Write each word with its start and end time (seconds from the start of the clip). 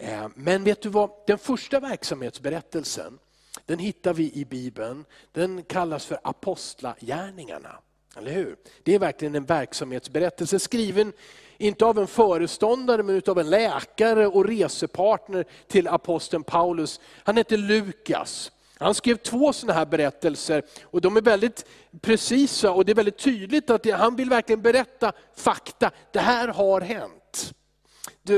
Eh, 0.00 0.28
men 0.34 0.64
vet 0.64 0.82
du 0.82 0.88
vad, 0.88 1.10
den 1.26 1.38
första 1.38 1.80
verksamhetsberättelsen, 1.80 3.18
den 3.66 3.78
hittar 3.78 4.14
vi 4.14 4.32
i 4.34 4.44
Bibeln. 4.44 5.04
Den 5.32 5.62
kallas 5.62 6.06
för 6.06 6.18
Apostlagärningarna. 6.22 7.78
Eller 8.16 8.32
hur? 8.32 8.56
Det 8.82 8.94
är 8.94 8.98
verkligen 8.98 9.34
en 9.34 9.44
verksamhetsberättelse 9.44 10.58
skriven, 10.58 11.12
inte 11.58 11.84
av 11.84 11.98
en 11.98 12.06
föreståndare, 12.06 13.02
men 13.02 13.22
av 13.26 13.38
en 13.38 13.50
läkare 13.50 14.26
och 14.26 14.44
resepartner 14.46 15.44
till 15.66 15.88
aposteln 15.88 16.42
Paulus. 16.42 17.00
Han 17.24 17.36
hette 17.36 17.56
Lukas. 17.56 18.52
Han 18.78 18.94
skrev 18.94 19.16
två 19.16 19.52
sådana 19.52 19.78
här 19.78 19.86
berättelser 19.86 20.62
och 20.82 21.00
de 21.00 21.16
är 21.16 21.20
väldigt 21.20 21.64
precisa 22.00 22.72
och 22.72 22.84
det 22.84 22.92
är 22.92 22.96
väldigt 22.96 23.18
tydligt 23.18 23.70
att 23.70 23.90
han 23.90 24.16
vill 24.16 24.30
verkligen 24.30 24.62
berätta 24.62 25.12
fakta. 25.36 25.90
Det 26.12 26.20
här 26.20 26.48
har 26.48 26.80
hänt. 26.80 27.19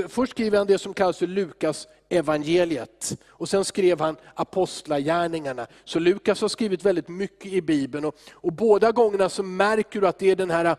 Först 0.08 0.32
skriver 0.32 0.58
han 0.58 0.66
det 0.66 0.78
som 0.78 0.94
kallas 0.94 1.18
för 1.18 1.26
Lukas 1.26 1.88
evangeliet 2.08 3.18
och 3.28 3.48
sen 3.48 3.64
skrev 3.64 4.00
han 4.00 4.16
apostlagärningarna. 4.34 5.66
Så 5.84 5.98
Lukas 5.98 6.40
har 6.40 6.48
skrivit 6.48 6.84
väldigt 6.84 7.08
mycket 7.08 7.52
i 7.52 7.62
Bibeln 7.62 8.04
och, 8.04 8.16
och 8.32 8.52
båda 8.52 8.92
gångerna 8.92 9.28
så 9.28 9.42
märker 9.42 10.00
du 10.00 10.06
att 10.06 10.18
det 10.18 10.30
är 10.30 10.36
den 10.36 10.50
här 10.50 10.76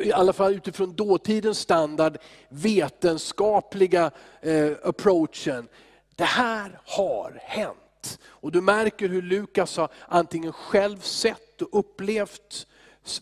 i 0.00 0.12
alla 0.12 0.32
fall 0.32 0.54
utifrån 0.54 0.94
dåtidens 0.94 1.58
standard, 1.58 2.18
vetenskapliga 2.48 4.10
eh, 4.40 4.72
approachen. 4.84 5.68
Det 6.16 6.24
här 6.24 6.80
har 6.84 7.38
hänt. 7.42 8.18
Och 8.24 8.52
du 8.52 8.60
märker 8.60 9.08
hur 9.08 9.22
Lukas 9.22 9.76
har 9.76 9.88
antingen 10.08 10.52
själv 10.52 11.00
sett 11.00 11.62
och 11.62 11.78
upplevt 11.78 12.66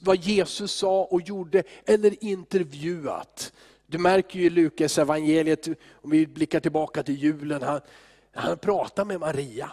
vad 0.01 0.17
Jesus 0.17 0.73
sa 0.73 1.05
och 1.05 1.23
gjorde, 1.23 1.63
eller 1.87 2.25
intervjuat. 2.25 3.53
Du 3.91 3.99
märker 3.99 4.39
ju 4.39 4.47
i 4.47 4.51
Lukas 4.51 4.99
evangeliet, 4.99 5.69
om 5.93 6.11
vi 6.11 6.27
blickar 6.27 6.61
tillbaka 6.61 7.03
till 7.03 7.15
julen, 7.15 7.63
han, 7.63 7.81
han 8.35 8.59
pratar 8.59 9.05
med 9.05 9.21
Maria. 9.21 9.71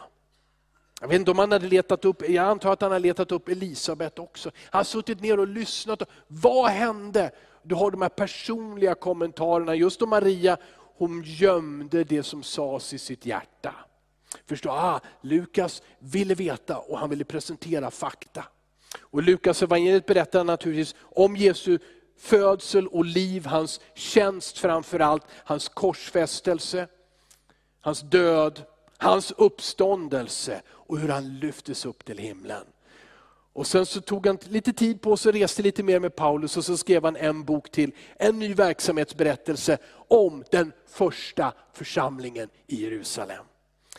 Jag 1.01 1.07
vet 1.07 1.19
inte 1.19 1.31
om 1.31 1.39
han 1.39 1.51
hade 1.51 1.67
letat 1.67 2.05
upp, 2.05 2.29
jag 2.29 2.45
antar 2.45 2.73
att 2.73 2.81
han 2.81 2.91
har 2.91 2.99
letat 2.99 3.31
upp 3.31 3.49
Elisabet 3.49 4.19
också. 4.19 4.51
Han 4.69 4.79
har 4.79 4.83
suttit 4.83 5.21
ner 5.21 5.39
och 5.39 5.47
lyssnat. 5.47 6.01
Vad 6.27 6.71
hände? 6.71 7.31
Du 7.63 7.75
har 7.75 7.91
de 7.91 8.01
här 8.01 8.09
personliga 8.09 8.95
kommentarerna. 8.95 9.75
Just 9.75 10.01
om 10.01 10.09
Maria, 10.09 10.57
hon 10.97 11.23
gömde 11.25 12.03
det 12.03 12.23
som 12.23 12.43
sades 12.43 12.93
i 12.93 12.97
sitt 12.97 13.25
hjärta. 13.25 13.75
Förstå, 14.45 14.69
ah, 14.69 14.99
Lukas 15.21 15.81
ville 15.99 16.35
veta 16.35 16.77
och 16.77 16.99
han 16.99 17.09
ville 17.09 17.23
presentera 17.23 17.91
fakta. 17.91 18.45
Och 18.99 19.23
Lukas 19.23 19.63
evangeliet 19.63 20.05
berättar 20.05 20.43
naturligtvis 20.43 20.95
om 20.99 21.35
Jesu 21.35 21.79
födsel 22.17 22.87
och 22.87 23.05
liv, 23.05 23.45
hans 23.45 23.79
tjänst 23.93 24.57
framför 24.57 24.99
allt, 24.99 25.23
hans 25.29 25.69
korsfästelse, 25.69 26.87
hans 27.81 28.01
död, 28.01 28.63
hans 28.97 29.31
uppståndelse 29.31 30.61
och 30.69 30.99
hur 30.99 31.09
han 31.09 31.39
lyftes 31.39 31.85
upp 31.85 32.05
till 32.05 32.17
himlen. 32.17 32.65
Och 33.53 33.67
Sen 33.67 33.85
så 33.85 34.01
tog 34.01 34.27
han 34.27 34.37
lite 34.43 34.73
tid 34.73 35.01
på 35.01 35.17
sig, 35.17 35.31
reste 35.31 35.61
lite 35.61 35.83
mer 35.83 35.99
med 35.99 36.15
Paulus 36.15 36.57
och 36.57 36.65
så 36.65 36.77
skrev 36.77 37.03
han 37.03 37.15
en 37.15 37.43
bok 37.43 37.71
till, 37.71 37.91
en 38.15 38.39
ny 38.39 38.53
verksamhetsberättelse 38.53 39.77
om 40.07 40.43
den 40.51 40.71
första 40.87 41.53
församlingen 41.73 42.49
i 42.67 42.83
Jerusalem. 42.83 43.45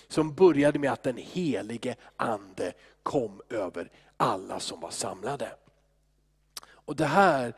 Som 0.08 0.34
började 0.34 0.78
med 0.78 0.92
att 0.92 1.02
den 1.02 1.16
helige 1.16 1.96
ande 2.16 2.72
kom 3.02 3.40
över 3.50 3.90
alla 4.16 4.60
som 4.60 4.80
var 4.80 4.90
samlade. 4.90 5.50
Och 6.70 6.96
Det 6.96 7.04
här 7.04 7.54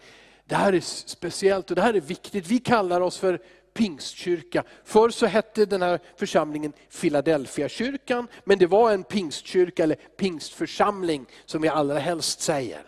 det 0.50 0.56
här 0.56 0.72
är 0.72 0.80
speciellt 0.80 1.70
och 1.70 1.76
det 1.76 1.82
här 1.82 1.94
är 1.94 2.00
viktigt. 2.00 2.46
Vi 2.46 2.58
kallar 2.58 3.00
oss 3.00 3.18
för 3.18 3.40
pingstkyrka. 3.74 4.64
Förr 4.84 5.10
så 5.10 5.26
hette 5.26 5.66
den 5.66 5.82
här 5.82 6.00
församlingen 6.16 6.72
Philadelphia-kyrkan, 7.00 8.28
men 8.44 8.58
det 8.58 8.66
var 8.66 8.92
en 8.92 9.04
pingstkyrka 9.04 9.82
eller 9.82 9.94
pingstförsamling 9.94 11.26
som 11.46 11.62
vi 11.62 11.68
allra 11.68 11.98
helst 11.98 12.40
säger. 12.40 12.82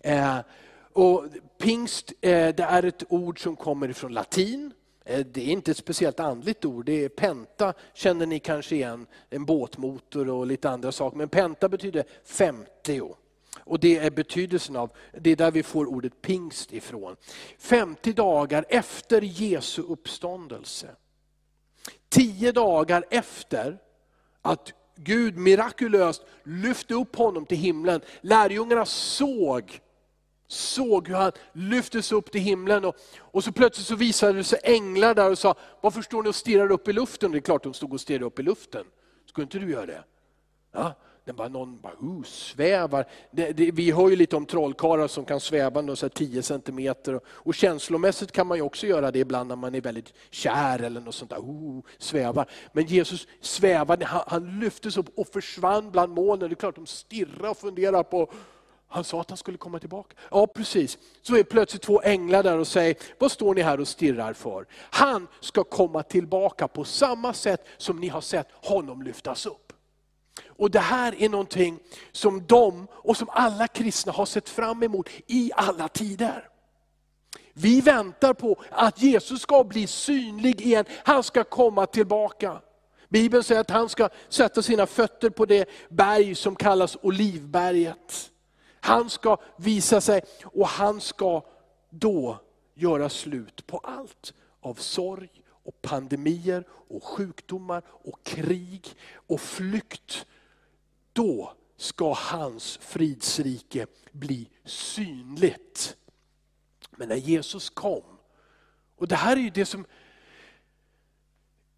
Eh, 0.00 0.38
och 0.92 1.24
pingst 1.58 2.12
eh, 2.20 2.54
det 2.54 2.62
är 2.62 2.82
ett 2.82 3.04
ord 3.08 3.42
som 3.42 3.56
kommer 3.56 3.88
ifrån 3.88 4.12
latin. 4.12 4.72
Eh, 5.04 5.26
det 5.26 5.40
är 5.40 5.52
inte 5.52 5.70
ett 5.70 5.76
speciellt 5.76 6.20
andligt 6.20 6.64
ord, 6.64 6.84
det 6.84 7.04
är 7.04 7.08
penta 7.08 7.72
känner 7.94 8.26
ni 8.26 8.38
kanske 8.38 8.74
igen, 8.74 9.06
en 9.30 9.44
båtmotor 9.44 10.28
och 10.28 10.46
lite 10.46 10.70
andra 10.70 10.92
saker. 10.92 11.16
Men 11.16 11.28
penta 11.28 11.68
betyder 11.68 12.04
50. 12.24 13.02
Och 13.58 13.80
det 13.80 13.98
är 13.98 14.10
betydelsen 14.10 14.76
av, 14.76 14.92
det 15.20 15.30
är 15.30 15.36
där 15.36 15.50
vi 15.50 15.62
får 15.62 15.86
ordet 15.86 16.22
pingst 16.22 16.72
ifrån. 16.72 17.16
50 17.58 18.12
dagar 18.12 18.64
efter 18.68 19.22
Jesu 19.22 19.82
uppståndelse. 19.82 20.96
10 22.08 22.52
dagar 22.52 23.04
efter 23.10 23.78
att 24.42 24.72
Gud 24.96 25.36
mirakulöst 25.36 26.22
lyfte 26.44 26.94
upp 26.94 27.16
honom 27.16 27.46
till 27.46 27.58
himlen. 27.58 28.00
Lärjungarna 28.20 28.86
såg, 28.86 29.80
såg 30.46 31.08
hur 31.08 31.14
han 31.14 31.32
lyftes 31.52 32.12
upp 32.12 32.32
till 32.32 32.40
himlen. 32.40 32.84
Och, 32.84 32.96
och 33.18 33.44
så 33.44 33.52
plötsligt 33.52 33.86
så 33.86 33.96
visade 33.96 34.32
det 34.32 34.44
sig 34.44 34.60
änglar 34.62 35.14
där 35.14 35.30
och 35.30 35.38
sa, 35.38 35.54
varför 35.80 36.02
står 36.02 36.22
ni 36.22 36.28
och 36.28 36.34
stirrar 36.34 36.72
upp 36.72 36.88
i 36.88 36.92
luften? 36.92 37.32
Det 37.32 37.38
är 37.38 37.40
klart 37.40 37.62
de 37.62 37.74
stod 37.74 37.92
och 37.92 38.00
stirrade 38.00 38.24
upp 38.24 38.38
i 38.38 38.42
luften. 38.42 38.84
Skulle 39.26 39.42
inte 39.42 39.58
du 39.58 39.70
göra 39.70 39.86
det? 39.86 40.04
Ja, 40.72 40.94
den 41.24 41.36
bara, 41.36 41.48
någon 41.48 41.80
bara, 41.80 41.92
uh, 41.92 42.22
svävar. 42.22 43.06
Det, 43.30 43.52
det, 43.52 43.70
vi 43.70 43.90
hör 43.90 44.10
ju 44.10 44.16
lite 44.16 44.36
om 44.36 44.46
trollkarlar 44.46 45.08
som 45.08 45.24
kan 45.24 45.40
sväva 45.40 45.96
så 45.96 46.08
10 46.08 46.42
centimeter. 46.42 47.14
Och, 47.14 47.22
och 47.26 47.54
känslomässigt 47.54 48.32
kan 48.32 48.46
man 48.46 48.58
ju 48.58 48.62
också 48.62 48.86
göra 48.86 49.10
det 49.10 49.18
ibland 49.18 49.48
när 49.48 49.56
man 49.56 49.74
är 49.74 49.80
väldigt 49.80 50.12
kär 50.30 50.82
eller 50.82 51.00
något 51.00 51.14
sånt 51.14 51.30
där. 51.30 51.38
Uh, 51.38 51.82
svävar. 51.98 52.50
Men 52.72 52.86
Jesus 52.86 53.26
svävade, 53.40 54.04
han, 54.04 54.22
han 54.26 54.60
lyftes 54.60 54.96
upp 54.96 55.18
och 55.18 55.28
försvann 55.28 55.90
bland 55.90 56.14
molnen. 56.14 56.48
Det 56.48 56.52
är 56.52 56.56
klart 56.56 56.76
de 56.76 56.86
stirrar 56.86 57.50
och 57.50 57.58
funderar 57.58 58.02
på 58.02 58.32
han 58.92 59.04
sa 59.04 59.20
att 59.20 59.30
han 59.30 59.36
skulle 59.36 59.58
komma 59.58 59.78
tillbaka. 59.78 60.16
Ja 60.30 60.46
precis. 60.46 60.98
Så 61.22 61.36
är 61.36 61.42
plötsligt 61.42 61.82
två 61.82 62.02
änglar 62.02 62.42
där 62.42 62.58
och 62.58 62.66
säger, 62.66 62.96
vad 63.18 63.32
står 63.32 63.54
ni 63.54 63.62
här 63.62 63.80
och 63.80 63.88
stirrar 63.88 64.32
för? 64.32 64.66
Han 64.90 65.28
ska 65.40 65.64
komma 65.64 66.02
tillbaka 66.02 66.68
på 66.68 66.84
samma 66.84 67.32
sätt 67.32 67.66
som 67.76 68.00
ni 68.00 68.08
har 68.08 68.20
sett 68.20 68.48
honom 68.52 69.02
lyftas 69.02 69.46
upp. 69.46 69.71
Och 70.56 70.70
Det 70.70 70.78
här 70.78 71.22
är 71.22 71.28
någonting 71.28 71.78
som 72.12 72.46
de 72.46 72.86
och 72.92 73.16
som 73.16 73.28
alla 73.30 73.68
kristna 73.68 74.12
har 74.12 74.26
sett 74.26 74.48
fram 74.48 74.82
emot 74.82 75.08
i 75.26 75.50
alla 75.56 75.88
tider. 75.88 76.48
Vi 77.52 77.80
väntar 77.80 78.34
på 78.34 78.62
att 78.70 79.02
Jesus 79.02 79.42
ska 79.42 79.64
bli 79.64 79.86
synlig 79.86 80.60
igen, 80.60 80.84
han 81.04 81.22
ska 81.22 81.44
komma 81.44 81.86
tillbaka. 81.86 82.60
Bibeln 83.08 83.44
säger 83.44 83.60
att 83.60 83.70
han 83.70 83.88
ska 83.88 84.08
sätta 84.28 84.62
sina 84.62 84.86
fötter 84.86 85.30
på 85.30 85.46
det 85.46 85.68
berg 85.88 86.34
som 86.34 86.56
kallas 86.56 86.96
Olivberget. 87.02 88.30
Han 88.80 89.10
ska 89.10 89.36
visa 89.56 90.00
sig 90.00 90.22
och 90.44 90.68
han 90.68 91.00
ska 91.00 91.42
då 91.90 92.38
göra 92.74 93.08
slut 93.08 93.66
på 93.66 93.78
allt 93.78 94.32
av 94.60 94.74
sorg 94.74 95.28
och 95.64 95.82
pandemier 95.82 96.64
och 96.70 97.04
sjukdomar 97.04 97.82
och 97.88 98.22
krig 98.22 98.88
och 99.14 99.40
flykt 99.40 100.26
då 101.12 101.54
ska 101.76 102.12
hans 102.12 102.76
fridsrike 102.76 103.86
bli 104.12 104.48
synligt. 104.64 105.96
Men 106.90 107.08
när 107.08 107.16
Jesus 107.16 107.70
kom, 107.70 108.18
och 108.96 109.08
det 109.08 109.16
här 109.16 109.36
är 109.36 109.40
ju 109.40 109.50
det 109.50 109.66
som 109.66 109.86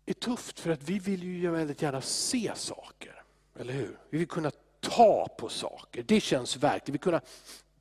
är 0.06 0.12
tufft 0.12 0.60
för 0.60 0.70
att 0.70 0.82
vi 0.82 0.98
vill 0.98 1.22
ju 1.22 1.50
väldigt 1.50 1.82
gärna 1.82 2.00
se 2.00 2.52
saker. 2.54 3.22
Eller 3.58 3.72
hur? 3.72 3.98
Vi 4.10 4.18
vill 4.18 4.28
kunna 4.28 4.50
ta 4.80 5.28
på 5.38 5.48
saker, 5.48 6.02
det 6.02 6.20
känns 6.20 6.56
verkligt. 6.56 6.88
Vi 6.88 6.92
vill 6.92 7.00
kunna 7.00 7.20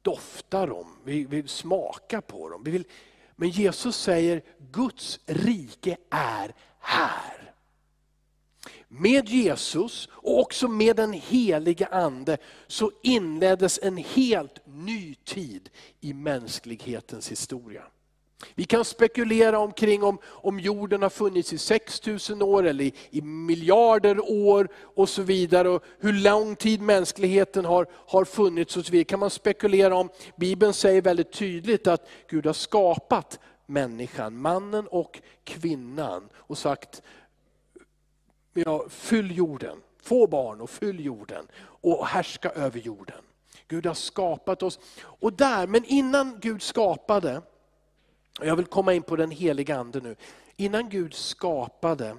dofta 0.02 0.66
dem, 0.66 0.98
vi 1.04 1.26
vill 1.26 1.50
smaka 1.50 2.22
på 2.22 2.50
dem. 2.50 2.64
Vi 2.64 2.72
vill, 2.72 2.86
men 3.36 3.50
Jesus 3.50 3.98
säger 3.98 4.42
Guds 4.72 5.20
rike 5.26 5.98
är 6.10 6.54
här. 6.80 7.43
Med 8.96 9.30
Jesus 9.30 10.10
och 10.12 10.40
också 10.40 10.68
med 10.68 10.96
den 10.96 11.14
helige 11.14 11.88
Ande 11.88 12.38
så 12.68 12.92
inleddes 13.04 13.80
en 13.84 13.98
helt 13.98 14.60
ny 14.66 15.16
tid 15.16 15.70
i 16.02 16.14
mänsklighetens 16.14 17.32
historia. 17.32 17.84
Vi 18.56 18.64
kan 18.64 18.86
spekulera 18.86 19.60
omkring 19.60 20.04
om, 20.04 20.18
om 20.26 20.60
jorden 20.60 21.02
har 21.02 21.10
funnits 21.10 21.54
i 21.54 21.58
6000 21.58 22.42
år 22.42 22.64
eller 22.64 22.84
i, 22.84 22.94
i, 23.10 23.22
miljarder 23.22 24.32
år 24.32 24.68
och 24.96 25.10
så 25.10 25.22
vidare. 25.22 25.70
Och 25.70 25.84
hur 26.00 26.14
lång 26.14 26.56
tid 26.56 26.82
mänskligheten 26.82 27.66
har, 27.66 27.88
har 27.92 28.26
funnits 28.26 28.78
och 28.78 28.86
så 28.86 28.92
vidare 28.92 29.06
kan 29.06 29.20
man 29.20 29.30
spekulera 29.30 29.96
om. 29.96 30.10
Bibeln 30.36 30.74
säger 30.74 31.02
väldigt 31.02 31.32
tydligt 31.32 31.88
att 31.88 32.10
Gud 32.30 32.46
har 32.46 32.54
skapat 32.54 33.40
människan, 33.66 34.38
mannen 34.38 34.88
och 34.88 35.22
kvinnan 35.44 36.30
och 36.36 36.58
sagt 36.58 37.02
ja, 38.54 38.86
fyll 38.90 39.38
jorden, 39.38 39.82
få 40.02 40.28
barn 40.28 40.62
och 40.62 40.70
fyll 40.70 41.06
jorden 41.06 41.48
och 41.64 42.08
härska 42.08 42.50
över 42.50 42.80
jorden. 42.80 43.22
Gud 43.68 43.86
har 43.86 43.94
skapat 43.94 44.64
oss. 44.64 44.80
Och 45.02 45.34
där, 45.34 45.68
men 45.68 45.86
innan 45.86 46.40
Gud 46.40 46.62
skapade, 46.62 47.42
jag 48.42 48.56
vill 48.56 48.66
komma 48.66 48.94
in 48.94 49.04
på 49.04 49.16
den 49.16 49.32
heliga 49.32 49.78
ande 49.78 50.02
nu. 50.02 50.16
innan 50.56 50.90
Gud 50.90 51.14
skapade, 51.14 52.18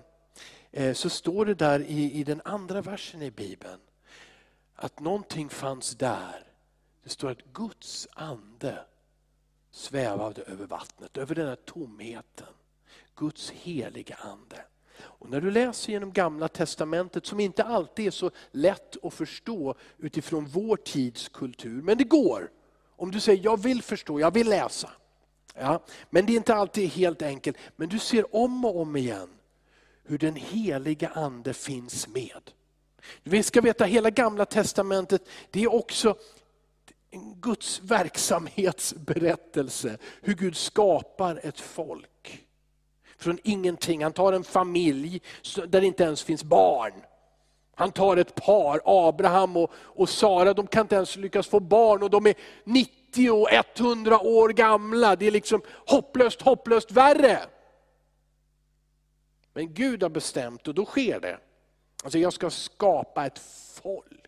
eh, 0.70 0.94
så 0.94 1.10
står 1.10 1.46
det 1.46 1.54
där 1.54 1.80
i, 1.80 2.12
i 2.12 2.24
den 2.24 2.40
andra 2.44 2.82
versen 2.82 3.22
i 3.22 3.30
Bibeln, 3.30 3.80
att 4.74 5.00
någonting 5.00 5.48
fanns 5.48 5.94
där. 5.94 6.44
Det 7.02 7.10
står 7.10 7.30
att 7.30 7.52
Guds 7.52 8.08
ande 8.12 8.84
svävade 9.70 10.42
över 10.42 10.66
vattnet, 10.66 11.16
över 11.16 11.34
den 11.34 11.48
här 11.48 11.56
tomheten. 11.56 12.54
Guds 13.16 13.50
heliga 13.50 14.14
ande. 14.14 14.64
Och 15.04 15.30
när 15.30 15.40
du 15.40 15.50
läser 15.50 15.92
genom 15.92 16.12
gamla 16.12 16.48
testamentet, 16.48 17.26
som 17.26 17.40
inte 17.40 17.64
alltid 17.64 18.06
är 18.06 18.10
så 18.10 18.30
lätt 18.50 19.04
att 19.04 19.14
förstå 19.14 19.74
utifrån 19.98 20.46
vår 20.46 20.76
tids 20.76 21.28
kultur, 21.28 21.82
men 21.82 21.98
det 21.98 22.04
går. 22.04 22.50
Om 22.96 23.10
du 23.10 23.20
säger, 23.20 23.44
jag 23.44 23.62
vill 23.62 23.82
förstå, 23.82 24.20
jag 24.20 24.34
vill 24.34 24.48
läsa. 24.48 24.90
Ja, 25.54 25.84
men 26.10 26.26
det 26.26 26.32
är 26.32 26.36
inte 26.36 26.54
alltid 26.54 26.90
helt 26.90 27.22
enkelt. 27.22 27.56
Men 27.76 27.88
du 27.88 27.98
ser 27.98 28.36
om 28.36 28.64
och 28.64 28.80
om 28.80 28.96
igen 28.96 29.28
hur 30.04 30.18
den 30.18 30.36
heliga 30.36 31.08
ande 31.08 31.54
finns 31.54 32.08
med. 32.08 32.50
Vi 33.22 33.42
ska 33.42 33.60
veta 33.60 33.84
hela 33.84 34.10
gamla 34.10 34.44
testamentet, 34.44 35.28
det 35.50 35.62
är 35.62 35.74
också 35.74 36.16
en 37.10 37.40
Guds 37.40 37.80
verksamhetsberättelse. 37.80 39.98
Hur 40.22 40.34
Gud 40.34 40.56
skapar 40.56 41.40
ett 41.42 41.60
folk. 41.60 42.08
Från 43.24 43.38
ingenting. 43.44 44.02
Han 44.02 44.12
tar 44.12 44.32
en 44.32 44.44
familj 44.44 45.22
där 45.66 45.80
det 45.80 45.86
inte 45.86 46.04
ens 46.04 46.22
finns 46.22 46.44
barn. 46.44 46.92
Han 47.74 47.92
tar 47.92 48.16
ett 48.16 48.34
par, 48.34 48.80
Abraham 48.84 49.56
och, 49.56 49.70
och 49.74 50.08
Sara, 50.08 50.54
de 50.54 50.66
kan 50.66 50.80
inte 50.80 50.94
ens 50.94 51.16
lyckas 51.16 51.48
få 51.48 51.60
barn 51.60 52.02
och 52.02 52.10
de 52.10 52.26
är 52.26 52.34
90 52.64 53.30
och 53.30 53.48
100 53.52 54.20
år 54.20 54.48
gamla. 54.48 55.16
Det 55.16 55.26
är 55.26 55.30
liksom 55.30 55.62
hopplöst, 55.86 56.42
hopplöst 56.42 56.92
värre. 56.92 57.38
Men 59.52 59.74
Gud 59.74 60.02
har 60.02 60.10
bestämt 60.10 60.68
och 60.68 60.74
då 60.74 60.84
sker 60.84 61.20
det. 61.20 61.38
Alltså 62.04 62.18
jag 62.18 62.32
ska 62.32 62.50
skapa 62.50 63.26
ett 63.26 63.38
folk. 63.82 64.23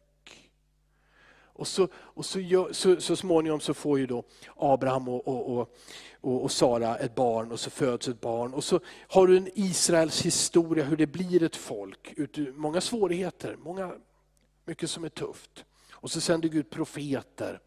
Och 1.56 1.68
så, 1.68 1.88
och 1.94 2.24
så, 2.24 2.68
så, 2.72 3.00
så 3.00 3.16
småningom 3.16 3.60
så 3.60 3.74
får 3.74 3.98
ju 3.98 4.06
då 4.06 4.24
Abraham 4.56 5.08
och, 5.08 5.28
och, 5.28 5.68
och, 6.20 6.44
och, 6.44 6.52
Sara 6.52 6.96
ett 6.96 7.14
barn 7.14 7.52
och 7.52 7.60
så 7.60 7.70
föds 7.70 8.08
ett 8.08 8.20
barn. 8.20 8.54
Och 8.54 8.64
så 8.64 8.80
har 9.08 9.26
du 9.26 9.36
en 9.36 9.48
Israels 9.54 10.22
historia 10.22 10.84
hur 10.84 10.96
det 10.96 11.06
blir 11.06 11.42
ett 11.42 11.56
folk. 11.56 12.14
Många 12.54 12.80
svårigheter, 12.80 13.56
många, 13.58 13.92
mycket 14.64 14.90
som 14.90 15.04
är 15.04 15.08
tufft. 15.08 15.64
Och 15.92 16.10
så 16.10 16.20
sänder 16.20 16.48
Gud 16.48 16.70
profeter. 16.70 17.60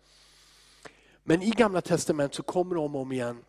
Men 1.24 1.42
i 1.42 1.50
gamla 1.50 1.82
testamentet 1.82 2.36
så 2.36 2.44
kommer 2.44 2.76
det 2.76 2.82
om 2.82 2.96
och 2.96 3.02
om 3.02 3.12
igen 3.12 3.44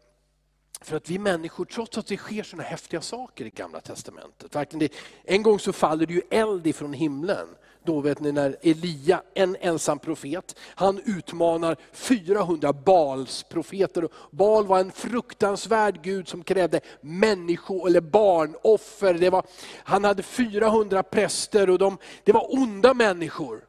för 0.81 0.97
att 0.97 1.11
vi 1.11 1.19
människor, 1.19 1.65
trots 1.65 1.99
att 1.99 2.07
det 2.07 2.17
sker 2.17 2.43
sådana 2.43 2.69
häftiga 2.69 3.01
saker 3.01 3.45
i 3.45 3.51
gamla 3.51 3.81
testamentet. 3.81 4.55
Verkligen 4.55 4.79
det, 4.79 4.93
en 5.25 5.43
gång 5.43 5.59
så 5.59 5.73
faller 5.73 6.07
det 6.07 6.15
ju 6.15 6.23
eld 6.31 6.67
ifrån 6.67 6.93
himlen. 6.93 7.49
Då 7.85 8.01
vet 8.01 8.21
ni 8.21 8.33
när 8.33 8.57
Elia, 8.63 9.23
en 9.35 9.57
ensam 9.61 9.99
profet, 9.99 10.57
han 10.75 11.01
utmanar 11.05 11.77
400 11.93 12.73
Baals 12.73 13.43
profeter. 13.43 14.09
Baal 14.31 14.67
var 14.67 14.79
en 14.79 14.93
fruktansvärd 14.93 16.03
gud 16.03 16.29
som 16.29 16.45
krävde 16.45 16.81
människo 17.01 17.87
eller 17.87 18.01
barnoffer. 18.01 19.15
Det 19.15 19.31
var, 19.31 19.47
han 19.85 20.05
hade 20.05 20.23
400 20.23 21.03
präster 21.03 21.71
och 21.71 21.79
de, 21.79 21.99
det 22.25 22.33
var 22.33 22.55
onda 22.55 22.95
människor. 22.95 23.65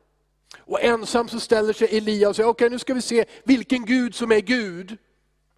Och 0.60 0.84
ensam 0.84 1.30
så 1.30 1.40
ställer 1.40 1.74
sig 1.74 1.98
Elia 1.98 2.30
och 2.30 2.36
säger, 2.36 2.50
okej 2.50 2.66
okay, 2.66 2.74
nu 2.74 2.80
ska 2.80 2.94
vi 2.94 3.02
se 3.02 3.26
vilken 3.44 3.86
gud 3.86 4.16
som 4.16 4.32
är 4.32 4.40
Gud. 4.40 4.98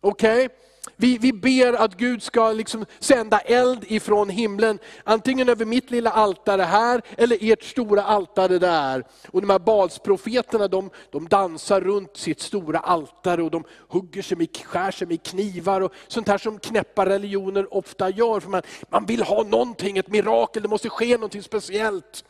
Okej? 0.02 0.46
Okay? 0.46 0.58
Vi, 0.96 1.18
vi 1.18 1.34
ber 1.34 1.74
att 1.74 1.98
Gud 1.98 2.24
ska 2.24 2.52
liksom 2.52 2.86
sända 3.00 3.40
eld 3.40 3.86
ifrån 3.88 4.30
himlen, 4.30 4.80
antingen 5.04 5.50
över 5.50 5.66
mitt 5.66 5.92
lilla 5.92 6.10
altare 6.12 6.62
här 6.62 7.02
eller 7.18 7.38
ert 7.42 7.64
stora 7.64 8.04
altare 8.04 8.60
där. 8.60 9.04
Och 9.32 9.42
de 9.42 9.50
här 9.50 9.60
Balsprofeterna 9.60 10.68
de, 10.68 10.90
de 11.12 11.28
dansar 11.28 11.82
runt 11.82 12.18
sitt 12.18 12.42
stora 12.42 12.80
altare 12.80 13.44
och 13.44 13.52
de 13.52 13.64
hugger 13.88 14.22
sig 14.22 14.38
med, 14.38 14.58
skär 14.66 14.92
sig 14.92 15.08
med 15.08 15.24
knivar 15.24 15.82
och 15.82 15.94
sånt 16.08 16.28
här 16.28 16.38
som 16.38 16.60
knäppa 16.60 17.06
religioner 17.06 17.74
ofta 17.74 18.10
gör. 18.10 18.40
För 18.40 18.50
man, 18.50 18.62
man 18.90 19.06
vill 19.06 19.24
ha 19.24 19.44
någonting, 19.44 19.98
ett 19.98 20.08
mirakel, 20.08 20.64
det 20.64 20.70
måste 20.70 20.90
ske 20.90 21.14
någonting 21.14 21.44
speciellt. 21.44 22.24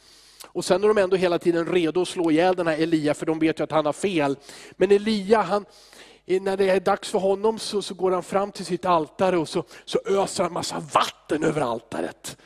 Och 0.47 0.65
sen 0.65 0.83
är 0.83 0.87
de 0.87 0.97
ändå 0.97 1.15
hela 1.15 1.39
tiden 1.39 1.65
redo 1.65 2.01
att 2.01 2.07
slå 2.07 2.31
ihjäl 2.31 2.55
den 2.55 2.67
här 2.67 2.77
Elia, 2.77 3.13
för 3.13 3.25
de 3.25 3.39
vet 3.39 3.59
ju 3.59 3.63
att 3.63 3.71
han 3.71 3.85
har 3.85 3.93
fel. 3.93 4.37
Men 4.77 4.91
Elia 4.91 5.41
han, 5.41 5.65
när 6.25 6.57
det 6.57 6.69
är 6.69 6.79
dags 6.79 7.09
för 7.09 7.19
honom 7.19 7.59
så, 7.59 7.81
så 7.81 7.93
går 7.93 8.11
han 8.11 8.23
fram 8.23 8.51
till 8.51 8.65
sitt 8.65 8.85
altare 8.85 9.37
och 9.37 9.49
så, 9.49 9.63
så 9.85 9.99
öser 10.05 10.43
han 10.43 10.53
massa 10.53 10.79
vatten 10.79 11.43
över 11.43 11.61
altaret. 11.61 12.37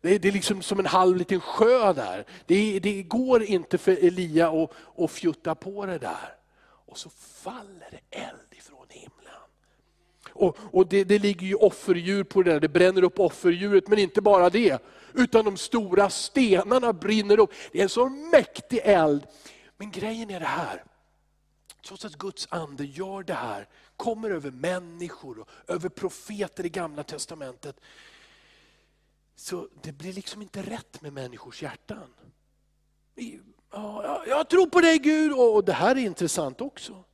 Det 0.00 0.14
är, 0.14 0.18
det 0.18 0.28
är 0.28 0.32
liksom 0.32 0.62
som 0.62 0.78
en 0.78 0.86
halv 0.86 1.16
liten 1.16 1.40
sjö 1.40 1.92
där. 1.92 2.24
Det, 2.46 2.80
det 2.80 3.02
går 3.02 3.42
inte 3.42 3.78
för 3.78 4.04
Elia 4.04 4.50
att, 4.50 4.70
att 4.98 5.10
fjutta 5.10 5.54
på 5.54 5.86
det 5.86 5.98
där. 5.98 6.34
Och 6.86 6.98
så 6.98 7.10
faller 7.42 7.88
det 7.90 8.16
eld 8.18 8.54
ifrån 8.58 8.86
himlen. 8.88 9.40
Och, 10.32 10.58
och 10.72 10.86
det, 10.86 11.04
det 11.04 11.18
ligger 11.18 11.46
ju 11.46 11.54
offerdjur 11.54 12.24
på 12.24 12.42
det 12.42 12.52
där, 12.52 12.60
det 12.60 12.68
bränner 12.68 13.04
upp 13.04 13.20
offerdjuret, 13.20 13.88
men 13.88 13.98
inte 13.98 14.20
bara 14.20 14.50
det. 14.50 14.82
Utan 15.14 15.44
de 15.44 15.56
stora 15.56 16.10
stenarna 16.10 16.92
brinner 16.92 17.38
upp. 17.38 17.52
Det 17.72 17.78
är 17.78 17.82
en 17.82 17.88
så 17.88 18.08
mäktig 18.08 18.80
eld. 18.84 19.26
Men 19.76 19.90
grejen 19.90 20.30
är 20.30 20.40
det 20.40 20.46
här, 20.46 20.84
Trots 21.86 22.04
att 22.04 22.16
Guds 22.16 22.48
ande 22.50 22.84
gör 22.84 23.22
det 23.22 23.34
här, 23.34 23.68
kommer 23.96 24.30
över 24.30 24.50
människor 24.50 25.38
och 25.38 25.48
över 25.66 25.88
profeter 25.88 26.66
i 26.66 26.68
gamla 26.68 27.02
testamentet. 27.02 27.80
Så 29.36 29.68
det 29.82 29.92
blir 29.92 30.12
liksom 30.12 30.42
inte 30.42 30.62
rätt 30.62 31.02
med 31.02 31.12
människors 31.12 31.62
hjärtan. 31.62 32.14
Jag 34.26 34.48
tror 34.48 34.66
på 34.66 34.80
dig 34.80 34.98
Gud 34.98 35.32
och 35.32 35.64
det 35.64 35.72
här 35.72 35.96
är 35.96 36.00
intressant 36.00 36.60
också. 36.60 37.04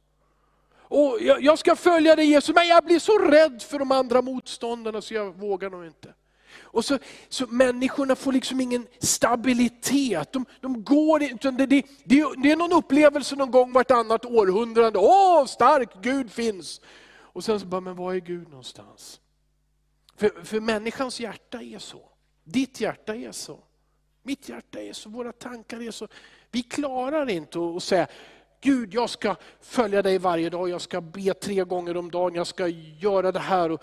Och 0.91 1.19
jag 1.21 1.59
ska 1.59 1.77
följa 1.77 2.17
dig 2.17 2.27
Jesus, 2.27 2.55
men 2.55 2.69
jag 2.69 2.85
blir 2.85 2.99
så 2.99 3.19
rädd 3.19 3.63
för 3.63 3.79
de 3.79 3.93
andra 3.93 4.23
motståndarna 4.23 5.03
så 5.03 5.15
jag 5.15 5.39
vågar 5.39 5.71
nog 5.71 5.87
inte. 5.87 6.15
Och 6.61 6.85
så, 6.85 6.99
så 7.29 7.47
Människorna 7.47 8.17
får 8.17 8.33
liksom 8.33 8.61
ingen 8.61 8.87
stabilitet. 8.99 10.33
De, 10.33 10.45
de 10.61 10.85
går 10.85 11.23
utan 11.23 11.57
det, 11.57 11.67
det, 11.67 11.83
det, 12.05 12.25
det 12.43 12.51
är 12.51 12.57
någon 12.57 12.73
upplevelse 12.73 13.37
någon 13.37 13.51
gång 13.51 13.73
vartannat 13.73 14.25
århundrade. 14.25 14.99
Åh, 14.99 15.47
stark 15.47 16.03
Gud 16.03 16.33
finns! 16.33 16.81
Och 17.21 17.45
sen 17.45 17.61
så 17.61 17.67
bara, 17.67 17.81
men 17.81 17.97
var 17.97 18.15
är 18.15 18.19
Gud 18.19 18.49
någonstans? 18.49 19.21
För, 20.17 20.45
för 20.45 20.61
människans 20.61 21.21
hjärta 21.21 21.63
är 21.63 21.79
så. 21.79 22.01
Ditt 22.45 22.81
hjärta 22.81 23.15
är 23.15 23.33
så. 23.33 23.61
Mitt 24.23 24.49
hjärta 24.49 24.81
är 24.81 24.93
så, 24.93 25.11
våra 25.11 25.33
tankar 25.33 25.83
är 25.83 25.91
så. 25.91 26.09
Vi 26.51 26.63
klarar 26.63 27.31
inte 27.31 27.59
att 27.77 27.83
säga, 27.83 28.07
Gud 28.61 28.95
jag 28.95 29.11
ska 29.11 29.37
följa 29.61 30.03
dig 30.03 30.19
varje 30.19 30.51
dag, 30.51 30.69
jag 30.69 30.81
ska 30.81 31.01
be 31.01 31.35
tre 31.35 31.65
gånger 31.65 31.97
om 31.97 32.11
dagen, 32.11 32.35
jag 32.35 32.47
ska 32.47 32.69
göra 32.69 33.33
det 33.33 33.39
här. 33.39 33.71
Och, 33.71 33.83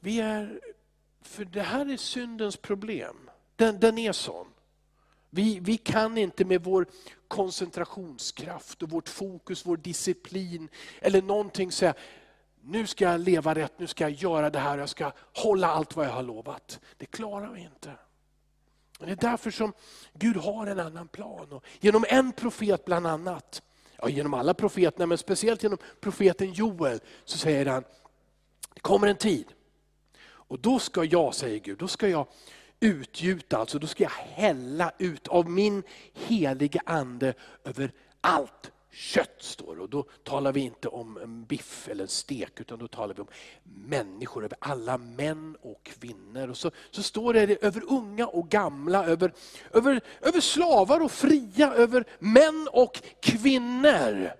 vi 0.00 0.20
är 0.20 0.60
för 1.28 1.44
det 1.44 1.62
här 1.62 1.92
är 1.92 1.96
syndens 1.96 2.56
problem. 2.56 3.30
Den, 3.56 3.80
den 3.80 3.98
är 3.98 4.12
sån. 4.12 4.46
Vi, 5.30 5.58
vi 5.60 5.76
kan 5.76 6.18
inte 6.18 6.44
med 6.44 6.64
vår 6.64 6.86
koncentrationskraft 7.28 8.82
och 8.82 8.90
vårt 8.90 9.08
fokus, 9.08 9.66
vår 9.66 9.76
disciplin 9.76 10.68
eller 11.00 11.22
någonting 11.22 11.72
säga, 11.72 11.94
nu 12.62 12.86
ska 12.86 13.04
jag 13.04 13.20
leva 13.20 13.54
rätt, 13.54 13.78
nu 13.78 13.86
ska 13.86 14.04
jag 14.04 14.10
göra 14.10 14.50
det 14.50 14.58
här, 14.58 14.78
jag 14.78 14.88
ska 14.88 15.12
hålla 15.34 15.66
allt 15.66 15.96
vad 15.96 16.06
jag 16.06 16.10
har 16.10 16.22
lovat. 16.22 16.80
Det 16.96 17.06
klarar 17.06 17.52
vi 17.52 17.60
inte. 17.60 17.92
Det 18.98 19.10
är 19.10 19.16
därför 19.16 19.50
som 19.50 19.72
Gud 20.12 20.36
har 20.36 20.66
en 20.66 20.80
annan 20.80 21.08
plan. 21.08 21.52
Och 21.52 21.64
genom 21.80 22.04
en 22.08 22.32
profet 22.32 22.84
bland 22.84 23.06
annat, 23.06 23.62
ja, 23.96 24.08
genom 24.08 24.34
alla 24.34 24.54
profeterna, 24.54 25.06
men 25.06 25.18
speciellt 25.18 25.62
genom 25.62 25.78
profeten 26.00 26.52
Joel, 26.52 27.00
så 27.24 27.38
säger 27.38 27.66
han, 27.66 27.84
det 28.74 28.80
kommer 28.80 29.06
en 29.06 29.16
tid 29.16 29.52
och 30.48 30.58
då 30.58 30.78
ska 30.78 31.04
jag, 31.04 31.34
säger 31.34 31.58
Gud, 31.58 31.78
då 31.78 31.88
ska 31.88 32.08
jag 32.08 32.26
utgjuta, 32.80 33.58
alltså 33.58 33.78
då 33.78 33.86
ska 33.86 34.02
jag 34.02 34.10
hälla 34.10 34.92
ut 34.98 35.28
av 35.28 35.50
min 35.50 35.82
heliga 36.14 36.80
ande 36.84 37.34
över 37.64 37.92
allt 38.20 38.72
kött 38.90 39.36
står 39.38 39.76
det. 39.76 39.82
Och 39.82 39.90
då 39.90 40.02
talar 40.24 40.52
vi 40.52 40.60
inte 40.60 40.88
om 40.88 41.16
en 41.16 41.44
biff 41.44 41.88
eller 41.88 42.04
en 42.04 42.08
stek, 42.08 42.60
utan 42.60 42.78
då 42.78 42.88
talar 42.88 43.14
vi 43.14 43.20
om 43.20 43.28
människor, 43.62 44.44
över 44.44 44.58
alla 44.60 44.98
män 44.98 45.56
och 45.60 45.82
kvinnor. 45.82 46.48
Och 46.48 46.56
så, 46.56 46.70
så 46.90 47.02
står 47.02 47.34
det 47.34 47.64
över 47.64 47.82
unga 47.88 48.26
och 48.26 48.48
gamla, 48.48 49.06
över, 49.06 49.32
över, 49.72 50.00
över 50.20 50.40
slavar 50.40 51.00
och 51.00 51.12
fria, 51.12 51.74
över 51.74 52.04
män 52.18 52.68
och 52.72 53.02
kvinnor. 53.20 54.30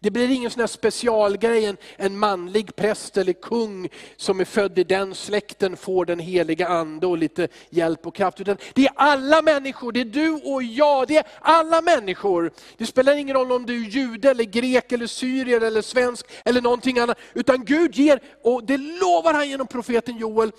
Det 0.00 0.10
blir 0.10 0.30
ingen 0.30 0.50
sån 0.50 0.60
här 0.60 0.66
specialgrej, 0.66 1.64
en, 1.64 1.76
en 1.96 2.18
manlig 2.18 2.76
präst 2.76 3.16
eller 3.16 3.32
kung 3.32 3.88
som 4.16 4.40
är 4.40 4.44
född 4.44 4.78
i 4.78 4.84
den 4.84 5.14
släkten 5.14 5.76
får 5.76 6.04
den 6.04 6.18
heliga 6.18 6.68
ande 6.68 7.06
och 7.06 7.18
lite 7.18 7.48
hjälp 7.70 8.06
och 8.06 8.14
kraft. 8.14 8.40
Utan 8.40 8.56
det 8.74 8.86
är 8.86 8.92
alla 8.96 9.42
människor, 9.42 9.92
det 9.92 10.00
är 10.00 10.04
du 10.04 10.30
och 10.30 10.62
jag, 10.62 11.08
det 11.08 11.16
är 11.16 11.26
alla 11.40 11.80
människor. 11.80 12.52
Det 12.76 12.86
spelar 12.86 13.16
ingen 13.16 13.36
roll 13.36 13.52
om 13.52 13.66
du 13.66 13.84
är 13.84 13.88
jude, 13.88 14.30
eller 14.30 14.44
grek, 14.44 14.92
eller 14.92 15.06
syrier, 15.06 15.60
eller 15.60 15.82
svensk 15.82 16.26
eller 16.44 16.60
någonting 16.60 16.98
annat. 16.98 17.18
Utan 17.34 17.64
Gud 17.64 17.94
ger, 17.94 18.20
och 18.42 18.64
det 18.64 18.76
lovar 18.76 19.34
han 19.34 19.48
genom 19.48 19.66
profeten 19.66 20.16
Joel, 20.16 20.52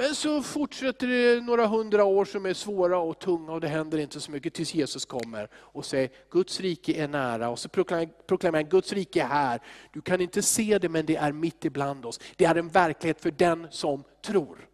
men 0.00 0.14
så 0.14 0.42
fortsätter 0.42 1.06
det 1.06 1.40
några 1.40 1.66
hundra 1.66 2.04
år 2.04 2.24
som 2.24 2.46
är 2.46 2.54
svåra 2.54 2.98
och 2.98 3.18
tunga 3.18 3.52
och 3.52 3.60
det 3.60 3.68
händer 3.68 3.98
inte 3.98 4.20
så 4.20 4.30
mycket 4.30 4.54
tills 4.54 4.74
Jesus 4.74 5.04
kommer 5.04 5.48
och 5.54 5.86
säger 5.86 6.10
Guds 6.30 6.60
rike 6.60 6.92
är 6.92 7.08
nära. 7.08 7.48
Och 7.48 7.58
så 7.58 7.68
proklamerar 7.68 8.62
han 8.62 8.70
Guds 8.70 8.92
rike 8.92 9.22
är 9.22 9.26
här. 9.26 9.60
Du 9.92 10.00
kan 10.00 10.20
inte 10.20 10.42
se 10.42 10.78
det 10.78 10.88
men 10.88 11.06
det 11.06 11.16
är 11.16 11.32
mitt 11.32 11.64
ibland 11.64 12.06
oss. 12.06 12.20
Det 12.36 12.44
är 12.44 12.54
en 12.54 12.68
verklighet 12.68 13.20
för 13.20 13.30
den 13.30 13.66
som 13.70 14.04
tror. 14.24 14.68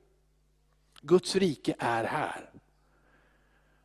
Guds 1.02 1.36
rike 1.36 1.74
är 1.78 2.04
här. 2.04 2.50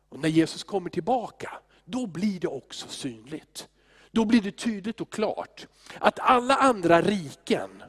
Och 0.08 0.20
när 0.20 0.28
Jesus 0.28 0.64
kommer 0.64 0.90
tillbaka, 0.90 1.52
då 1.84 2.06
blir 2.06 2.40
det 2.40 2.48
också 2.48 2.88
synligt. 2.88 3.68
Då 4.10 4.24
blir 4.24 4.40
det 4.40 4.52
tydligt 4.52 5.00
och 5.00 5.12
klart 5.12 5.66
att 5.98 6.18
alla 6.18 6.54
andra 6.54 7.00
riken, 7.00 7.82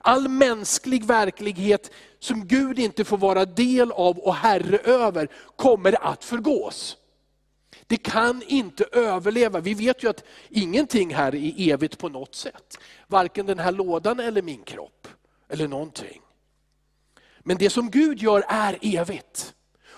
All 0.00 0.28
mänsklig 0.28 1.04
verklighet 1.04 1.90
som 2.18 2.46
Gud 2.46 2.78
inte 2.78 3.04
får 3.04 3.18
vara 3.18 3.44
del 3.44 3.92
av 3.92 4.18
och 4.18 4.34
herre 4.34 4.78
över, 4.78 5.28
kommer 5.56 6.04
att 6.04 6.24
förgås. 6.24 6.96
Det 7.86 7.96
kan 7.96 8.42
inte 8.46 8.84
överleva. 8.92 9.60
Vi 9.60 9.74
vet 9.74 10.02
ju 10.04 10.08
att 10.08 10.24
ingenting 10.48 11.14
här 11.14 11.34
är 11.34 11.72
evigt 11.72 11.98
på 11.98 12.08
något 12.08 12.34
sätt. 12.34 12.78
Varken 13.06 13.46
den 13.46 13.58
här 13.58 13.72
lådan 13.72 14.20
eller 14.20 14.42
min 14.42 14.62
kropp, 14.62 15.08
eller 15.48 15.68
någonting. 15.68 16.22
Men 17.40 17.56
det 17.56 17.70
som 17.70 17.90
Gud 17.90 18.22
gör 18.22 18.44
är 18.48 18.78
evigt. 18.82 19.54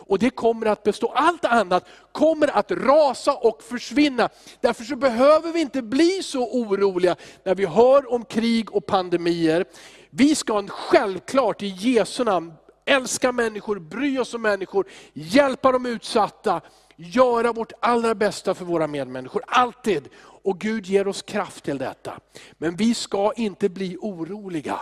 Och 0.06 0.18
det 0.18 0.30
kommer 0.30 0.66
att 0.66 0.82
bestå. 0.82 1.12
Allt 1.14 1.44
annat 1.44 1.84
kommer 2.12 2.56
att 2.56 2.70
rasa 2.70 3.34
och 3.34 3.62
försvinna. 3.62 4.28
Därför 4.61 4.84
så 4.84 4.96
behöver 4.96 5.52
vi 5.52 5.61
inte 5.61 5.82
bli 5.82 6.23
så 6.23 6.52
oroliga 6.52 7.16
när 7.44 7.54
vi 7.54 7.66
hör 7.66 8.12
om 8.12 8.25
krig 8.25 8.75
och 8.75 8.87
pandemier. 8.87 9.64
Vi 10.11 10.34
ska 10.34 10.66
självklart 10.68 11.62
i 11.62 11.66
Jesu 11.66 12.25
namn 12.25 12.52
älska 12.84 13.32
människor, 13.32 13.78
bry 13.78 14.18
oss 14.18 14.34
om 14.34 14.42
människor, 14.42 14.87
hjälpa 15.12 15.73
de 15.73 15.87
utsatta, 15.87 16.61
göra 16.96 17.52
vårt 17.52 17.73
allra 17.80 18.14
bästa 18.14 18.54
för 18.54 18.64
våra 18.64 18.87
medmänniskor. 18.87 19.42
Alltid. 19.46 20.08
Och 20.16 20.61
Gud 20.61 20.87
ger 20.87 21.08
oss 21.08 21.23
kraft 21.23 21.64
till 21.64 21.78
detta. 21.78 22.20
Men 22.52 22.76
vi 22.76 22.94
ska 22.94 23.32
inte 23.37 23.68
bli 23.68 23.96
oroliga. 24.00 24.80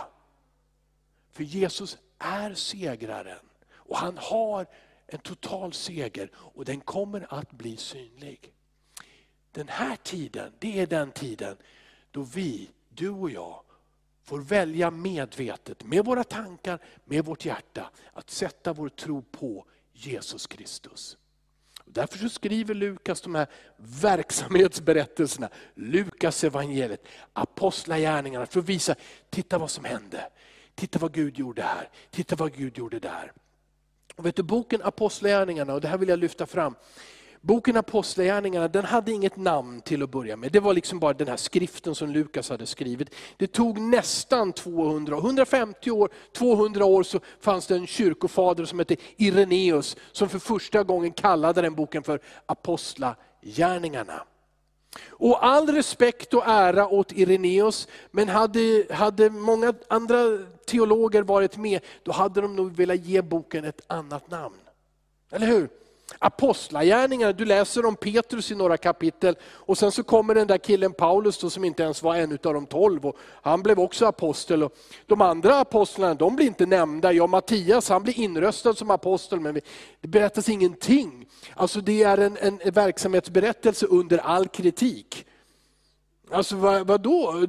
För 1.31 1.43
Jesus 1.43 1.97
är 2.19 2.53
segraren. 2.53 3.39
Och 3.75 3.97
han 3.97 4.17
har 4.21 4.65
en 5.07 5.19
total 5.19 5.73
seger 5.73 6.29
och 6.35 6.65
den 6.65 6.81
kommer 6.81 7.33
att 7.33 7.51
bli 7.51 7.77
synlig. 7.77 8.53
Den 9.51 9.67
här 9.67 9.95
tiden, 9.95 10.53
det 10.59 10.79
är 10.79 10.87
den 10.87 11.11
tiden 11.11 11.57
då 12.11 12.21
vi, 12.21 12.69
du 12.89 13.09
och 13.09 13.31
jag, 13.31 13.63
får 14.23 14.39
välja 14.39 14.91
medvetet, 14.91 15.83
med 15.83 16.05
våra 16.05 16.23
tankar, 16.23 16.79
med 17.05 17.25
vårt 17.25 17.45
hjärta, 17.45 17.89
att 18.13 18.29
sätta 18.29 18.73
vår 18.73 18.89
tro 18.89 19.21
på 19.21 19.65
Jesus 19.93 20.47
Kristus. 20.47 21.17
Därför 21.85 22.17
så 22.17 22.29
skriver 22.29 22.73
Lukas 22.73 23.21
de 23.21 23.35
här 23.35 23.47
verksamhetsberättelserna, 23.77 25.49
Lukas 25.75 26.43
evangeliet, 26.43 27.07
apostlagärningarna, 27.33 28.45
för 28.45 28.59
att 28.59 28.65
visa, 28.65 28.95
titta 29.29 29.57
vad 29.57 29.71
som 29.71 29.85
hände. 29.85 30.29
Titta 30.75 30.99
vad 30.99 31.13
Gud 31.13 31.37
gjorde 31.37 31.61
här, 31.61 31.89
titta 32.09 32.35
vad 32.35 32.53
Gud 32.53 32.77
gjorde 32.77 32.99
där. 32.99 33.31
Och 34.15 34.25
vet 34.25 34.35
du, 34.35 34.43
boken 34.43 34.81
Apostlagärningarna, 34.83 35.73
och 35.73 35.81
det 35.81 35.87
här 35.87 35.97
vill 35.97 36.09
jag 36.09 36.19
lyfta 36.19 36.45
fram. 36.45 36.75
Boken 37.41 37.77
Apostlagärningarna 37.77 38.67
den 38.67 38.85
hade 38.85 39.11
inget 39.11 39.37
namn 39.37 39.81
till 39.81 40.03
att 40.03 40.11
börja 40.11 40.37
med. 40.37 40.51
Det 40.51 40.59
var 40.59 40.73
liksom 40.73 40.99
bara 40.99 41.13
den 41.13 41.27
här 41.27 41.37
skriften 41.37 41.95
som 41.95 42.09
Lukas 42.09 42.49
hade 42.49 42.65
skrivit. 42.65 43.09
Det 43.37 43.47
tog 43.47 43.79
nästan 43.79 44.53
200, 44.53 45.17
150 45.17 45.91
år, 45.91 46.09
200 46.37 46.85
år 46.85 47.03
så 47.03 47.19
fanns 47.39 47.67
det 47.67 47.75
en 47.75 47.87
kyrkofader 47.87 48.65
som 48.65 48.79
hette 48.79 48.95
Ireneus 49.17 49.97
som 50.11 50.29
för 50.29 50.39
första 50.39 50.83
gången 50.83 51.11
kallade 51.11 51.61
den 51.61 51.75
boken 51.75 52.03
för 52.03 52.19
Apostlagärningarna. 52.45 54.23
Och 55.09 55.45
all 55.45 55.67
respekt 55.67 56.33
och 56.33 56.43
ära 56.47 56.87
åt 56.87 57.11
Ireneus, 57.11 57.87
men 58.11 58.29
hade, 58.29 58.85
hade 58.89 59.29
många 59.29 59.73
andra 59.87 60.15
teologer 60.65 61.21
varit 61.21 61.57
med, 61.57 61.81
då 62.03 62.11
hade 62.11 62.41
de 62.41 62.55
nog 62.55 62.75
velat 62.75 62.99
ge 62.99 63.21
boken 63.21 63.65
ett 63.65 63.81
annat 63.87 64.31
namn. 64.31 64.55
Eller 65.31 65.47
hur? 65.47 65.69
Apostlagärningarna, 66.19 67.33
du 67.33 67.45
läser 67.45 67.85
om 67.85 67.95
Petrus 67.95 68.51
i 68.51 68.55
några 68.55 68.77
kapitel 68.77 69.35
och 69.45 69.77
sen 69.77 69.91
så 69.91 70.03
kommer 70.03 70.35
den 70.35 70.47
där 70.47 70.57
killen 70.57 70.93
Paulus 70.93 71.37
då, 71.37 71.49
som 71.49 71.63
inte 71.63 71.83
ens 71.83 72.03
var 72.03 72.15
en 72.15 72.31
av 72.31 72.53
de 72.53 72.65
tolv. 72.65 73.05
Och 73.05 73.17
han 73.41 73.63
blev 73.63 73.79
också 73.79 74.05
apostel. 74.05 74.63
Och 74.63 74.73
de 75.05 75.21
andra 75.21 75.59
apostlarna 75.59 76.13
de 76.13 76.35
blir 76.35 76.45
inte 76.45 76.65
nämnda. 76.65 77.13
Ja, 77.13 77.27
Mattias 77.27 77.89
han 77.89 78.03
blir 78.03 78.19
inröstad 78.19 78.73
som 78.73 78.91
apostel 78.91 79.39
men 79.39 79.59
det 80.01 80.07
berättas 80.07 80.49
ingenting. 80.49 81.25
Alltså 81.55 81.81
det 81.81 82.03
är 82.03 82.17
en, 82.17 82.37
en 82.41 82.71
verksamhetsberättelse 82.71 83.85
under 83.85 84.17
all 84.17 84.47
kritik. 84.47 85.25
Alltså 86.31 86.55
vad, 86.55 86.87
vad 86.87 87.01
då? 87.01 87.47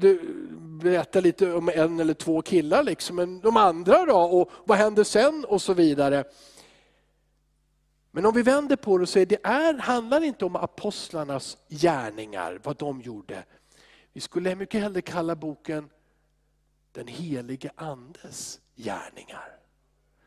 berättar 0.83 1.21
lite 1.21 1.53
om 1.53 1.69
en 1.75 2.01
eller 2.01 2.15
två 2.15 2.43
killar, 2.43 2.83
liksom. 2.83 3.17
men 3.17 3.41
de 3.41 3.57
andra 3.57 4.05
då? 4.05 4.17
Och 4.17 4.51
vad 4.65 4.79
händer 4.79 5.05
sen? 5.05 5.45
Och 5.49 5.63
så 5.63 5.75
vidare. 5.75 6.25
Men 8.17 8.27
om 8.27 8.35
vi 8.35 8.43
vänder 8.43 8.77
på 8.77 8.99
det 8.99 9.03
och 9.03 9.09
säger 9.09 9.27
det 9.27 9.39
är, 9.43 9.75
handlar 9.75 10.25
inte 10.25 10.45
om 10.45 10.57
apostlarnas 10.57 11.57
gärningar, 11.69 12.61
vad 12.63 12.77
de 12.77 13.01
gjorde. 13.01 13.45
Vi 14.13 14.21
skulle 14.21 14.55
mycket 14.55 14.81
hellre 14.81 15.03
kalla 15.03 15.37
boken 15.37 15.91
Den 16.93 17.07
helige 17.07 17.71
Andes 17.77 18.61
gärningar. 18.77 19.57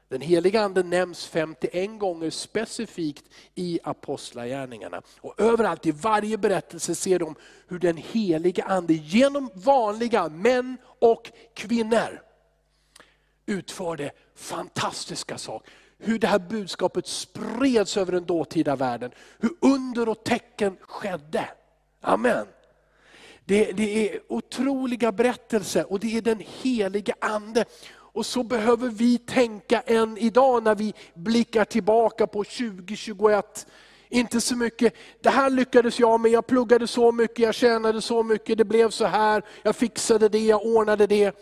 Den 0.07 0.21
heliga 0.21 0.61
Ande 0.61 0.83
nämns 0.83 1.25
51 1.25 1.99
gånger 1.99 2.29
specifikt 2.29 3.25
i 3.55 3.79
Apostlagärningarna. 3.83 5.01
Och 5.19 5.41
överallt 5.41 5.85
i 5.85 5.91
varje 5.91 6.37
berättelse 6.37 6.95
ser 6.95 7.19
de 7.19 7.35
hur 7.67 7.79
den 7.79 7.97
heliga 7.97 8.63
Ande 8.63 8.93
genom 8.93 9.49
vanliga 9.53 10.29
män 10.29 10.77
och 10.99 11.31
kvinnor 11.53 12.21
utförde 13.45 14.11
fantastiska 14.35 15.37
saker 15.37 15.73
hur 15.99 16.19
det 16.19 16.27
här 16.27 16.39
budskapet 16.39 17.07
spreds 17.07 17.97
över 17.97 18.11
den 18.11 18.25
dåtida 18.25 18.75
världen. 18.75 19.11
Hur 19.39 19.51
under 19.61 20.09
och 20.09 20.23
tecken 20.23 20.77
skedde. 20.81 21.49
Amen. 22.01 22.47
Det, 23.45 23.71
det 23.71 24.13
är 24.13 24.19
otroliga 24.27 25.11
berättelser 25.11 25.91
och 25.91 25.99
det 25.99 26.17
är 26.17 26.21
den 26.21 26.43
heliga 26.61 27.13
Ande. 27.19 27.65
Och 27.89 28.25
så 28.25 28.43
behöver 28.43 28.89
vi 28.89 29.17
tänka 29.17 29.81
än 29.81 30.17
idag 30.17 30.63
när 30.63 30.75
vi 30.75 30.93
blickar 31.13 31.65
tillbaka 31.65 32.27
på 32.27 32.43
2021. 32.43 33.67
Inte 34.09 34.41
så 34.41 34.55
mycket, 34.55 34.93
det 35.21 35.29
här 35.29 35.49
lyckades 35.49 35.99
jag 35.99 36.19
med, 36.19 36.31
jag 36.31 36.47
pluggade 36.47 36.87
så 36.87 37.11
mycket, 37.11 37.39
jag 37.39 37.55
tjänade 37.55 38.01
så 38.01 38.23
mycket, 38.23 38.57
det 38.57 38.65
blev 38.65 38.89
så 38.89 39.05
här, 39.05 39.43
jag 39.63 39.75
fixade 39.75 40.29
det, 40.29 40.39
jag 40.39 40.65
ordnade 40.65 41.07
det 41.07 41.35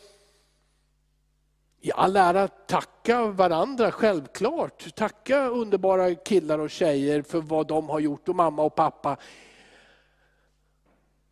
i 1.86 1.92
all 1.92 2.15
ära 2.15 2.48
tacka 2.48 3.25
varandra, 3.25 3.92
självklart. 3.92 4.96
Tacka 4.96 5.48
underbara 5.48 6.15
killar 6.15 6.60
och 6.60 6.70
tjejer 6.70 7.22
för 7.22 7.42
vad 7.42 7.68
de 7.68 7.89
har 7.89 8.00
gjort 8.00 8.30
och 8.30 8.36
mamma 8.36 8.63
och 8.63 8.75
pappa. 8.75 9.18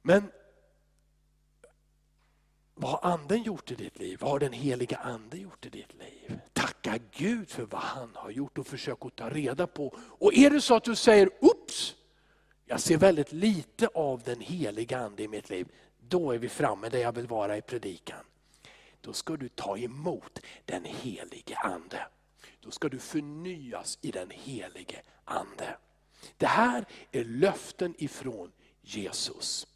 Men 0.01 0.31
vad 2.75 2.91
har 2.91 3.11
anden 3.11 3.43
gjort 3.43 3.71
i 3.71 3.75
ditt 3.75 3.99
liv? 3.99 4.17
Vad 4.21 4.31
har 4.31 4.39
den 4.39 4.53
heliga 4.53 4.97
ande 4.97 5.37
gjort 5.37 5.65
i 5.65 5.69
ditt 5.69 5.93
liv? 5.93 6.39
Tacka 6.53 6.99
Gud 7.11 7.49
för 7.49 7.63
vad 7.63 7.81
han 7.81 8.09
har 8.15 8.29
gjort 8.29 8.57
och 8.57 8.67
försök 8.67 9.05
att 9.05 9.15
ta 9.15 9.29
reda 9.29 9.67
på. 9.67 9.95
Och 9.97 10.33
är 10.33 10.49
det 10.49 10.61
så 10.61 10.75
att 10.75 10.83
du 10.83 10.95
säger, 10.95 11.29
ups, 11.41 11.95
jag 12.65 12.79
ser 12.79 12.97
väldigt 12.97 13.31
lite 13.31 13.87
av 13.87 14.21
den 14.25 14.41
heliga 14.41 14.97
ande 14.97 15.23
i 15.23 15.27
mitt 15.27 15.49
liv. 15.49 15.67
Då 15.99 16.31
är 16.31 16.37
vi 16.37 16.49
framme 16.49 16.89
där 16.89 16.99
jag 16.99 17.11
vill 17.11 17.27
vara 17.27 17.57
i 17.57 17.61
predikan 17.61 18.25
då 19.03 19.13
ska 19.13 19.37
du 19.37 19.49
ta 19.49 19.77
emot 19.77 20.39
den 20.65 20.85
helige 20.85 21.57
Ande. 21.57 22.07
Då 22.59 22.71
ska 22.71 22.89
du 22.89 22.99
förnyas 22.99 23.97
i 24.01 24.11
den 24.11 24.29
helige 24.29 25.01
Ande. 25.25 25.77
Det 26.37 26.47
här 26.47 26.85
är 27.11 27.23
löften 27.23 27.95
ifrån 27.97 28.51
Jesus. 28.81 29.67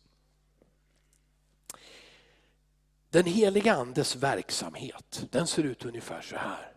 Den 3.09 3.25
heliga 3.25 3.73
Andes 3.73 4.15
verksamhet, 4.15 5.25
den 5.31 5.47
ser 5.47 5.63
ut 5.63 5.85
ungefär 5.85 6.21
så 6.21 6.35
här. 6.35 6.73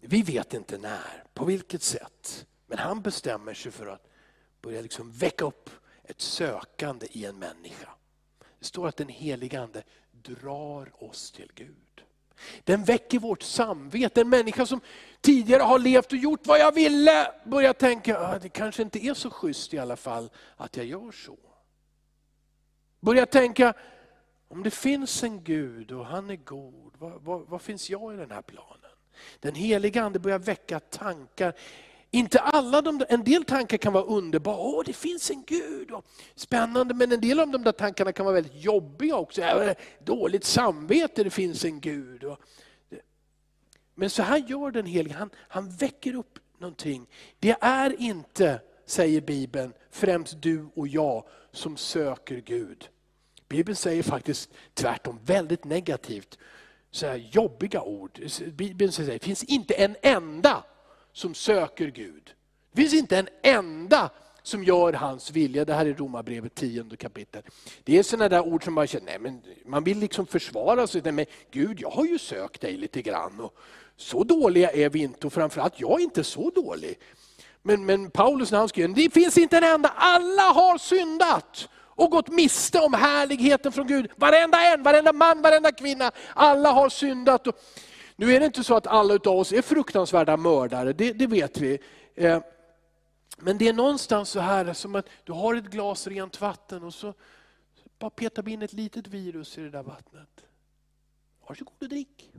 Vi 0.00 0.22
vet 0.22 0.54
inte 0.54 0.78
när, 0.78 1.24
på 1.34 1.44
vilket 1.44 1.82
sätt, 1.82 2.46
men 2.66 2.78
han 2.78 3.02
bestämmer 3.02 3.54
sig 3.54 3.72
för 3.72 3.86
att 3.86 4.08
börja 4.60 4.80
liksom 4.80 5.12
väcka 5.12 5.44
upp 5.44 5.70
ett 6.04 6.20
sökande 6.20 7.06
i 7.10 7.24
en 7.24 7.38
människa. 7.38 7.88
Det 8.58 8.64
står 8.64 8.88
att 8.88 8.96
den 8.96 9.08
helige 9.08 9.60
Ande 9.60 9.82
drar 10.22 11.04
oss 11.04 11.32
till 11.32 11.50
Gud. 11.54 11.76
Den 12.64 12.84
väcker 12.84 13.18
vårt 13.18 13.42
samvete. 13.42 14.20
En 14.20 14.28
människa 14.28 14.66
som 14.66 14.80
tidigare 15.20 15.62
har 15.62 15.78
levt 15.78 16.12
och 16.12 16.18
gjort 16.18 16.46
vad 16.46 16.58
jag 16.58 16.72
ville, 16.72 17.32
börjar 17.44 17.72
tänka, 17.72 18.18
ah, 18.18 18.38
det 18.38 18.48
kanske 18.48 18.82
inte 18.82 19.06
är 19.06 19.14
så 19.14 19.30
schysst 19.30 19.74
i 19.74 19.78
alla 19.78 19.96
fall 19.96 20.30
att 20.56 20.76
jag 20.76 20.86
gör 20.86 21.12
så. 21.12 21.38
Börjar 23.00 23.26
tänka, 23.26 23.74
om 24.48 24.62
det 24.62 24.70
finns 24.70 25.22
en 25.22 25.44
Gud 25.44 25.92
och 25.92 26.06
han 26.06 26.30
är 26.30 26.36
god, 26.36 26.92
vad, 26.98 27.22
vad, 27.22 27.48
vad 27.48 27.62
finns 27.62 27.90
jag 27.90 28.14
i 28.14 28.16
den 28.16 28.30
här 28.30 28.42
planen? 28.42 28.90
Den 29.40 29.54
heliga 29.54 30.02
Ande 30.02 30.18
börjar 30.18 30.38
väcka 30.38 30.80
tankar. 30.80 31.54
Inte 32.14 32.38
alla 32.38 32.82
de, 32.82 33.04
en 33.08 33.24
del 33.24 33.44
tankar 33.44 33.76
kan 33.76 33.92
vara 33.92 34.04
underbara, 34.04 34.56
åh 34.56 34.82
det 34.86 34.92
finns 34.92 35.30
en 35.30 35.44
Gud, 35.46 35.90
och 35.90 36.06
spännande, 36.34 36.94
men 36.94 37.12
en 37.12 37.20
del 37.20 37.40
av 37.40 37.50
de 37.50 37.64
där 37.64 37.72
tankarna 37.72 38.12
kan 38.12 38.26
vara 38.26 38.34
väldigt 38.34 38.64
jobbiga 38.64 39.16
också. 39.16 39.42
Dåligt 40.04 40.44
samvete, 40.44 41.24
det 41.24 41.30
finns 41.30 41.64
en 41.64 41.80
Gud. 41.80 42.24
Men 43.94 44.10
så 44.10 44.22
här 44.22 44.38
gör 44.38 44.70
den 44.70 44.86
helige, 44.86 45.14
han, 45.14 45.30
han 45.36 45.70
väcker 45.70 46.14
upp 46.14 46.38
någonting. 46.58 47.06
Det 47.38 47.56
är 47.60 48.00
inte, 48.00 48.60
säger 48.86 49.20
Bibeln, 49.20 49.72
främst 49.90 50.42
du 50.42 50.68
och 50.74 50.88
jag 50.88 51.24
som 51.52 51.76
söker 51.76 52.36
Gud. 52.36 52.88
Bibeln 53.48 53.76
säger 53.76 54.02
faktiskt 54.02 54.50
tvärtom 54.74 55.18
väldigt 55.24 55.64
negativt, 55.64 56.38
så 56.90 57.06
här 57.06 57.16
jobbiga 57.16 57.82
ord. 57.82 58.20
Bibeln 58.52 58.92
säger, 58.92 59.12
det 59.12 59.24
finns 59.24 59.44
inte 59.44 59.74
en 59.74 59.96
enda 60.02 60.64
som 61.12 61.34
söker 61.34 61.86
Gud. 61.86 62.34
Det 62.72 62.82
finns 62.82 62.94
inte 62.94 63.18
en 63.18 63.28
enda 63.42 64.10
som 64.42 64.64
gör 64.64 64.92
hans 64.92 65.30
vilja. 65.30 65.64
Det 65.64 65.74
här 65.74 65.86
är 65.86 65.94
Romarbrevet 65.94 66.54
10 66.54 66.96
kapitel. 66.96 67.42
Det 67.84 67.98
är 67.98 68.02
sådana 68.02 68.28
där 68.28 68.40
ord 68.40 68.64
som 68.64 68.74
man 68.74 68.86
känner, 68.86 69.06
nej, 69.06 69.18
men 69.18 69.42
man 69.64 69.84
vill 69.84 69.98
liksom 69.98 70.26
försvara 70.26 70.86
sig. 70.86 71.00
Nej, 71.04 71.12
men 71.12 71.26
Gud, 71.50 71.80
jag 71.80 71.90
har 71.90 72.04
ju 72.04 72.18
sökt 72.18 72.60
dig 72.60 72.76
lite 72.76 73.02
grann. 73.02 73.40
Och 73.40 73.54
så 73.96 74.24
dåliga 74.24 74.70
är 74.70 74.90
vi 74.90 74.98
inte 74.98 75.26
och 75.26 75.32
framförallt 75.32 75.80
jag 75.80 76.00
är 76.00 76.04
inte 76.04 76.24
så 76.24 76.50
dålig. 76.50 76.98
Men, 77.62 77.86
men 77.86 78.10
Paulus 78.10 78.52
när 78.52 78.58
han 78.58 78.68
skriver, 78.68 78.94
det 78.94 79.10
finns 79.10 79.38
inte 79.38 79.56
en 79.56 79.64
enda, 79.64 79.88
alla 79.96 80.42
har 80.42 80.78
syndat 80.78 81.68
och 81.94 82.10
gått 82.10 82.28
miste 82.28 82.78
om 82.78 82.94
härligheten 82.94 83.72
från 83.72 83.86
Gud. 83.86 84.10
Varenda 84.16 84.62
en, 84.66 84.82
varenda 84.82 85.12
man, 85.12 85.42
varenda 85.42 85.72
kvinna, 85.72 86.10
alla 86.34 86.70
har 86.70 86.88
syndat. 86.88 87.46
Nu 88.16 88.34
är 88.34 88.40
det 88.40 88.46
inte 88.46 88.64
så 88.64 88.74
att 88.74 88.86
alla 88.86 89.14
av 89.14 89.26
oss 89.26 89.52
är 89.52 89.62
fruktansvärda 89.62 90.36
mördare, 90.36 90.92
det, 90.92 91.12
det 91.12 91.26
vet 91.26 91.58
vi. 91.58 91.78
Eh, 92.14 92.42
men 93.38 93.58
det 93.58 93.68
är 93.68 93.72
någonstans 93.72 94.28
så 94.30 94.40
här 94.40 94.72
som 94.72 94.94
att 94.94 95.06
du 95.24 95.32
har 95.32 95.54
ett 95.54 95.64
glas 95.64 96.06
rent 96.06 96.40
vatten 96.40 96.82
och 96.82 96.94
så 96.94 97.14
bara 97.98 98.10
petar 98.10 98.42
vi 98.42 98.52
in 98.52 98.62
ett 98.62 98.72
litet 98.72 99.06
virus 99.06 99.58
i 99.58 99.60
det 99.60 99.70
där 99.70 99.82
vattnet. 99.82 100.46
Varsågod 101.46 101.74
och 101.80 101.88
drick. 101.88 102.30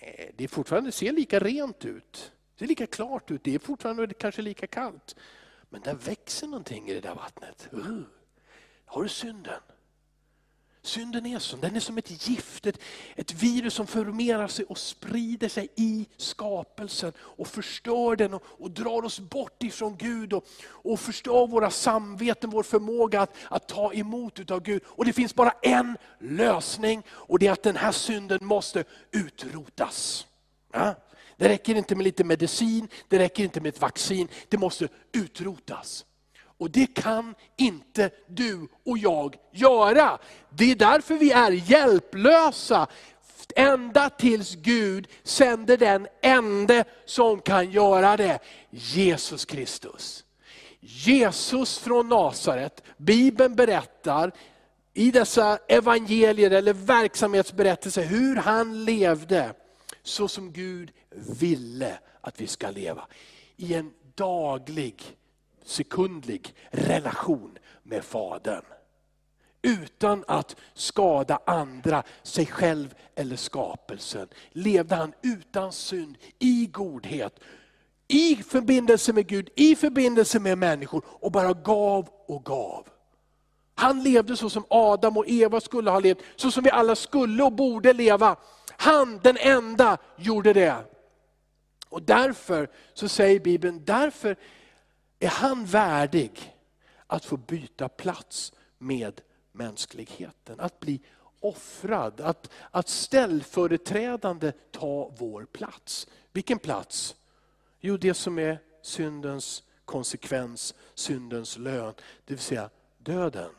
Eh, 0.00 0.26
det 0.36 0.44
är 0.44 0.48
fortfarande 0.48 0.92
ser 0.92 1.12
lika 1.12 1.38
rent 1.38 1.84
ut. 1.84 2.32
Det 2.54 2.58
ser 2.58 2.66
lika 2.66 2.86
klart 2.86 3.30
ut. 3.30 3.44
Det 3.44 3.54
är 3.54 3.58
fortfarande 3.58 4.14
kanske 4.14 4.42
lika 4.42 4.66
kallt. 4.66 5.16
Men 5.68 5.80
där 5.80 5.94
växer 5.94 6.46
någonting 6.46 6.88
i 6.88 6.94
det 6.94 7.00
där 7.00 7.14
vattnet. 7.14 7.68
Uh, 7.74 8.00
har 8.84 9.02
du 9.02 9.08
synden? 9.08 9.60
Synden 10.92 11.26
är 11.26 11.38
som, 11.38 11.60
den 11.60 11.76
är 11.76 11.80
som 11.80 11.98
ett 11.98 12.28
gift, 12.28 12.66
ett, 12.66 12.78
ett 13.16 13.32
virus 13.34 13.74
som 13.74 13.86
förmerar 13.86 14.48
sig 14.48 14.64
och 14.64 14.78
sprider 14.78 15.48
sig 15.48 15.68
i 15.76 16.06
skapelsen 16.16 17.12
och 17.18 17.48
förstör 17.48 18.16
den 18.16 18.34
och, 18.34 18.42
och 18.46 18.70
drar 18.70 19.04
oss 19.04 19.20
bort 19.20 19.62
ifrån 19.62 19.96
Gud 19.96 20.32
och, 20.32 20.46
och 20.64 21.00
förstör 21.00 21.46
våra 21.46 21.70
samveten, 21.70 22.50
vår 22.50 22.62
förmåga 22.62 23.20
att, 23.20 23.36
att 23.48 23.68
ta 23.68 23.92
emot 23.92 24.40
utav 24.40 24.62
Gud. 24.62 24.82
Och 24.86 25.04
det 25.04 25.12
finns 25.12 25.34
bara 25.34 25.50
en 25.62 25.96
lösning 26.18 27.02
och 27.08 27.38
det 27.38 27.46
är 27.46 27.52
att 27.52 27.62
den 27.62 27.76
här 27.76 27.92
synden 27.92 28.38
måste 28.42 28.84
utrotas. 29.10 30.26
Ja? 30.72 30.94
Det 31.36 31.48
räcker 31.48 31.74
inte 31.74 31.94
med 31.94 32.04
lite 32.04 32.24
medicin, 32.24 32.88
det 33.08 33.18
räcker 33.18 33.44
inte 33.44 33.60
med 33.60 33.68
ett 33.68 33.80
vaccin, 33.80 34.28
det 34.48 34.58
måste 34.58 34.88
utrotas. 35.12 36.04
Och 36.62 36.70
det 36.70 36.86
kan 36.86 37.34
inte 37.56 38.10
du 38.26 38.68
och 38.84 38.98
jag 38.98 39.36
göra. 39.52 40.18
Det 40.50 40.70
är 40.70 40.76
därför 40.76 41.14
vi 41.14 41.32
är 41.32 41.50
hjälplösa. 41.50 42.86
Ända 43.56 44.10
tills 44.10 44.54
Gud 44.54 45.08
sänder 45.22 45.76
den 45.76 46.06
ende 46.22 46.84
som 47.04 47.40
kan 47.40 47.70
göra 47.70 48.16
det, 48.16 48.38
Jesus 48.70 49.44
Kristus. 49.44 50.24
Jesus 50.80 51.78
från 51.78 52.08
Nasaret, 52.08 52.82
Bibeln 52.96 53.54
berättar 53.54 54.32
i 54.94 55.10
dessa 55.10 55.58
evangelier 55.68 56.50
eller 56.50 56.72
verksamhetsberättelser 56.72 58.02
hur 58.02 58.36
han 58.36 58.84
levde 58.84 59.54
så 60.02 60.28
som 60.28 60.52
Gud 60.52 60.90
ville 61.40 61.98
att 62.20 62.40
vi 62.40 62.46
ska 62.46 62.70
leva. 62.70 63.06
I 63.56 63.74
en 63.74 63.92
daglig 64.14 65.16
sekundlig 65.64 66.54
relation 66.70 67.58
med 67.82 68.04
Fadern. 68.04 68.64
Utan 69.62 70.24
att 70.28 70.56
skada 70.74 71.38
andra, 71.46 72.02
sig 72.22 72.46
själv 72.46 72.94
eller 73.14 73.36
skapelsen. 73.36 74.28
Levde 74.50 74.94
han 74.94 75.12
utan 75.22 75.72
synd, 75.72 76.18
i 76.38 76.66
godhet, 76.66 77.40
i 78.08 78.36
förbindelse 78.36 79.12
med 79.12 79.26
Gud, 79.26 79.50
i 79.56 79.76
förbindelse 79.76 80.40
med 80.40 80.58
människor 80.58 81.04
och 81.06 81.32
bara 81.32 81.52
gav 81.52 82.08
och 82.26 82.44
gav. 82.44 82.88
Han 83.74 84.02
levde 84.02 84.36
så 84.36 84.50
som 84.50 84.64
Adam 84.70 85.16
och 85.16 85.28
Eva 85.28 85.60
skulle 85.60 85.90
ha 85.90 86.00
levt, 86.00 86.18
så 86.36 86.50
som 86.50 86.64
vi 86.64 86.70
alla 86.70 86.96
skulle 86.96 87.42
och 87.42 87.52
borde 87.52 87.92
leva. 87.92 88.36
Han, 88.76 89.20
den 89.22 89.36
enda, 89.36 89.98
gjorde 90.16 90.52
det. 90.52 90.76
Och 91.88 92.02
därför 92.02 92.68
så 92.94 93.08
säger 93.08 93.40
Bibeln, 93.40 93.82
därför 93.84 94.36
är 95.22 95.28
han 95.28 95.64
värdig 95.64 96.56
att 97.06 97.24
få 97.24 97.36
byta 97.36 97.88
plats 97.88 98.52
med 98.78 99.20
mänskligheten? 99.52 100.60
Att 100.60 100.80
bli 100.80 101.00
offrad, 101.40 102.20
att, 102.20 102.50
att 102.70 102.88
ställföreträdande 102.88 104.52
ta 104.70 105.14
vår 105.18 105.44
plats. 105.44 106.06
Vilken 106.32 106.58
plats? 106.58 107.16
Jo, 107.80 107.96
det 107.96 108.14
som 108.14 108.38
är 108.38 108.58
syndens 108.82 109.62
konsekvens, 109.84 110.74
syndens 110.94 111.58
lön, 111.58 111.94
det 112.24 112.34
vill 112.34 112.38
säga 112.38 112.70
döden. 112.98 113.50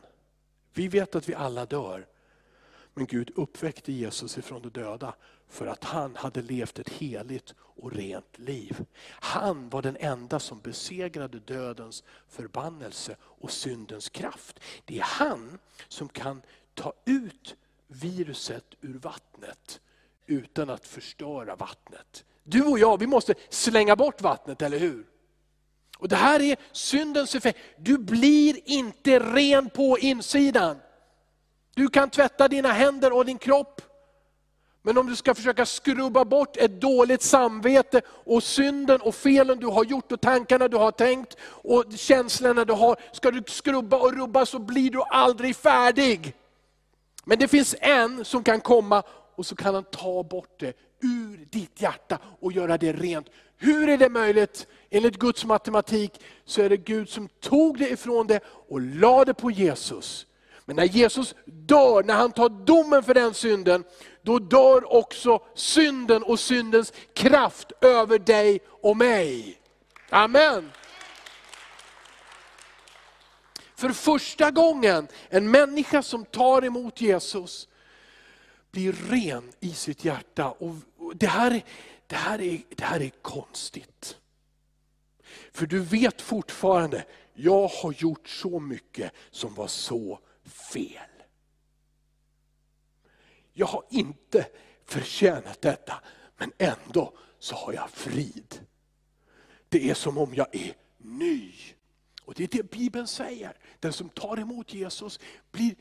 Vi 0.74 0.88
vet 0.88 1.16
att 1.16 1.30
vi 1.30 1.36
alla 1.36 1.66
dör. 1.66 2.08
Men 2.94 3.06
Gud 3.06 3.32
uppväckte 3.36 3.92
Jesus 3.92 4.38
ifrån 4.38 4.62
de 4.62 4.70
döda 4.70 5.16
för 5.54 5.68
att 5.68 5.84
han 5.84 6.16
hade 6.16 6.42
levt 6.42 6.80
ett 6.80 6.90
heligt 6.90 7.54
och 7.60 7.92
rent 7.92 8.40
liv. 8.40 8.86
Han 9.08 9.70
var 9.70 9.82
den 9.82 9.98
enda 10.00 10.40
som 10.40 10.60
besegrade 10.60 11.40
dödens 11.40 12.04
förbannelse 12.28 13.16
och 13.22 13.52
syndens 13.52 14.10
kraft. 14.10 14.60
Det 14.86 14.98
är 14.98 15.04
han 15.04 15.60
som 15.88 16.10
kan 16.10 16.42
ta 16.74 16.94
ut 17.06 17.56
viruset 17.88 18.66
ur 18.82 19.00
vattnet 19.00 19.82
utan 20.26 20.70
att 20.70 20.88
förstöra 20.88 21.56
vattnet. 21.56 22.26
Du 22.44 22.64
och 22.64 22.80
jag, 22.80 23.00
vi 23.00 23.08
måste 23.08 23.34
slänga 23.50 23.96
bort 23.96 24.22
vattnet, 24.22 24.62
eller 24.62 24.80
hur? 24.80 25.06
Och 25.98 26.08
Det 26.08 26.16
här 26.16 26.42
är 26.42 26.58
syndens 26.72 27.36
effekt. 27.36 27.60
Du 27.78 27.98
blir 27.98 28.60
inte 28.66 29.20
ren 29.20 29.70
på 29.70 30.00
insidan. 30.00 30.78
Du 31.74 31.88
kan 31.88 32.10
tvätta 32.10 32.48
dina 32.48 32.72
händer 32.72 33.14
och 33.14 33.26
din 33.26 33.38
kropp. 33.38 33.82
Men 34.86 34.98
om 34.98 35.08
du 35.08 35.16
ska 35.16 35.36
försöka 35.36 35.66
skrubba 35.66 36.26
bort 36.26 36.58
ett 36.58 36.82
dåligt 36.82 37.22
samvete 37.22 38.02
och 38.08 38.44
synden 38.44 39.02
och 39.02 39.16
felen 39.16 39.60
du 39.60 39.68
har 39.68 39.86
gjort 39.86 40.12
och 40.12 40.22
tankarna 40.22 40.68
du 40.68 40.78
har 40.78 40.92
tänkt 40.92 41.38
och 41.44 41.86
känslorna 41.96 42.66
du 42.66 42.74
har. 42.74 42.96
Ska 43.12 43.32
du 43.32 43.44
skrubba 43.48 43.98
och 43.98 44.14
rubba 44.14 44.46
så 44.46 44.60
blir 44.60 44.92
du 44.92 45.02
aldrig 45.10 45.56
färdig. 45.56 46.34
Men 47.26 47.40
det 47.40 47.48
finns 47.48 47.76
en 47.80 48.26
som 48.26 48.44
kan 48.44 48.62
komma 48.62 49.04
och 49.36 49.46
så 49.46 49.56
kan 49.56 49.74
han 49.74 49.84
ta 49.84 50.24
bort 50.24 50.60
det 50.60 50.74
ur 51.02 51.46
ditt 51.52 51.82
hjärta 51.82 52.18
och 52.40 52.52
göra 52.52 52.78
det 52.78 52.94
rent. 52.94 53.28
Hur 53.58 53.90
är 53.90 53.98
det 53.98 54.10
möjligt? 54.10 54.68
Enligt 54.90 55.18
Guds 55.18 55.46
matematik 55.46 56.22
så 56.46 56.62
är 56.62 56.70
det 56.70 56.78
Gud 56.78 57.10
som 57.10 57.30
tog 57.40 57.78
det 57.78 57.90
ifrån 57.90 58.28
det 58.28 58.40
och 58.70 58.82
lade 58.82 59.26
det 59.26 59.34
på 59.34 59.52
Jesus. 59.52 60.26
Men 60.66 60.76
när 60.76 60.84
Jesus 60.84 61.36
dör, 61.46 62.04
när 62.04 62.14
han 62.14 62.32
tar 62.32 62.50
domen 62.50 63.04
för 63.04 63.14
den 63.14 63.34
synden, 63.34 63.84
då 64.24 64.40
dör 64.40 64.94
också 64.94 65.44
synden 65.56 66.24
och 66.24 66.40
syndens 66.40 66.94
kraft 67.14 67.72
över 67.82 68.20
dig 68.20 68.60
och 68.68 68.98
mig. 68.98 69.60
Amen. 70.10 70.72
För 73.76 73.90
första 73.90 74.52
gången, 74.52 75.08
en 75.30 75.52
människa 75.52 76.04
som 76.04 76.26
tar 76.26 76.66
emot 76.66 77.02
Jesus, 77.02 77.68
blir 78.72 78.94
ren 78.94 79.52
i 79.60 79.74
sitt 79.74 80.06
hjärta. 80.06 80.52
Och 80.52 80.76
det, 81.16 81.28
här, 81.28 81.64
det, 82.08 82.16
här 82.16 82.42
är, 82.42 82.62
det 82.70 82.84
här 82.84 83.02
är 83.02 83.12
konstigt. 83.22 84.18
För 85.52 85.66
du 85.66 85.80
vet 85.80 86.22
fortfarande, 86.22 87.06
jag 87.34 87.68
har 87.68 87.94
gjort 87.98 88.30
så 88.30 88.60
mycket 88.60 89.12
som 89.32 89.54
var 89.54 89.68
så 89.68 90.20
fel. 90.74 91.13
Jag 93.54 93.68
har 93.68 93.84
inte 93.90 94.46
förtjänat 94.86 95.62
detta, 95.62 95.94
men 96.38 96.52
ändå 96.58 97.14
så 97.40 97.56
har 97.56 97.74
jag 97.74 97.90
frid. 97.90 98.60
Det 99.70 99.90
är 99.90 99.94
som 99.94 100.18
om 100.18 100.34
jag 100.34 100.56
är 100.56 100.74
ny. 100.98 101.54
Och 102.26 102.34
Det 102.34 102.44
är 102.44 102.48
det 102.48 102.72
Bibeln 102.72 103.08
säger. 103.08 103.54
Den 103.80 103.94
som 103.94 104.10
tar 104.10 104.40
emot 104.40 104.74
Jesus 104.74 105.20
blir 105.52 105.76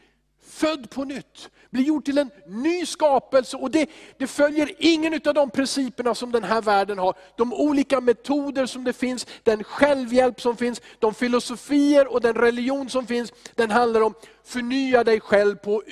född 0.46 0.90
på 0.90 1.04
nytt, 1.04 1.50
blir 1.70 1.82
gjord 1.82 2.04
till 2.04 2.18
en 2.18 2.30
ny 2.46 2.86
skapelse. 2.86 3.56
Och 3.56 3.70
det, 3.70 3.90
det 4.18 4.26
följer 4.26 4.72
ingen 4.78 5.20
av 5.24 5.34
de 5.34 5.50
principerna 5.50 6.14
som 6.14 6.32
den 6.32 6.44
här 6.44 6.62
världen 6.62 6.98
har. 6.98 7.14
De 7.36 7.52
olika 7.52 8.00
metoder 8.00 8.66
som 8.66 8.84
det 8.84 8.92
finns, 8.92 9.26
den 9.42 9.64
självhjälp 9.64 10.40
som 10.40 10.56
finns, 10.56 10.80
de 10.98 11.14
filosofier 11.14 12.12
och 12.12 12.20
den 12.20 12.34
religion 12.34 12.90
som 12.90 13.06
finns. 13.06 13.32
Den 13.54 13.70
handlar 13.70 14.00
om 14.00 14.14
förnya 14.44 15.04
dig 15.04 15.20
själv 15.20 15.56
på 15.56 15.82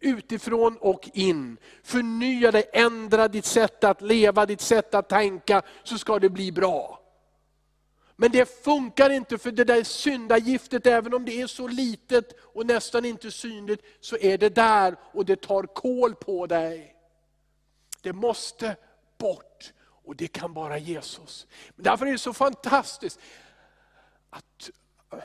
utifrån 0.00 0.76
och 0.80 1.10
in. 1.14 1.56
Förnya 1.82 2.50
dig, 2.50 2.70
ändra 2.72 3.28
ditt 3.28 3.44
sätt 3.44 3.84
att 3.84 4.02
leva, 4.02 4.46
ditt 4.46 4.60
sätt 4.60 4.94
att 4.94 5.08
tänka, 5.08 5.62
så 5.84 5.98
ska 5.98 6.18
det 6.18 6.28
bli 6.28 6.52
bra. 6.52 7.00
Men 8.16 8.30
det 8.30 8.64
funkar 8.64 9.10
inte 9.10 9.38
för 9.38 9.50
det 9.50 9.64
där 9.64 9.84
syndagiftet, 9.84 10.86
även 10.86 11.14
om 11.14 11.24
det 11.24 11.40
är 11.40 11.46
så 11.46 11.68
litet 11.68 12.32
och 12.40 12.66
nästan 12.66 13.04
inte 13.04 13.30
synligt, 13.30 13.84
så 14.00 14.16
är 14.16 14.38
det 14.38 14.54
där 14.54 14.96
och 15.12 15.24
det 15.24 15.40
tar 15.40 15.62
kål 15.62 16.14
på 16.14 16.46
dig. 16.46 16.96
Det 18.02 18.12
måste 18.12 18.76
bort 19.18 19.72
och 19.78 20.16
det 20.16 20.28
kan 20.28 20.54
bara 20.54 20.78
Jesus. 20.78 21.46
Men 21.76 21.84
därför 21.84 22.06
är 22.06 22.12
det 22.12 22.18
så 22.18 22.32
fantastiskt 22.32 23.20
att 24.30 24.70
eh, 25.12 25.18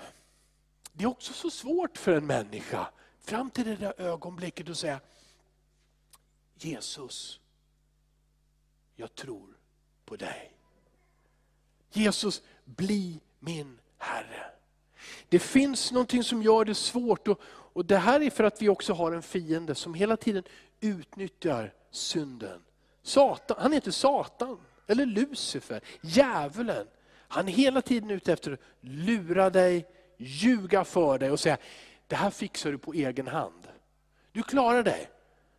det 0.93 1.03
är 1.03 1.07
också 1.07 1.33
så 1.33 1.49
svårt 1.49 1.97
för 1.97 2.11
en 2.11 2.25
människa, 2.25 2.87
fram 3.21 3.49
till 3.49 3.65
det 3.65 3.75
där 3.75 3.93
ögonblicket 3.97 4.69
och 4.69 4.77
säga, 4.77 4.99
Jesus, 6.55 7.39
jag 8.95 9.15
tror 9.15 9.57
på 10.05 10.15
dig. 10.15 10.51
Jesus, 11.91 12.41
bli 12.65 13.19
min 13.39 13.79
Herre. 13.97 14.45
Det 15.29 15.39
finns 15.39 15.91
någonting 15.91 16.23
som 16.23 16.43
gör 16.43 16.65
det 16.65 16.75
svårt 16.75 17.27
och, 17.27 17.39
och 17.47 17.85
det 17.85 17.97
här 17.97 18.21
är 18.21 18.29
för 18.29 18.43
att 18.43 18.61
vi 18.61 18.69
också 18.69 18.93
har 18.93 19.11
en 19.11 19.21
fiende 19.21 19.75
som 19.75 19.93
hela 19.93 20.17
tiden 20.17 20.43
utnyttjar 20.79 21.73
synden. 21.91 22.61
Satan, 23.03 23.57
han 23.59 23.73
heter 23.73 23.91
Satan, 23.91 24.59
eller 24.87 25.05
Lucifer, 25.05 25.81
djävulen. 26.01 26.87
Han 27.27 27.47
är 27.47 27.51
hela 27.51 27.81
tiden 27.81 28.11
ute 28.11 28.33
efter 28.33 28.51
att 28.51 28.59
lura 28.81 29.49
dig, 29.49 29.85
ljuga 30.17 30.83
för 30.83 31.19
dig 31.19 31.31
och 31.31 31.39
säga, 31.39 31.57
det 32.11 32.17
här 32.17 32.29
fixar 32.29 32.71
du 32.71 32.77
på 32.77 32.93
egen 32.93 33.27
hand. 33.27 33.67
Du 34.31 34.43
klarar 34.43 34.83
dig. 34.83 35.09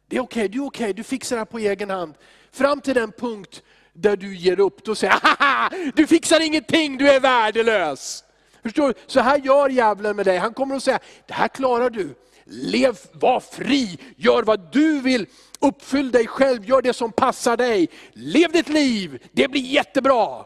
Det 0.09 0.17
är 0.17 0.21
okej, 0.21 0.41
okay, 0.41 0.49
du 0.49 0.59
är 0.59 0.67
okej, 0.67 0.85
okay, 0.85 0.93
du 0.93 1.03
fixar 1.03 1.37
det 1.37 1.41
här 1.41 1.45
på 1.45 1.59
egen 1.59 1.91
hand. 1.91 2.15
Fram 2.51 2.81
till 2.81 2.95
den 2.95 3.13
punkt 3.13 3.63
där 3.93 4.17
du 4.17 4.37
ger 4.37 4.61
upp, 4.61 4.85
då 4.85 4.95
säger 4.95 5.15
haha, 5.23 5.71
du 5.95 6.07
fixar 6.07 6.41
ingenting, 6.41 6.99
du 6.99 7.11
är 7.11 7.21
värdelös. 7.21 8.25
Förstår 8.63 8.89
du? 8.89 8.95
Så 9.07 9.21
här 9.21 9.39
gör 9.39 9.69
djävulen 9.69 10.17
med 10.17 10.27
dig. 10.27 10.39
Han 10.39 10.55
kommer 10.55 10.77
att 10.77 10.83
säga, 10.83 10.99
det 11.27 11.35
här 11.35 11.49
klarar 11.49 11.91
du. 11.91 12.15
Lev, 12.45 12.99
var 13.13 13.41
fri, 13.41 13.99
gör 14.17 14.43
vad 14.43 14.73
du 14.73 15.01
vill, 15.01 15.27
uppfyll 15.61 16.11
dig 16.11 16.27
själv, 16.27 16.65
gör 16.65 16.83
det 16.83 16.93
som 16.93 17.13
passar 17.13 17.57
dig. 17.57 17.89
Lev 18.13 18.53
ditt 18.53 18.69
liv, 18.69 19.27
det 19.33 19.49
blir 19.49 19.63
jättebra. 19.63 20.45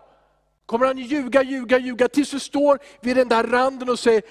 Kommer 0.67 0.87
han 0.87 0.99
ljuga, 0.99 1.43
ljuga, 1.43 1.79
ljuga 1.79 2.09
tills 2.09 2.31
du 2.31 2.41
står 2.41 2.79
vid 3.01 3.17
den 3.17 3.29
där 3.29 3.45
randen 3.45 3.89
och 3.89 3.99
säger, 3.99 4.23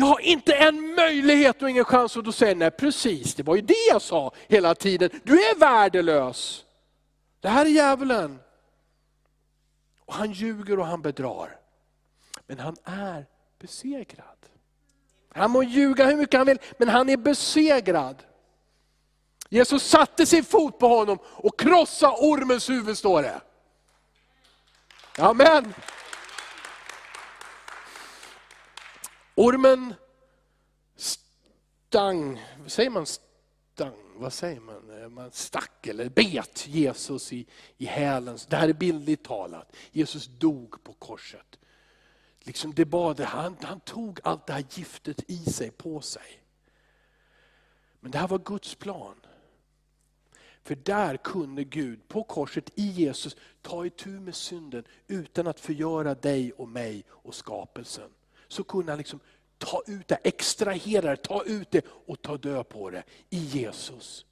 jag 0.00 0.06
har 0.06 0.20
inte 0.20 0.52
en 0.52 0.94
möjlighet 0.94 1.62
och 1.62 1.70
ingen 1.70 1.84
chans. 1.84 2.16
Och 2.16 2.22
då 2.22 2.32
säger 2.32 2.54
nej 2.54 2.70
precis, 2.70 3.34
det 3.34 3.42
var 3.42 3.56
ju 3.56 3.62
det 3.62 3.88
jag 3.90 4.02
sa 4.02 4.32
hela 4.48 4.74
tiden. 4.74 5.10
Du 5.24 5.32
är 5.32 5.58
värdelös. 5.58 6.64
Det 7.40 7.48
här 7.48 7.66
är 7.66 7.70
djävulen. 7.70 8.38
Och 10.04 10.14
han 10.14 10.32
ljuger 10.32 10.78
och 10.78 10.86
han 10.86 11.02
bedrar. 11.02 11.56
Men 12.46 12.58
han 12.58 12.76
är 12.84 13.26
besegrad. 13.58 14.36
Han 15.34 15.50
må 15.50 15.62
ljuga 15.62 16.06
hur 16.06 16.16
mycket 16.16 16.38
han 16.38 16.46
vill, 16.46 16.58
men 16.78 16.88
han 16.88 17.08
är 17.08 17.16
besegrad. 17.16 18.22
Jesus 19.48 19.82
satte 19.82 20.26
sin 20.26 20.44
fot 20.44 20.78
på 20.78 20.88
honom 20.88 21.18
och 21.24 21.60
krossade 21.60 22.16
ormens 22.16 22.70
huvud, 22.70 22.98
står 22.98 23.22
det. 23.22 23.40
Amen. 25.18 25.74
Ormen 29.40 29.94
stang, 30.96 32.42
säger 32.66 32.90
man 32.90 33.06
stang? 33.06 33.94
vad 34.16 34.32
säger 34.32 34.60
man, 34.60 35.02
eh, 35.02 35.08
man 35.08 35.30
stack 35.30 35.86
eller 35.86 36.08
bet 36.08 36.66
Jesus 36.68 37.32
i, 37.32 37.46
i 37.76 37.84
hälen. 37.84 38.38
Det 38.48 38.56
här 38.56 38.68
är 38.68 38.72
bildligt 38.72 39.24
talat. 39.24 39.76
Jesus 39.90 40.26
dog 40.26 40.84
på 40.84 40.92
korset. 40.92 41.58
Liksom 42.40 42.74
det 42.74 42.84
bad, 42.84 43.20
han, 43.20 43.56
han 43.62 43.80
tog 43.80 44.20
allt 44.24 44.46
det 44.46 44.52
här 44.52 44.64
giftet 44.70 45.30
i 45.30 45.36
sig, 45.36 45.70
på 45.70 46.00
sig. 46.00 46.42
Men 48.00 48.10
det 48.10 48.18
här 48.18 48.28
var 48.28 48.38
Guds 48.38 48.74
plan. 48.74 49.16
För 50.62 50.74
där 50.74 51.16
kunde 51.16 51.64
Gud 51.64 52.08
på 52.08 52.22
korset 52.22 52.70
i 52.74 52.86
Jesus 52.86 53.36
ta 53.62 53.86
itu 53.86 54.10
med 54.10 54.34
synden 54.34 54.84
utan 55.06 55.46
att 55.46 55.60
förgöra 55.60 56.14
dig 56.14 56.52
och 56.52 56.68
mig 56.68 57.04
och 57.08 57.34
skapelsen. 57.34 58.10
Så 58.50 58.64
kunde 58.64 58.92
han 58.92 58.98
liksom 58.98 59.20
ta 59.58 59.82
ut 59.86 60.08
det, 60.08 60.18
extrahera 60.22 61.10
det, 61.10 61.16
ta 61.16 61.44
ut 61.44 61.70
det 61.70 61.84
och 62.06 62.22
ta 62.22 62.36
död 62.36 62.68
på 62.68 62.90
det 62.90 63.02
i 63.30 63.38
Jesus. 63.38 64.24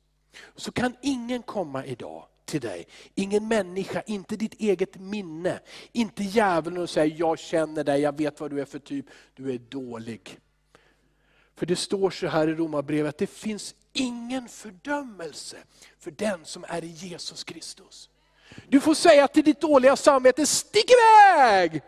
Så 0.57 0.73
kan 0.73 0.97
ingen 1.03 1.43
komma 1.43 1.85
idag 1.85 2.27
till 2.45 2.61
dig, 2.61 2.87
ingen 3.15 3.49
människa, 3.49 4.03
inte 4.07 4.37
ditt 4.37 4.55
eget 4.55 5.01
minne, 5.01 5.61
inte 5.93 6.25
djävulen 6.25 6.83
och 6.83 6.91
säga 6.91 7.15
jag 7.17 7.39
känner 7.39 7.85
dig, 7.85 8.01
jag 8.01 8.19
vet 8.19 8.41
vad 8.41 8.51
du 8.51 8.61
är 8.61 8.65
för 8.65 8.79
typ, 8.79 9.07
du 9.35 9.53
är 9.53 9.59
dålig. 9.59 10.39
För 11.57 11.67
det 11.67 11.77
står 11.77 12.11
så 12.11 12.27
här 12.27 12.49
i 12.49 12.55
Romarbrevet, 12.55 13.09
att 13.09 13.19
det 13.19 13.27
finns 13.27 13.75
ingen 13.93 14.49
fördömelse 14.49 15.57
för 15.99 16.11
den 16.11 16.45
som 16.45 16.65
är 16.69 16.85
i 16.85 16.89
Jesus 16.89 17.45
Kristus. 17.45 18.11
Du 18.69 18.81
får 18.81 18.95
säga 18.95 19.29
till 19.29 19.45
ditt 19.45 19.61
dåliga 19.61 19.97
samvete, 19.97 20.47
stick 20.47 20.91
iväg! 20.91 21.83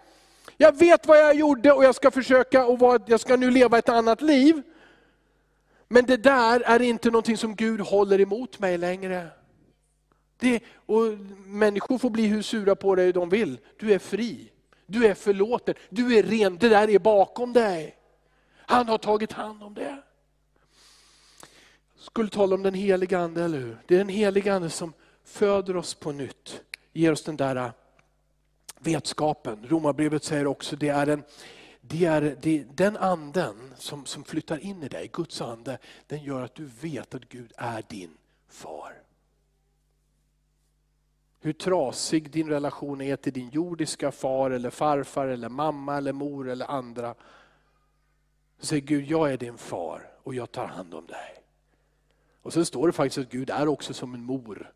Jag 0.63 0.79
vet 0.79 1.07
vad 1.07 1.19
jag 1.19 1.35
gjorde 1.35 1.73
och 1.73 1.85
jag 1.85 1.95
ska 1.95 2.11
försöka 2.11 2.67
och 2.67 2.79
vad, 2.79 3.03
jag 3.07 3.21
ska 3.21 3.37
nu 3.37 3.51
leva 3.51 3.79
ett 3.79 3.89
annat 3.89 4.23
liv. 4.23 4.63
Men 5.89 6.07
det 6.07 6.17
där 6.17 6.61
är 6.61 6.83
inte 6.83 7.11
någonting 7.11 7.37
som 7.37 7.55
Gud 7.55 7.81
håller 7.81 8.21
emot 8.21 8.59
mig 8.59 8.79
längre. 8.79 9.29
Det, 10.39 10.61
och 10.87 11.03
människor 11.47 11.99
får 11.99 12.11
bli 12.11 12.27
hur 12.27 12.43
sura 12.43 12.75
på 12.75 12.95
dig 12.95 13.13
de 13.13 13.29
vill. 13.29 13.59
Du 13.79 13.93
är 13.93 13.99
fri. 13.99 14.53
Du 14.87 15.07
är 15.07 15.15
förlåten. 15.15 15.75
Du 15.89 16.19
är 16.19 16.23
ren. 16.23 16.59
Det 16.59 16.69
där 16.69 16.91
är 16.91 16.99
bakom 16.99 17.53
dig. 17.53 17.97
Han 18.57 18.89
har 18.89 18.99
tagit 18.99 19.33
hand 19.33 19.63
om 19.63 19.75
det. 19.75 20.03
Jag 21.95 22.05
skulle 22.05 22.29
tala 22.29 22.55
om 22.55 22.63
den 22.63 22.75
heliga 22.75 23.19
Ande, 23.19 23.45
eller 23.45 23.59
hur? 23.59 23.79
Det 23.87 23.95
är 23.95 23.99
den 23.99 24.09
heliga 24.09 24.55
Ande 24.55 24.71
som 24.71 24.93
föder 25.25 25.77
oss 25.77 25.95
på 25.95 26.13
nytt. 26.13 26.61
Ger 26.93 27.13
oss 27.13 27.25
den 27.25 27.37
där 27.37 27.73
vetskapen. 28.81 29.67
Romarbrevet 29.69 30.25
säger 30.25 30.47
också 30.47 30.77
det 30.77 30.89
är 30.89 31.07
en 31.07 31.23
det 31.81 32.05
är, 32.05 32.37
det, 32.41 32.65
den 32.77 32.97
anden 32.97 33.75
som, 33.77 34.07
som 34.07 34.25
flyttar 34.25 34.59
in 34.59 34.83
i 34.83 34.89
dig, 34.89 35.11
Guds 35.13 35.41
ande, 35.41 35.79
den 36.07 36.23
gör 36.23 36.43
att 36.43 36.55
du 36.55 36.65
vet 36.81 37.15
att 37.15 37.29
Gud 37.29 37.53
är 37.57 37.85
din 37.89 38.11
far. 38.49 39.03
Hur 41.41 41.53
trasig 41.53 42.31
din 42.31 42.49
relation 42.49 43.01
är 43.01 43.17
till 43.17 43.33
din 43.33 43.51
jordiska 43.51 44.13
far, 44.13 44.51
eller 44.51 44.71
farfar, 44.71 45.27
eller 45.27 45.49
mamma, 45.49 45.97
eller 45.97 46.13
mor 46.13 46.49
eller 46.49 46.71
andra. 46.71 47.15
Så 48.59 48.67
säger 48.67 48.83
Gud, 48.83 49.05
jag 49.05 49.33
är 49.33 49.37
din 49.37 49.59
far 49.59 50.11
och 50.23 50.35
jag 50.35 50.53
tar 50.53 50.67
hand 50.67 50.95
om 50.95 51.07
dig. 51.07 51.43
Och 52.43 52.53
sen 52.53 52.67
står 52.67 52.87
det 52.87 52.93
faktiskt 52.93 53.19
att 53.19 53.33
Gud 53.33 53.51
är 53.51 53.69
också 53.69 53.95
som 53.95 54.15
en 54.15 54.25
mor 54.25 54.73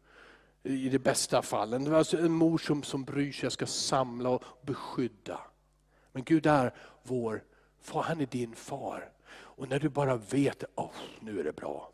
i 0.65 0.89
de 0.89 0.99
bästa 0.99 1.43
fallen. 1.43 1.85
Det 1.85 1.91
var 1.91 1.99
alltså 1.99 2.19
en 2.19 2.33
mor 2.33 2.59
som, 2.59 2.83
som 2.83 3.05
bryr 3.05 3.33
sig, 3.33 3.51
ska 3.51 3.67
samla 3.67 4.29
och 4.29 4.45
beskydda. 4.63 5.41
Men 6.13 6.25
Gud 6.25 6.47
är 6.47 6.75
vår 7.03 7.45
far, 7.81 8.03
han 8.03 8.21
är 8.21 8.27
din 8.27 8.55
far. 8.55 9.13
Och 9.31 9.69
när 9.69 9.79
du 9.79 9.89
bara 9.89 10.17
vet, 10.17 10.65
oh, 10.75 10.91
nu 11.21 11.41
är 11.41 11.45
det 11.45 11.53
bra. 11.53 11.91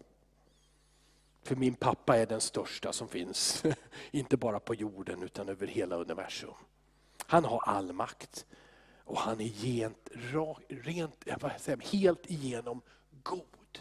För 1.43 1.57
min 1.57 1.75
pappa 1.75 2.17
är 2.17 2.27
den 2.27 2.41
största 2.41 2.93
som 2.93 3.09
finns, 3.09 3.65
inte 4.11 4.37
bara 4.37 4.61
på 4.61 4.75
jorden 4.75 5.23
utan 5.23 5.49
över 5.49 5.67
hela 5.67 5.97
universum. 5.97 6.55
Han 7.27 7.45
har 7.45 7.63
all 7.67 7.93
makt 7.93 8.47
och 9.05 9.19
han 9.19 9.41
är 9.41 9.45
gent, 9.45 10.09
rent, 10.69 11.29
eh, 11.29 11.37
vad 11.41 11.53
säger, 11.61 11.79
helt 11.93 12.31
igenom 12.31 12.83
god. 13.23 13.79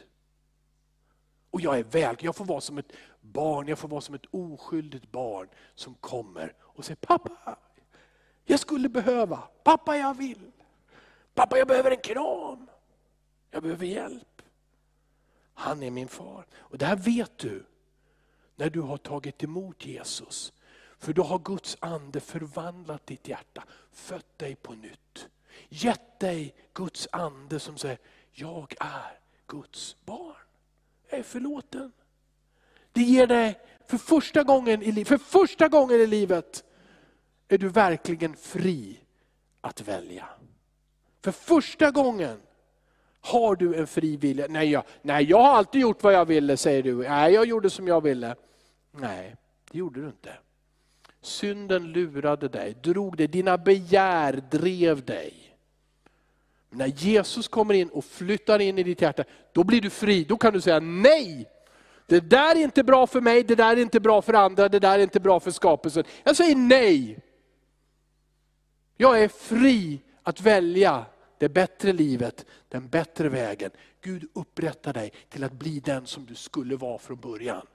Och 1.51 1.61
jag 1.61 1.79
är 1.79 1.83
väl, 1.83 2.15
jag 2.19 2.35
får 2.35 2.45
vara 2.45 2.61
som 2.61 2.77
ett 2.77 2.91
barn, 3.31 3.67
jag 3.67 3.79
får 3.79 3.87
vara 3.87 4.01
som 4.01 4.15
ett 4.15 4.25
oskyldigt 4.31 5.11
barn 5.11 5.49
som 5.75 5.93
kommer 5.93 6.53
och 6.59 6.85
säger 6.85 6.95
pappa, 6.95 7.57
jag 8.45 8.59
skulle 8.59 8.89
behöva, 8.89 9.37
pappa 9.63 9.97
jag 9.97 10.17
vill. 10.17 10.51
Pappa 11.33 11.57
jag 11.57 11.67
behöver 11.67 11.91
en 11.91 11.97
kram, 11.97 12.69
jag 13.51 13.63
behöver 13.63 13.85
hjälp. 13.85 14.41
Han 15.53 15.83
är 15.83 15.91
min 15.91 16.07
far. 16.07 16.45
Och 16.55 16.77
det 16.77 16.85
här 16.85 16.95
vet 16.95 17.37
du 17.37 17.65
när 18.55 18.69
du 18.69 18.81
har 18.81 18.97
tagit 18.97 19.43
emot 19.43 19.85
Jesus. 19.85 20.53
För 20.97 21.13
då 21.13 21.23
har 21.23 21.39
Guds 21.39 21.77
ande 21.79 22.19
förvandlat 22.19 23.05
ditt 23.05 23.27
hjärta, 23.27 23.63
fött 23.91 24.37
dig 24.37 24.55
på 24.55 24.73
nytt. 24.73 25.29
Gett 25.69 26.19
dig 26.19 26.55
Guds 26.73 27.07
ande 27.11 27.59
som 27.59 27.77
säger, 27.77 27.97
jag 28.31 28.75
är 28.79 29.19
Guds 29.47 30.05
barn. 30.05 30.35
Jag 31.09 31.19
är 31.19 31.23
förlåten. 31.23 31.91
Det 32.91 33.01
ger 33.01 33.27
dig, 33.27 33.59
för 33.87 33.97
första 33.97 34.43
gången 34.43 34.83
i, 34.83 35.05
för 35.05 35.17
första 35.17 35.67
gången 35.67 36.01
i 36.01 36.07
livet, 36.07 36.63
är 37.47 37.57
du 37.57 37.69
verkligen 37.69 38.35
fri 38.35 38.99
att 39.61 39.81
välja. 39.81 40.25
För 41.23 41.31
första 41.31 41.91
gången 41.91 42.37
har 43.21 43.55
du 43.55 43.75
en 43.75 43.87
fri 43.87 44.17
vilja. 44.17 44.45
Nej 44.49 44.71
jag, 44.71 44.83
nej, 45.01 45.25
jag 45.25 45.41
har 45.41 45.57
alltid 45.57 45.81
gjort 45.81 46.03
vad 46.03 46.13
jag 46.13 46.25
ville, 46.25 46.57
säger 46.57 46.83
du. 46.83 46.95
Nej, 46.95 47.33
jag 47.33 47.45
gjorde 47.45 47.69
som 47.69 47.87
jag 47.87 48.03
ville. 48.03 48.35
Nej, 48.91 49.35
det 49.71 49.77
gjorde 49.77 50.01
du 50.01 50.07
inte. 50.07 50.33
Synden 51.21 51.91
lurade 51.91 52.47
dig, 52.47 52.75
drog 52.83 53.17
dig, 53.17 53.27
dina 53.27 53.57
begär 53.57 54.43
drev 54.51 55.05
dig. 55.05 55.33
När 56.69 56.87
Jesus 56.87 57.47
kommer 57.47 57.73
in 57.73 57.89
och 57.89 58.05
flyttar 58.05 58.59
in 58.59 58.77
i 58.77 58.83
ditt 58.83 59.01
hjärta, 59.01 59.23
då 59.51 59.63
blir 59.63 59.81
du 59.81 59.89
fri. 59.89 60.23
Då 60.23 60.37
kan 60.37 60.53
du 60.53 60.61
säga 60.61 60.79
nej. 60.79 61.49
Det 62.09 62.19
där 62.19 62.55
är 62.55 62.63
inte 62.63 62.83
bra 62.83 63.07
för 63.07 63.21
mig, 63.21 63.43
det 63.43 63.55
där 63.55 63.77
är 63.77 63.81
inte 63.81 63.99
bra 63.99 64.21
för 64.21 64.33
andra, 64.33 64.69
det 64.69 64.79
där 64.79 64.99
är 64.99 65.03
inte 65.03 65.19
bra 65.19 65.39
för 65.39 65.51
skapelsen. 65.51 66.03
Jag 66.23 66.35
säger 66.35 66.55
nej. 66.55 67.19
Jag 68.97 69.21
är 69.21 69.27
fri 69.27 70.01
att 70.23 70.41
välja 70.41 71.05
det 71.37 71.49
bättre 71.49 71.93
livet, 71.93 72.45
den 72.69 72.87
bättre 72.87 73.29
vägen. 73.29 73.71
Gud 74.01 74.29
upprättar 74.33 74.93
dig 74.93 75.13
till 75.29 75.43
att 75.43 75.51
bli 75.51 75.79
den 75.79 76.07
som 76.07 76.25
du 76.25 76.35
skulle 76.35 76.75
vara 76.75 76.97
från 76.97 77.19
början. 77.19 77.65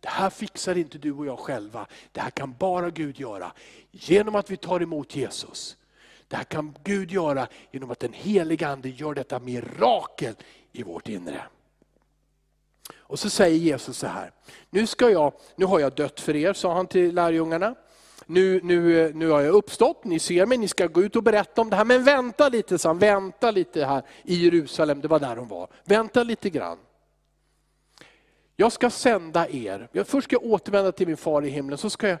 Det 0.00 0.08
här 0.08 0.30
fixar 0.30 0.78
inte 0.78 0.98
du 0.98 1.12
och 1.12 1.26
jag 1.26 1.38
själva. 1.38 1.86
Det 2.12 2.20
här 2.20 2.30
kan 2.30 2.54
bara 2.58 2.90
Gud 2.90 3.20
göra 3.20 3.52
genom 3.90 4.34
att 4.34 4.50
vi 4.50 4.56
tar 4.56 4.82
emot 4.82 5.16
Jesus. 5.16 5.76
Det 6.28 6.36
här 6.36 6.44
kan 6.44 6.76
Gud 6.84 7.10
göra 7.10 7.48
genom 7.70 7.90
att 7.90 8.00
den 8.00 8.12
heliga 8.12 8.68
Ande 8.68 8.88
gör 8.88 9.14
detta 9.14 9.38
mirakel 9.38 10.34
i 10.72 10.82
vårt 10.82 11.08
inre. 11.08 11.42
Och 12.98 13.18
så 13.18 13.30
säger 13.30 13.56
Jesus 13.56 13.98
så 13.98 14.06
här, 14.06 14.32
nu, 14.70 14.86
ska 14.86 15.10
jag, 15.10 15.32
nu 15.56 15.64
har 15.64 15.80
jag 15.80 15.94
dött 15.94 16.20
för 16.20 16.36
er, 16.36 16.52
sa 16.52 16.74
han 16.74 16.86
till 16.86 17.14
lärjungarna. 17.14 17.74
Nu, 18.26 18.60
nu, 18.62 19.12
nu 19.14 19.28
har 19.28 19.40
jag 19.40 19.54
uppstått, 19.54 20.04
ni 20.04 20.18
ser 20.18 20.46
mig, 20.46 20.58
ni 20.58 20.68
ska 20.68 20.86
gå 20.86 21.02
ut 21.02 21.16
och 21.16 21.22
berätta 21.22 21.60
om 21.60 21.70
det 21.70 21.76
här. 21.76 21.84
Men 21.84 22.04
vänta 22.04 22.48
lite, 22.48 22.78
sa 22.78 22.88
han, 22.88 22.98
vänta 22.98 23.50
lite 23.50 23.84
här 23.84 24.02
i 24.24 24.34
Jerusalem, 24.34 25.00
det 25.00 25.08
var 25.08 25.18
där 25.18 25.36
de 25.36 25.48
var. 25.48 25.68
Vänta 25.84 26.22
lite 26.22 26.50
grann. 26.50 26.78
Jag 28.56 28.72
ska 28.72 28.90
sända 28.90 29.48
er, 29.48 30.04
först 30.04 30.24
ska 30.24 30.36
jag 30.36 30.44
återvända 30.44 30.92
till 30.92 31.06
min 31.06 31.16
far 31.16 31.42
i 31.44 31.48
himlen, 31.48 31.78
så 31.78 31.90
ska 31.90 32.08
jag, 32.08 32.18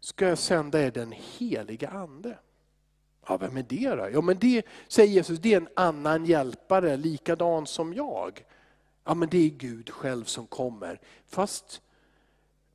ska 0.00 0.28
jag 0.28 0.38
sända 0.38 0.80
er 0.80 0.90
den 0.90 1.14
heliga 1.38 1.88
ande. 1.88 2.38
Ja, 3.28 3.36
vem 3.36 3.56
är 3.56 3.62
det 3.68 3.94
då? 3.94 4.08
Ja, 4.12 4.20
men 4.20 4.38
det, 4.38 4.66
säger 4.88 5.12
Jesus, 5.12 5.38
det 5.38 5.52
är 5.52 5.56
en 5.56 5.68
annan 5.76 6.24
hjälpare, 6.24 6.96
likadan 6.96 7.66
som 7.66 7.94
jag. 7.94 8.44
Ja, 9.10 9.14
men 9.14 9.28
det 9.28 9.46
är 9.46 9.48
Gud 9.48 9.90
själv 9.90 10.24
som 10.24 10.46
kommer. 10.46 11.00
Fast 11.26 11.80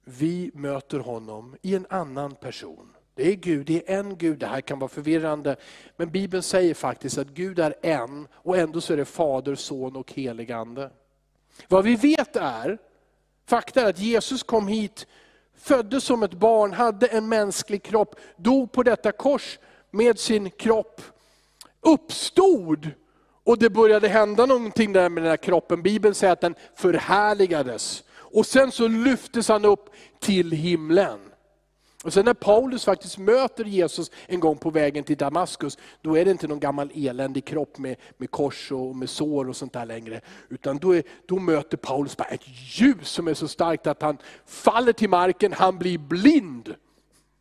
vi 0.03 0.51
möter 0.53 0.99
honom 0.99 1.55
i 1.61 1.75
en 1.75 1.85
annan 1.89 2.35
person. 2.35 2.89
Det 3.13 3.31
är 3.31 3.35
Gud, 3.35 3.65
det 3.65 3.91
är 3.91 3.99
en 3.99 4.17
Gud, 4.17 4.39
det 4.39 4.47
här 4.47 4.61
kan 4.61 4.79
vara 4.79 4.89
förvirrande. 4.89 5.55
Men 5.97 6.11
Bibeln 6.11 6.43
säger 6.43 6.73
faktiskt 6.73 7.17
att 7.17 7.27
Gud 7.27 7.59
är 7.59 7.75
en 7.81 8.27
och 8.33 8.57
ändå 8.57 8.81
så 8.81 8.93
är 8.93 8.97
det 8.97 9.05
Fader, 9.05 9.55
Son 9.55 9.95
och 9.95 10.13
Helig 10.13 10.51
Ande. 10.51 10.89
Vad 11.67 11.83
vi 11.83 11.95
vet 11.95 12.35
är, 12.35 12.77
fakta 13.45 13.81
är 13.81 13.89
att 13.89 13.99
Jesus 13.99 14.43
kom 14.43 14.67
hit, 14.67 15.07
föddes 15.53 16.03
som 16.03 16.23
ett 16.23 16.33
barn, 16.33 16.73
hade 16.73 17.07
en 17.07 17.29
mänsklig 17.29 17.83
kropp, 17.83 18.15
dog 18.37 18.71
på 18.71 18.83
detta 18.83 19.11
kors 19.11 19.59
med 19.91 20.19
sin 20.19 20.49
kropp, 20.49 21.01
uppstod 21.81 22.91
och 23.45 23.57
det 23.57 23.69
började 23.69 24.07
hända 24.07 24.45
någonting 24.45 24.93
där 24.93 25.09
med 25.09 25.23
den 25.23 25.29
här 25.29 25.37
kroppen. 25.37 25.81
Bibeln 25.81 26.15
säger 26.15 26.33
att 26.33 26.41
den 26.41 26.55
förhärligades. 26.75 28.03
Och 28.11 28.45
sen 28.45 28.71
så 28.71 28.87
lyftes 28.87 29.47
han 29.47 29.65
upp 29.65 29.89
till 30.19 30.51
himlen. 30.51 31.19
Och 32.03 32.13
sen 32.13 32.25
när 32.25 32.33
Paulus 32.33 32.85
faktiskt 32.85 33.17
möter 33.17 33.65
Jesus 33.65 34.11
en 34.27 34.39
gång 34.39 34.57
på 34.57 34.69
vägen 34.69 35.03
till 35.03 35.17
Damaskus, 35.17 35.77
då 36.01 36.17
är 36.17 36.25
det 36.25 36.31
inte 36.31 36.47
någon 36.47 36.59
gammal 36.59 36.91
eländig 36.95 37.45
kropp 37.45 37.77
med, 37.77 37.95
med 38.17 38.31
kors 38.31 38.71
och 38.71 38.95
med 38.95 39.09
sår 39.09 39.49
och 39.49 39.55
sånt 39.55 39.73
där 39.73 39.85
längre. 39.85 40.21
Utan 40.49 40.77
då, 40.77 40.95
är, 40.95 41.03
då 41.25 41.39
möter 41.39 41.77
Paulus 41.77 42.17
bara 42.17 42.27
ett 42.27 42.47
ljus 42.79 43.09
som 43.09 43.27
är 43.27 43.33
så 43.33 43.47
starkt 43.47 43.87
att 43.87 44.01
han 44.01 44.17
faller 44.45 44.93
till 44.93 45.09
marken, 45.09 45.53
han 45.53 45.77
blir 45.77 45.97
blind. 45.97 46.75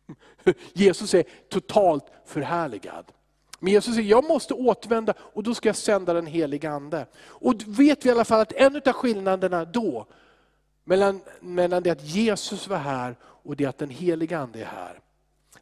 Jesus 0.73 1.13
är 1.13 1.23
totalt 1.49 2.05
förhärligad. 2.25 3.05
Men 3.59 3.73
Jesus 3.73 3.95
säger, 3.95 4.09
jag 4.09 4.23
måste 4.23 4.53
återvända 4.53 5.13
och 5.19 5.43
då 5.43 5.53
ska 5.53 5.69
jag 5.69 5.75
sända 5.75 6.13
den 6.13 6.25
heliga 6.25 6.71
Ande. 6.71 7.05
Och 7.17 7.55
vet 7.67 8.05
vi 8.05 8.09
i 8.09 8.11
alla 8.11 8.25
fall 8.25 8.41
att 8.41 8.51
en 8.51 8.75
av 8.75 8.93
skillnaderna 8.93 9.65
då, 9.65 10.05
mellan, 10.83 11.21
mellan 11.39 11.83
det 11.83 11.89
att 11.89 12.03
Jesus 12.03 12.67
var 12.67 12.77
här 12.77 13.15
och 13.21 13.55
det 13.55 13.65
att 13.65 13.77
den 13.77 13.89
heliga 13.89 14.39
Ande 14.39 14.61
är 14.61 14.65
här. 14.65 14.99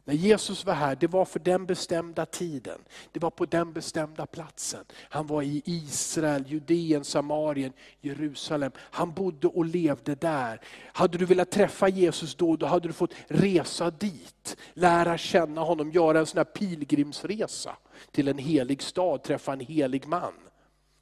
När 0.06 0.14
Jesus 0.14 0.64
var 0.64 0.74
här, 0.74 0.96
det 0.96 1.06
var 1.06 1.24
för 1.24 1.38
den 1.38 1.66
bestämda 1.66 2.26
tiden. 2.26 2.78
Det 3.12 3.20
var 3.20 3.30
på 3.30 3.46
den 3.46 3.72
bestämda 3.72 4.26
platsen. 4.26 4.84
Han 5.08 5.26
var 5.26 5.42
i 5.42 5.62
Israel, 5.64 6.44
Judeen, 6.46 7.04
Samarien, 7.04 7.72
Jerusalem. 8.00 8.72
Han 8.78 9.12
bodde 9.12 9.46
och 9.46 9.64
levde 9.64 10.14
där. 10.14 10.60
Hade 10.92 11.18
du 11.18 11.24
velat 11.24 11.50
träffa 11.50 11.88
Jesus 11.88 12.34
då, 12.34 12.56
då 12.56 12.66
hade 12.66 12.88
du 12.88 12.92
fått 12.92 13.14
resa 13.28 13.90
dit. 13.90 14.56
Lära 14.74 15.18
känna 15.18 15.60
honom, 15.60 15.90
göra 15.90 16.18
en 16.18 16.26
sån 16.26 16.38
här 16.38 16.44
pilgrimsresa 16.44 17.76
till 18.10 18.28
en 18.28 18.38
helig 18.38 18.82
stad, 18.82 19.22
träffa 19.22 19.52
en 19.52 19.60
helig 19.60 20.06
man. 20.06 20.34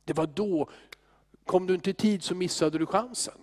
Det 0.05 0.13
var 0.13 0.27
då, 0.27 0.71
kom 1.45 1.67
du 1.67 1.75
inte 1.75 1.91
i 1.91 1.95
tid 1.95 2.23
så 2.23 2.35
missade 2.35 2.79
du 2.79 2.87
chansen. 2.87 3.39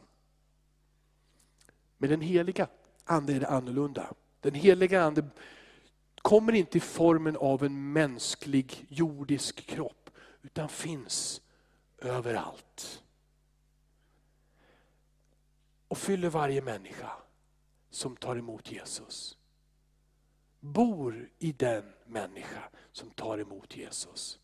Med 1.97 2.09
den 2.09 2.21
heliga 2.21 2.67
Ande 3.03 3.33
är 3.33 3.39
det 3.39 3.47
annorlunda. 3.47 4.13
Den 4.39 4.53
heliga 4.53 5.03
Ande 5.03 5.25
kommer 6.21 6.53
inte 6.53 6.77
i 6.77 6.81
formen 6.81 7.37
av 7.37 7.63
en 7.63 7.93
mänsklig 7.93 8.85
jordisk 8.89 9.65
kropp, 9.65 10.09
utan 10.41 10.69
finns 10.69 11.41
överallt. 11.97 13.03
Och 15.87 15.97
fyller 15.97 16.29
varje 16.29 16.61
människa 16.61 17.11
som 17.89 18.15
tar 18.15 18.35
emot 18.35 18.71
Jesus. 18.71 19.37
Bor 20.59 21.29
i 21.39 21.51
den 21.51 21.83
människa 22.05 22.63
som 22.91 23.09
tar 23.09 23.37
emot 23.37 23.77
Jesus. 23.77 24.39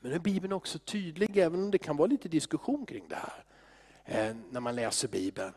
Men 0.00 0.12
är 0.12 0.18
Bibeln 0.18 0.52
också 0.52 0.78
tydlig, 0.78 1.36
även 1.36 1.64
om 1.64 1.70
det 1.70 1.78
kan 1.78 1.96
vara 1.96 2.06
lite 2.06 2.28
diskussion 2.28 2.86
kring 2.86 3.08
det 3.08 3.16
här, 3.16 3.44
eh, 4.04 4.36
när 4.50 4.60
man 4.60 4.74
läser 4.74 5.08
Bibeln. 5.08 5.52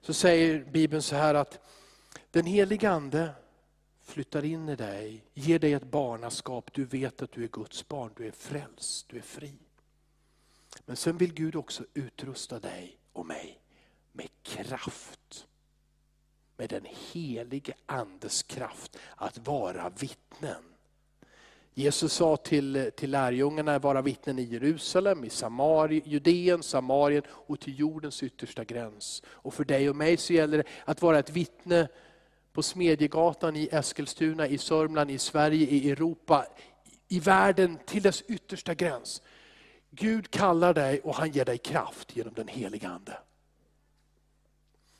Så 0.00 0.14
säger 0.14 0.64
Bibeln 0.64 1.02
så 1.02 1.16
här 1.16 1.34
att 1.34 1.58
den 2.30 2.46
helige 2.46 2.90
Ande 2.90 3.30
flyttar 4.00 4.44
in 4.44 4.68
i 4.68 4.76
dig, 4.76 5.24
ger 5.34 5.58
dig 5.58 5.72
ett 5.72 5.90
barnaskap, 5.90 6.72
du 6.72 6.84
vet 6.84 7.22
att 7.22 7.32
du 7.32 7.44
är 7.44 7.48
Guds 7.48 7.88
barn, 7.88 8.12
du 8.16 8.26
är 8.26 8.32
frälst, 8.32 9.08
du 9.08 9.16
är 9.16 9.22
fri. 9.22 9.58
Men 10.86 10.96
sen 10.96 11.16
vill 11.16 11.34
Gud 11.34 11.56
också 11.56 11.84
utrusta 11.94 12.58
dig 12.58 12.98
och 13.12 13.26
mig 13.26 13.60
med 14.12 14.28
kraft. 14.42 15.46
Med 16.60 16.70
den 16.70 16.86
helige 17.12 17.72
Andes 17.86 18.42
kraft 18.42 18.98
att 19.16 19.38
vara 19.46 19.92
vittnen. 20.00 20.62
Jesus 21.74 22.12
sa 22.12 22.36
till, 22.36 22.90
till 22.96 23.10
lärjungarna, 23.10 23.78
vara 23.78 24.02
vittnen 24.02 24.38
i 24.38 24.42
Jerusalem, 24.42 25.24
i 25.24 25.30
Samari, 25.30 26.02
Judeen, 26.04 26.62
Samarien 26.62 27.22
och 27.28 27.60
till 27.60 27.78
jordens 27.78 28.22
yttersta 28.22 28.64
gräns. 28.64 29.22
Och 29.26 29.54
för 29.54 29.64
dig 29.64 29.90
och 29.90 29.96
mig 29.96 30.16
så 30.16 30.32
gäller 30.32 30.58
det 30.58 30.64
att 30.84 31.02
vara 31.02 31.18
ett 31.18 31.30
vittne 31.30 31.88
på 32.52 32.62
Smedjegatan 32.62 33.56
i 33.56 33.68
Eskilstuna, 33.72 34.46
i 34.46 34.58
Sörmland, 34.58 35.10
i 35.10 35.18
Sverige, 35.18 35.66
i 35.66 35.90
Europa, 35.90 36.46
i 37.08 37.20
världen 37.20 37.78
till 37.86 38.02
dess 38.02 38.22
yttersta 38.22 38.74
gräns. 38.74 39.22
Gud 39.90 40.30
kallar 40.30 40.74
dig 40.74 41.00
och 41.00 41.14
han 41.14 41.30
ger 41.30 41.44
dig 41.44 41.58
kraft 41.58 42.16
genom 42.16 42.34
den 42.34 42.48
heliga 42.48 42.88
Ande. 42.88 43.18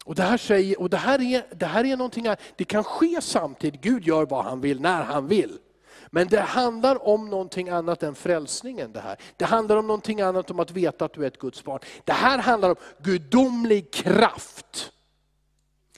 Och 0.05 0.15
det 0.15 0.23
här, 0.23 0.37
säger, 0.37 0.81
och 0.81 0.91
det 0.91 0.97
här, 0.97 1.21
är, 1.21 1.47
det 1.55 1.67
här 1.67 1.85
är 1.85 1.97
någonting, 1.97 2.27
det 2.57 2.65
kan 2.65 2.85
ske 2.85 3.19
samtidigt, 3.21 3.81
Gud 3.81 4.07
gör 4.07 4.27
vad 4.27 4.45
han 4.45 4.61
vill, 4.61 4.81
när 4.81 5.03
han 5.03 5.29
vill. 5.29 5.59
Men 6.11 6.29
det 6.29 6.41
handlar 6.41 7.09
om 7.09 7.31
någonting 7.31 7.69
annat 7.69 8.03
än 8.03 8.15
frälsningen. 8.15 8.93
Det 8.93 9.01
här. 9.01 9.17
Det 9.37 9.45
handlar 9.45 9.77
om 9.77 9.87
någonting 9.87 10.21
annat 10.21 10.51
om 10.51 10.61
att 10.61 10.71
veta 10.71 11.05
att 11.05 11.15
du 11.15 11.23
är 11.23 11.27
ett 11.27 11.39
Guds 11.39 11.65
barn. 11.65 11.81
Det 12.05 12.13
här 12.13 12.39
handlar 12.39 12.69
om 12.69 12.77
gudomlig 12.99 13.91
kraft 13.91 14.93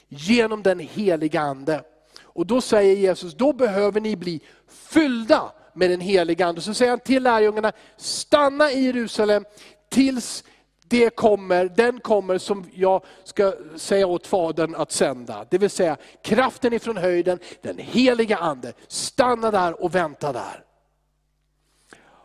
genom 0.09 0.63
den 0.63 0.79
heliga 0.79 1.41
Ande. 1.41 1.85
Och 2.23 2.47
då 2.47 2.61
säger 2.61 2.97
Jesus, 2.97 3.35
då 3.35 3.53
behöver 3.53 4.01
ni 4.01 4.17
bli 4.17 4.41
fyllda 4.69 5.53
med 5.75 5.91
den 5.91 6.01
heliga 6.01 6.47
Ande. 6.47 6.61
Så 6.61 6.75
säger 6.75 6.91
han 6.91 7.01
till 7.01 7.23
lärjungarna, 7.23 7.73
stanna 7.97 8.71
i 8.71 8.85
Jerusalem 8.85 9.45
tills 9.89 10.45
det 10.93 11.17
kommer, 11.17 11.69
den 11.69 12.01
kommer 12.01 12.39
som 12.39 12.71
jag 12.75 13.05
ska 13.25 13.55
säga 13.77 14.07
åt 14.07 14.27
Fadern 14.27 14.75
att 14.75 14.93
sända. 14.93 15.47
Det 15.51 15.59
vill 15.59 15.71
säga 15.71 15.97
kraften 16.23 16.73
ifrån 16.73 16.97
höjden, 16.97 17.39
den 17.63 17.79
heliga 17.79 18.37
Ande. 18.37 18.73
Stanna 18.89 19.51
där 19.51 19.83
och 19.83 19.95
vänta 19.95 20.33
där. 20.33 20.65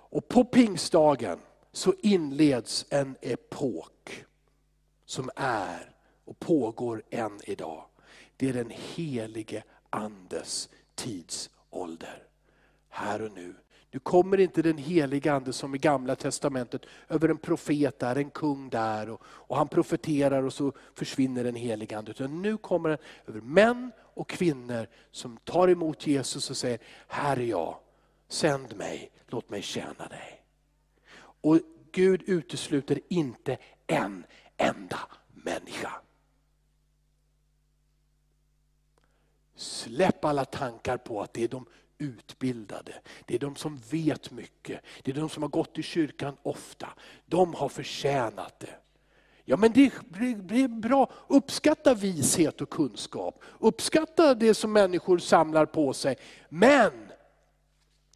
Och 0.09 0.27
på 0.27 0.43
pingstdagen 0.45 1.39
så 1.71 1.93
inleds 1.99 2.85
en 2.89 3.15
epok 3.21 4.25
som 5.05 5.29
är 5.35 5.91
och 6.25 6.39
pågår 6.39 7.03
än 7.09 7.39
idag. 7.43 7.85
Det 8.37 8.49
är 8.49 8.53
den 8.53 8.71
helige 8.95 9.63
Andes 9.89 10.69
tidsålder. 10.95 12.23
Här 12.89 13.21
och 13.21 13.31
nu. 13.31 13.55
Nu 13.97 14.01
kommer 14.01 14.39
inte 14.39 14.61
den 14.61 14.77
helige 14.77 15.33
Ande 15.33 15.53
som 15.53 15.75
i 15.75 15.77
gamla 15.77 16.15
testamentet 16.15 16.85
över 17.09 17.29
en 17.29 17.37
profet 17.37 17.99
där, 17.99 18.15
en 18.15 18.29
kung 18.29 18.69
där 18.69 19.09
och, 19.09 19.21
och 19.25 19.57
han 19.57 19.67
profeterar 19.67 20.43
och 20.43 20.53
så 20.53 20.73
försvinner 20.93 21.43
den 21.43 21.55
helige 21.55 21.97
Ande. 21.97 22.11
Utan 22.11 22.41
nu 22.41 22.57
kommer 22.57 22.89
den 22.89 22.97
över 23.27 23.41
män 23.41 23.91
och 23.99 24.29
kvinnor 24.29 24.87
som 25.11 25.37
tar 25.37 25.67
emot 25.67 26.07
Jesus 26.07 26.49
och 26.49 26.57
säger, 26.57 26.79
här 27.07 27.39
är 27.39 27.43
jag, 27.43 27.79
sänd 28.27 28.75
mig, 28.75 29.11
låt 29.27 29.49
mig 29.49 29.61
tjäna 29.61 30.07
dig. 30.09 30.43
Och 31.19 31.59
Gud 31.91 32.23
utesluter 32.25 32.99
inte 33.07 33.57
en 33.87 34.25
enda 34.57 34.99
människa. 35.33 36.01
Släpp 39.55 40.25
alla 40.25 40.45
tankar 40.45 40.97
på 40.97 41.21
att 41.21 41.33
det 41.33 41.43
är 41.43 41.47
de 41.47 41.65
utbildade. 41.97 42.93
Det 43.25 43.35
är 43.35 43.39
de 43.39 43.55
som 43.55 43.77
vet 43.89 44.31
mycket. 44.31 44.81
Det 45.03 45.11
är 45.11 45.15
de 45.15 45.29
som 45.29 45.43
har 45.43 45.49
gått 45.49 45.77
i 45.77 45.83
kyrkan 45.83 46.37
ofta. 46.43 46.87
De 47.25 47.53
har 47.53 47.69
förtjänat 47.69 48.59
det. 48.59 48.75
Ja 49.45 49.57
men 49.57 49.73
det 49.73 49.93
blir 50.09 50.67
bra. 50.67 51.11
Uppskatta 51.27 51.93
vishet 51.93 52.61
och 52.61 52.69
kunskap. 52.69 53.43
Uppskatta 53.59 54.35
det 54.35 54.53
som 54.53 54.73
människor 54.73 55.17
samlar 55.17 55.65
på 55.65 55.93
sig. 55.93 56.17
Men 56.49 56.91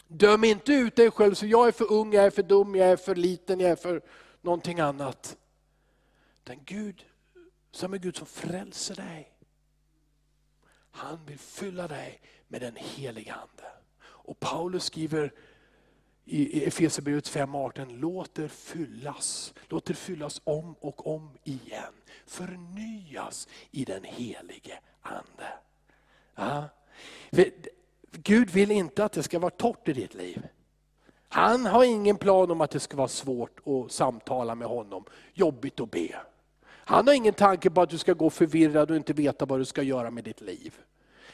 döm 0.08 0.44
inte 0.44 0.74
ut 0.74 0.96
dig 0.96 1.12
själv 1.12 1.34
så 1.34 1.46
jag 1.46 1.68
är 1.68 1.72
för 1.72 1.92
ung, 1.92 2.14
jag 2.14 2.26
är 2.26 2.30
för 2.30 2.44
dum, 2.44 2.76
jag 2.76 2.90
är 2.90 2.98
för 2.98 3.16
liten, 3.16 3.60
jag 3.60 3.72
är 3.72 3.76
för 3.76 4.02
någonting 4.42 4.80
annat. 4.80 5.38
Den 6.44 6.60
Gud, 6.66 7.06
samma 7.72 7.98
Gud 7.98 8.16
som 8.18 8.28
frälser 8.28 8.96
dig. 8.96 9.32
Han 10.92 11.26
vill 11.26 11.40
fylla 11.40 11.88
dig 11.88 12.22
med 12.52 12.62
den 12.62 12.76
heliga 12.76 13.34
Ande. 13.34 13.70
Och 14.04 14.40
Paulus 14.40 14.84
skriver 14.84 15.34
i 16.26 16.64
Efesierbrevet 16.66 17.30
5.18, 17.30 18.00
låt 18.00 18.40
er 18.40 18.48
fyllas, 18.48 19.54
låt 19.70 19.90
er 19.90 19.94
fyllas 19.94 20.42
om 20.44 20.76
och 20.80 21.08
om 21.08 21.30
igen. 21.44 21.94
Förnyas 22.26 23.48
i 23.72 23.86
den 23.86 24.04
helige 24.04 24.80
Ande. 25.02 25.54
Ja. 26.36 26.64
Gud 28.12 28.50
vill 28.50 28.72
inte 28.72 29.06
att 29.06 29.12
det 29.12 29.24
ska 29.24 29.40
vara 29.40 29.52
torrt 29.52 29.88
i 29.88 29.94
ditt 29.94 30.14
liv. 30.14 30.48
Han 31.30 31.66
har 31.66 31.84
ingen 31.84 32.18
plan 32.18 32.52
om 32.52 32.62
att 32.62 32.72
det 32.72 32.80
ska 32.80 32.98
vara 32.98 33.08
svårt 33.08 33.60
att 33.68 33.92
samtala 33.92 34.56
med 34.56 34.68
honom, 34.68 35.06
jobbigt 35.34 35.80
att 35.80 35.92
be. 35.92 36.16
Han 36.64 37.08
har 37.08 37.14
ingen 37.14 37.34
tanke 37.34 37.70
på 37.70 37.82
att 37.82 37.90
du 37.90 37.98
ska 37.98 38.14
gå 38.14 38.30
förvirrad 38.30 38.92
och 38.92 38.98
inte 38.98 39.14
veta 39.14 39.46
vad 39.46 39.60
du 39.60 39.66
ska 39.66 39.84
göra 39.84 40.12
med 40.12 40.24
ditt 40.24 40.42
liv. 40.42 40.80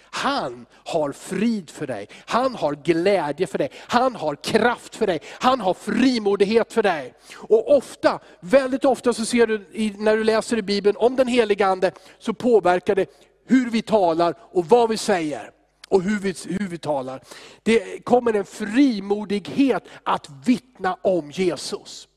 Han 0.09 0.65
har 0.71 1.11
frid 1.11 1.69
för 1.69 1.87
dig, 1.87 2.07
han 2.25 2.55
har 2.55 2.75
glädje 2.75 3.47
för 3.47 3.57
dig, 3.57 3.71
han 3.87 4.15
har 4.15 4.35
kraft 4.35 4.95
för 4.95 5.07
dig, 5.07 5.19
han 5.39 5.61
har 5.61 5.73
frimodighet 5.73 6.73
för 6.73 6.83
dig. 6.83 7.13
Och 7.35 7.77
ofta, 7.77 8.19
väldigt 8.39 8.85
ofta 8.85 9.13
så 9.13 9.25
ser 9.25 9.47
du 9.47 9.65
när 9.97 10.17
du 10.17 10.23
läser 10.23 10.57
i 10.57 10.61
Bibeln 10.61 10.97
om 10.97 11.15
den 11.15 11.27
heliga 11.27 11.67
Ande, 11.67 11.91
så 12.19 12.33
påverkar 12.33 12.95
det 12.95 13.09
hur 13.45 13.69
vi 13.69 13.81
talar 13.81 14.35
och 14.39 14.65
vad 14.65 14.89
vi 14.89 14.97
säger. 14.97 15.51
Och 15.89 16.01
hur 16.01 16.19
vi, 16.19 16.35
hur 16.59 16.67
vi 16.67 16.77
talar. 16.77 17.21
Det 17.63 18.05
kommer 18.05 18.33
en 18.33 18.45
frimodighet 18.45 19.83
att 20.03 20.29
vittna 20.45 20.97
om 21.01 21.31
Jesus. 21.31 22.07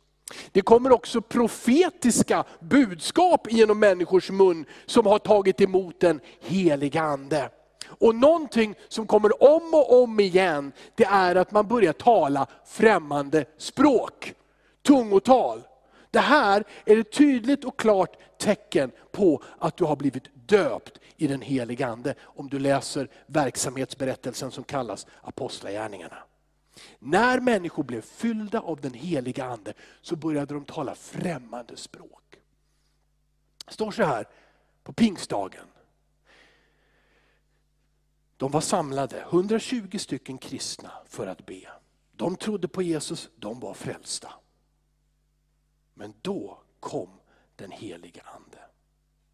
Det 0.53 0.63
kommer 0.63 0.93
också 0.93 1.21
profetiska 1.21 2.45
budskap 2.61 3.53
genom 3.53 3.79
människors 3.79 4.31
mun 4.31 4.65
som 4.87 5.07
har 5.07 5.19
tagit 5.19 5.61
emot 5.61 6.01
den 6.01 6.21
heliga 6.41 7.03
Ande. 7.03 7.51
Och 7.99 8.15
någonting 8.15 8.75
som 8.89 9.07
kommer 9.07 9.43
om 9.43 9.75
och 9.75 10.03
om 10.03 10.21
igen, 10.21 10.73
det 10.95 11.05
är 11.05 11.35
att 11.35 11.53
man 11.53 11.69
börjar 11.69 11.93
tala 11.93 12.47
främmande 12.65 13.45
språk. 13.59 14.35
Tungotal. 14.83 15.63
Det 16.11 16.21
här 16.21 16.65
är 16.85 16.97
ett 16.97 17.13
tydligt 17.13 17.65
och 17.65 17.79
klart 17.79 18.17
tecken 18.39 18.91
på 19.13 19.43
att 19.59 19.77
du 19.77 19.85
har 19.85 19.97
blivit 19.97 20.25
döpt 20.49 20.99
i 21.17 21.27
den 21.27 21.41
helige 21.41 21.87
Ande. 21.87 22.15
Om 22.23 22.49
du 22.49 22.59
läser 22.59 23.09
verksamhetsberättelsen 23.27 24.51
som 24.51 24.65
kallas 24.65 25.07
Apostlagärningarna. 25.23 26.17
När 26.99 27.41
människor 27.41 27.83
blev 27.83 28.01
fyllda 28.01 28.61
av 28.61 28.81
den 28.81 28.95
heliga 28.95 29.45
Ande 29.45 29.73
så 30.03 30.17
började 30.17 30.55
de 30.55 30.65
tala 30.65 30.95
främmande 30.95 31.77
språk. 31.77 32.37
Det 33.67 33.73
står 33.73 33.91
så 33.91 34.03
här 34.03 34.29
på 34.83 34.93
pingstdagen. 34.93 35.65
De 38.41 38.51
var 38.51 38.61
samlade, 38.61 39.21
120 39.21 39.99
stycken 39.99 40.39
kristna, 40.39 40.93
för 41.07 41.27
att 41.27 41.47
be. 41.47 41.69
De 42.13 42.37
trodde 42.37 42.69
på 42.69 42.83
Jesus, 42.83 43.31
de 43.37 43.61
var 43.61 43.75
frälsta. 43.75 44.33
Men 45.95 46.15
då 46.23 46.59
kom 46.81 47.09
den 47.57 47.71
heliga 47.71 48.23
Ande. 48.23 48.59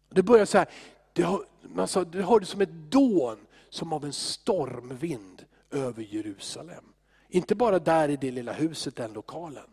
Det 0.09 0.23
började 0.23 0.45
så 0.45 0.57
här, 0.57 0.69
det, 1.13 1.21
har, 1.21 1.45
man 1.61 1.87
sa, 1.87 2.03
det 2.03 2.21
hördes 2.21 2.49
som 2.49 2.61
ett 2.61 2.71
dån, 2.71 3.37
som 3.69 3.93
av 3.93 4.05
en 4.05 4.13
stormvind 4.13 5.45
över 5.71 6.03
Jerusalem. 6.03 6.85
Inte 7.29 7.55
bara 7.55 7.79
där 7.79 8.09
i 8.09 8.15
det 8.15 8.31
lilla 8.31 8.53
huset, 8.53 8.95
den 8.95 9.13
lokalen. 9.13 9.69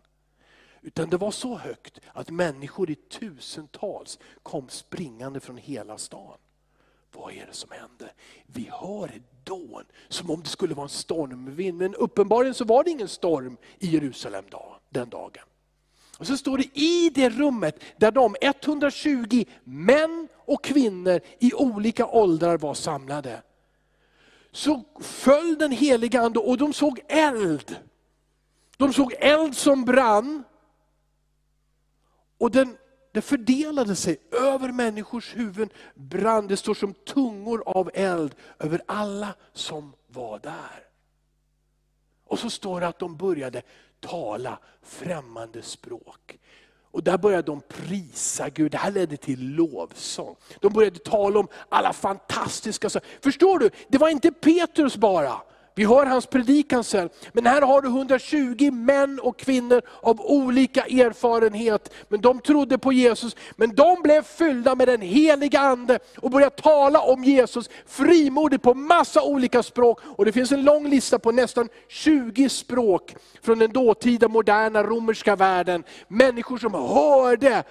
Utan 0.80 1.10
det 1.10 1.16
var 1.16 1.30
så 1.30 1.56
högt 1.56 2.00
att 2.12 2.30
människor 2.30 2.90
i 2.90 2.94
tusentals 2.94 4.18
kom 4.42 4.68
springande 4.68 5.40
från 5.40 5.56
hela 5.56 5.98
stan. 5.98 6.38
Vad 7.14 7.32
är 7.32 7.46
det 7.46 7.54
som 7.54 7.70
händer? 7.70 8.12
Vi 8.46 8.70
hör 8.72 9.04
ett 9.04 9.44
dån, 9.44 9.84
som 10.08 10.30
om 10.30 10.42
det 10.42 10.48
skulle 10.48 10.74
vara 10.74 10.84
en 10.84 10.88
stormvind. 10.88 11.78
Men 11.78 11.94
uppenbarligen 11.94 12.54
så 12.54 12.64
var 12.64 12.84
det 12.84 12.90
ingen 12.90 13.08
storm 13.08 13.56
i 13.78 13.86
Jerusalem 13.86 14.44
den 14.90 15.08
dagen. 15.08 15.44
Och 16.18 16.26
så 16.26 16.36
står 16.36 16.58
det 16.58 16.78
i 16.78 17.10
det 17.14 17.28
rummet 17.28 17.80
där 17.96 18.10
de 18.10 18.36
120 18.40 19.44
män 19.64 20.28
och 20.36 20.64
kvinnor 20.64 21.20
i 21.38 21.54
olika 21.54 22.06
åldrar 22.06 22.58
var 22.58 22.74
samlade. 22.74 23.42
Så 24.52 24.84
föll 25.00 25.58
den 25.58 25.72
heliga 25.72 26.20
ande 26.20 26.38
och 26.38 26.58
de 26.58 26.72
såg 26.72 27.00
eld. 27.08 27.76
De 28.76 28.92
såg 28.92 29.14
eld 29.18 29.56
som 29.56 29.84
brann. 29.84 30.44
Och 32.38 32.50
den 32.50 32.76
det 33.14 33.22
fördelade 33.22 33.96
sig 33.96 34.16
över 34.30 34.72
människors 34.72 35.36
huvuden, 35.36 35.68
brann, 35.94 36.46
det 36.46 36.56
står 36.56 36.74
som 36.74 36.94
tungor 36.94 37.62
av 37.66 37.90
eld 37.94 38.34
över 38.58 38.82
alla 38.86 39.34
som 39.52 39.92
var 40.06 40.38
där. 40.38 40.86
Och 42.24 42.38
så 42.38 42.50
står 42.50 42.80
det 42.80 42.86
att 42.86 42.98
de 42.98 43.16
började 43.16 43.62
tala 44.00 44.58
främmande 44.82 45.62
språk. 45.62 46.38
Och 46.90 47.04
där 47.04 47.18
började 47.18 47.42
de 47.42 47.60
prisa 47.68 48.48
Gud, 48.48 48.72
det 48.72 48.78
här 48.78 48.90
ledde 48.90 49.16
till 49.16 49.54
lovsång. 49.54 50.36
De 50.60 50.72
började 50.72 50.98
tala 50.98 51.40
om 51.40 51.48
alla 51.68 51.92
fantastiska 51.92 52.90
saker. 52.90 53.08
Förstår 53.20 53.58
du, 53.58 53.70
det 53.88 53.98
var 53.98 54.08
inte 54.08 54.32
Petrus 54.32 54.96
bara. 54.96 55.42
Vi 55.76 55.84
hör 55.84 56.06
hans 56.06 56.26
predikan 56.26 56.84
sen. 56.84 57.08
Men 57.32 57.46
här 57.46 57.62
har 57.62 57.82
du 57.82 57.88
120 57.88 58.70
män 58.70 59.20
och 59.20 59.38
kvinnor 59.38 59.82
av 60.00 60.20
olika 60.20 60.84
erfarenhet. 60.84 61.92
Men 62.08 62.20
de 62.20 62.40
trodde 62.40 62.78
på 62.78 62.92
Jesus. 62.92 63.36
Men 63.56 63.74
de 63.74 64.02
blev 64.02 64.22
fyllda 64.22 64.74
med 64.74 64.88
den 64.88 65.00
heliga 65.00 65.60
Ande 65.60 65.98
och 66.16 66.30
började 66.30 66.56
tala 66.56 67.00
om 67.00 67.24
Jesus 67.24 67.70
frimodigt 67.86 68.62
på 68.62 68.74
massa 68.74 69.22
olika 69.22 69.62
språk. 69.62 70.00
Och 70.04 70.24
Det 70.24 70.32
finns 70.32 70.52
en 70.52 70.64
lång 70.64 70.88
lista 70.88 71.18
på 71.18 71.32
nästan 71.32 71.68
20 71.88 72.48
språk 72.48 73.14
från 73.42 73.58
den 73.58 73.72
dåtida 73.72 74.28
moderna 74.28 74.82
romerska 74.82 75.36
världen. 75.36 75.84
Människor 76.08 76.58
som 76.58 76.74
hörde 76.74 77.64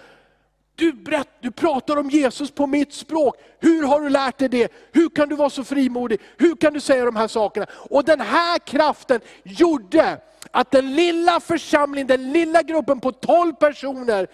du, 0.75 0.93
berätt, 0.93 1.29
du 1.41 1.51
pratar 1.51 1.97
om 1.97 2.09
Jesus 2.09 2.51
på 2.51 2.67
mitt 2.67 2.93
språk. 2.93 3.35
Hur 3.59 3.83
har 3.83 4.01
du 4.01 4.09
lärt 4.09 4.37
dig 4.37 4.49
det? 4.49 4.71
Hur 4.91 5.09
kan 5.09 5.29
du 5.29 5.35
vara 5.35 5.49
så 5.49 5.63
frimodig? 5.63 6.19
Hur 6.37 6.55
kan 6.55 6.73
du 6.73 6.79
säga 6.79 7.05
de 7.05 7.15
här 7.15 7.27
sakerna? 7.27 7.65
Och 7.71 8.03
den 8.03 8.21
här 8.21 8.59
kraften 8.59 9.21
gjorde 9.43 10.17
att 10.51 10.71
den 10.71 10.95
lilla 10.95 11.39
församlingen, 11.39 12.07
den 12.07 12.31
lilla 12.31 12.61
gruppen 12.61 12.99
på 12.99 13.11
12 13.11 13.53
personer, 13.53 14.27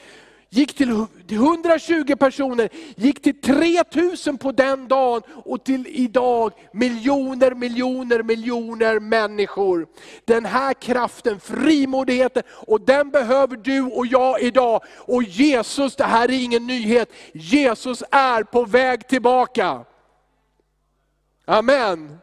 gick 0.50 0.74
till 0.74 1.06
120 1.30 2.16
personer, 2.16 2.70
gick 2.96 3.22
till 3.22 3.42
3000 3.42 4.38
på 4.38 4.52
den 4.52 4.88
dagen 4.88 5.22
och 5.46 5.64
till 5.64 5.88
idag 5.88 6.54
miljoner, 6.74 7.52
miljoner, 7.52 8.24
miljoner 8.24 9.00
människor. 9.00 9.88
Den 10.26 10.46
här 10.46 10.74
kraften, 10.74 11.40
frimodigheten, 11.40 12.44
och 12.50 12.82
den 12.82 13.10
behöver 13.10 13.56
du 13.56 13.82
och 13.82 14.06
jag 14.06 14.42
idag. 14.42 14.84
Och 14.98 15.24
Jesus, 15.24 15.96
det 15.96 16.04
här 16.04 16.32
är 16.32 16.44
ingen 16.44 16.68
nyhet, 16.68 17.10
Jesus 17.34 18.04
är 18.12 18.44
på 18.44 18.66
väg 18.66 19.08
tillbaka. 19.08 19.86
Amen. 21.46 22.20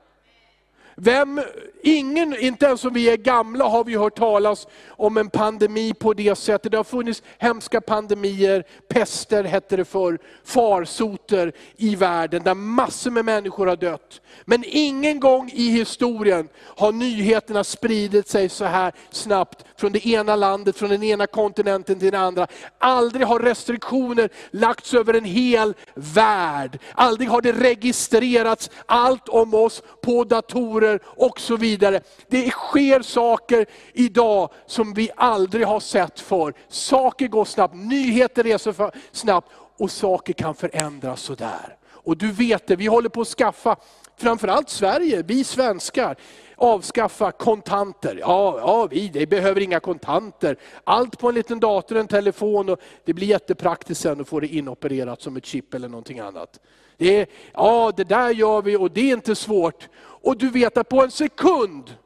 Vem, 0.98 1.40
ingen, 1.82 2.36
inte 2.38 2.66
ens 2.66 2.84
om 2.84 2.92
vi 2.92 3.10
är 3.10 3.16
gamla 3.16 3.64
har 3.64 3.84
vi 3.84 3.96
hört 3.96 4.18
talas 4.18 4.66
om 4.88 5.16
en 5.16 5.30
pandemi 5.30 5.94
på 5.94 6.14
det 6.14 6.38
sättet. 6.38 6.72
Det 6.72 6.76
har 6.76 6.84
funnits 6.84 7.22
hemska 7.38 7.80
pandemier, 7.80 8.64
pester 8.88 9.44
hette 9.44 9.76
det 9.76 9.84
förr, 9.84 10.18
farsoter 10.44 11.52
i 11.76 11.96
världen 11.96 12.42
där 12.42 12.54
massor 12.54 13.10
med 13.10 13.24
människor 13.24 13.66
har 13.66 13.76
dött. 13.76 14.20
Men 14.44 14.64
ingen 14.66 15.20
gång 15.20 15.50
i 15.54 15.68
historien 15.70 16.48
har 16.58 16.92
nyheterna 16.92 17.64
spridit 17.64 18.28
sig 18.28 18.48
så 18.48 18.64
här 18.64 18.92
snabbt 19.10 19.64
från 19.76 19.92
det 19.92 20.06
ena 20.06 20.36
landet, 20.36 20.76
från 20.76 20.90
den 20.90 21.02
ena 21.02 21.26
kontinenten 21.26 21.98
till 21.98 22.10
den 22.10 22.20
andra. 22.20 22.46
Aldrig 22.78 23.26
har 23.26 23.38
restriktioner 23.38 24.28
lagts 24.50 24.94
över 24.94 25.14
en 25.14 25.24
hel 25.24 25.74
värld. 25.94 26.78
Aldrig 26.94 27.28
har 27.28 27.40
det 27.40 27.52
registrerats 27.52 28.70
allt 28.86 29.28
om 29.28 29.54
oss 29.54 29.82
på 30.02 30.24
datorer 30.24 30.85
och 31.04 31.40
så 31.40 31.56
vidare. 31.56 32.00
Det 32.28 32.50
sker 32.50 33.02
saker 33.02 33.66
idag 33.92 34.50
som 34.66 34.94
vi 34.94 35.10
aldrig 35.16 35.66
har 35.66 35.80
sett 35.80 36.20
för. 36.20 36.54
Saker 36.68 37.28
går 37.28 37.44
snabbt, 37.44 37.74
nyheter 37.74 38.42
reser 38.42 38.90
snabbt 39.12 39.50
och 39.78 39.90
saker 39.90 40.32
kan 40.32 40.54
förändras 40.54 41.20
sådär. 41.20 41.76
Och 42.06 42.16
du 42.16 42.32
vet 42.32 42.66
det, 42.66 42.76
vi 42.76 42.86
håller 42.86 43.08
på 43.08 43.20
att 43.20 43.28
skaffa, 43.28 43.76
framförallt 44.16 44.70
Sverige, 44.70 45.22
vi 45.22 45.44
svenskar, 45.44 46.16
avskaffa 46.56 47.32
kontanter. 47.32 48.16
Ja, 48.20 48.58
ja 48.58 48.86
vi 48.90 49.08
det 49.08 49.26
behöver 49.26 49.60
inga 49.60 49.80
kontanter. 49.80 50.56
Allt 50.84 51.18
på 51.18 51.28
en 51.28 51.34
liten 51.34 51.60
dator, 51.60 51.96
en 51.96 52.08
telefon. 52.08 52.68
Och 52.68 52.80
det 53.04 53.14
blir 53.14 53.26
jättepraktiskt 53.26 54.02
sen 54.02 54.20
att 54.20 54.28
få 54.28 54.40
det 54.40 54.46
inopererat 54.46 55.22
som 55.22 55.36
ett 55.36 55.46
chip 55.46 55.74
eller 55.74 55.88
någonting 55.88 56.18
annat. 56.18 56.60
Det 56.96 57.20
är, 57.20 57.26
ja, 57.52 57.92
det 57.96 58.04
där 58.04 58.30
gör 58.30 58.62
vi 58.62 58.76
och 58.76 58.90
det 58.90 59.10
är 59.10 59.12
inte 59.12 59.34
svårt. 59.34 59.88
Och 60.26 60.36
du 60.36 60.50
vet 60.50 60.76
att 60.76 60.88
på 60.88 61.02
en 61.02 61.10
sekund 61.10 61.96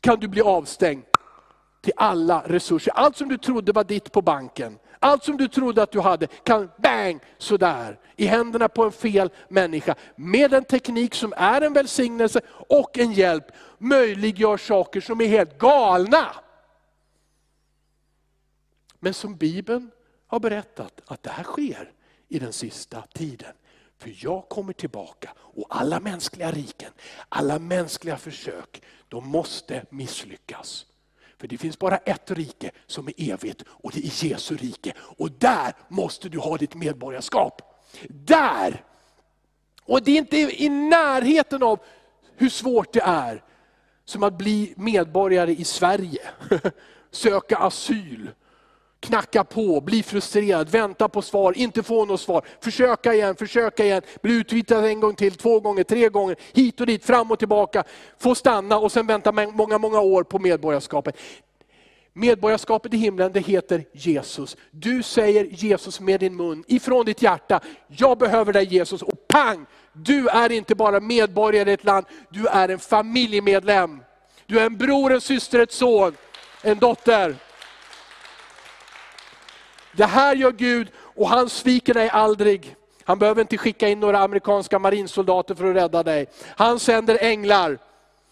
kan 0.00 0.20
du 0.20 0.28
bli 0.28 0.42
avstängd 0.42 1.04
till 1.80 1.92
alla 1.96 2.42
resurser. 2.46 2.92
Allt 2.92 3.16
som 3.16 3.28
du 3.28 3.38
trodde 3.38 3.72
var 3.72 3.84
ditt 3.84 4.12
på 4.12 4.22
banken, 4.22 4.78
allt 4.98 5.24
som 5.24 5.36
du 5.36 5.48
trodde 5.48 5.82
att 5.82 5.92
du 5.92 6.00
hade 6.00 6.26
kan 6.26 6.70
bang, 6.78 7.20
sådär, 7.38 7.98
i 8.16 8.26
händerna 8.26 8.68
på 8.68 8.84
en 8.84 8.92
fel 8.92 9.30
människa. 9.48 9.94
Med 10.16 10.54
en 10.54 10.64
teknik 10.64 11.14
som 11.14 11.32
är 11.36 11.60
en 11.60 11.72
välsignelse 11.72 12.40
och 12.68 12.98
en 12.98 13.12
hjälp, 13.12 13.44
möjliggör 13.78 14.56
saker 14.56 15.00
som 15.00 15.20
är 15.20 15.26
helt 15.26 15.58
galna. 15.58 16.26
Men 19.00 19.14
som 19.14 19.36
Bibeln 19.36 19.90
har 20.26 20.40
berättat 20.40 21.00
att 21.06 21.22
det 21.22 21.30
här 21.30 21.44
sker 21.44 21.92
i 22.28 22.38
den 22.38 22.52
sista 22.52 23.02
tiden. 23.12 23.52
För 24.04 24.14
jag 24.18 24.48
kommer 24.48 24.72
tillbaka 24.72 25.30
och 25.38 25.66
alla 25.70 26.00
mänskliga 26.00 26.50
riken, 26.50 26.92
alla 27.28 27.58
mänskliga 27.58 28.16
försök, 28.16 28.82
de 29.08 29.28
måste 29.28 29.84
misslyckas. 29.90 30.86
För 31.38 31.48
det 31.48 31.58
finns 31.58 31.78
bara 31.78 31.96
ett 31.96 32.30
rike 32.30 32.70
som 32.86 33.08
är 33.08 33.12
evigt 33.16 33.62
och 33.68 33.92
det 33.92 34.00
är 34.06 34.24
Jesu 34.24 34.56
rike. 34.56 34.92
Och 34.98 35.30
där 35.30 35.72
måste 35.88 36.28
du 36.28 36.38
ha 36.38 36.56
ditt 36.56 36.74
medborgarskap. 36.74 37.82
Där! 38.08 38.84
Och 39.82 40.02
det 40.02 40.10
är 40.10 40.18
inte 40.18 40.36
i 40.36 40.68
närheten 40.68 41.62
av 41.62 41.78
hur 42.36 42.48
svårt 42.48 42.92
det 42.92 43.02
är 43.02 43.44
som 44.04 44.22
att 44.22 44.38
bli 44.38 44.74
medborgare 44.76 45.52
i 45.52 45.64
Sverige. 45.64 46.30
Söka 47.10 47.56
asyl, 47.56 48.30
knacka 49.04 49.44
på, 49.44 49.80
bli 49.80 50.02
frustrerad, 50.02 50.68
vänta 50.68 51.08
på 51.08 51.22
svar, 51.22 51.58
inte 51.58 51.82
få 51.82 52.04
något 52.04 52.20
svar. 52.20 52.44
Försöka 52.60 53.14
igen, 53.14 53.36
försöka 53.36 53.84
igen, 53.84 54.02
bli 54.22 54.34
utvisad 54.34 54.84
en 54.84 55.00
gång 55.00 55.14
till, 55.14 55.34
två 55.34 55.60
gånger, 55.60 55.84
tre 55.84 56.08
gånger, 56.08 56.36
hit 56.52 56.80
och 56.80 56.86
dit, 56.86 57.04
fram 57.04 57.30
och 57.30 57.38
tillbaka. 57.38 57.84
Få 58.18 58.34
stanna 58.34 58.78
och 58.78 58.92
sen 58.92 59.06
vänta 59.06 59.32
många, 59.32 59.78
många 59.78 60.00
år 60.00 60.22
på 60.22 60.38
medborgarskapet. 60.38 61.16
Medborgarskapet 62.12 62.94
i 62.94 62.96
himlen 62.96 63.32
det 63.32 63.40
heter 63.40 63.84
Jesus. 63.92 64.56
Du 64.70 65.02
säger 65.02 65.44
Jesus 65.44 66.00
med 66.00 66.20
din 66.20 66.36
mun, 66.36 66.64
ifrån 66.66 67.06
ditt 67.06 67.22
hjärta, 67.22 67.60
jag 67.88 68.18
behöver 68.18 68.52
dig 68.52 68.64
Jesus. 68.64 69.02
Och 69.02 69.28
pang! 69.28 69.66
Du 69.92 70.28
är 70.28 70.52
inte 70.52 70.74
bara 70.74 71.00
medborgare 71.00 71.70
i 71.70 71.74
ett 71.74 71.84
land, 71.84 72.06
du 72.30 72.46
är 72.46 72.68
en 72.68 72.78
familjemedlem. 72.78 74.00
Du 74.46 74.58
är 74.60 74.66
en 74.66 74.76
bror, 74.76 75.12
en 75.12 75.20
syster, 75.20 75.60
ett 75.60 75.72
son, 75.72 76.16
en 76.62 76.78
dotter. 76.78 77.36
Det 79.96 80.04
här 80.04 80.36
gör 80.36 80.52
Gud 80.52 80.88
och 80.96 81.28
han 81.28 81.48
sviker 81.48 81.94
dig 81.94 82.08
aldrig. 82.08 82.76
Han 83.04 83.18
behöver 83.18 83.40
inte 83.40 83.58
skicka 83.58 83.88
in 83.88 84.00
några 84.00 84.18
amerikanska 84.18 84.78
marinsoldater 84.78 85.54
för 85.54 85.70
att 85.70 85.76
rädda 85.76 86.02
dig. 86.02 86.26
Han 86.56 86.80
sänder 86.80 87.18
änglar. 87.20 87.78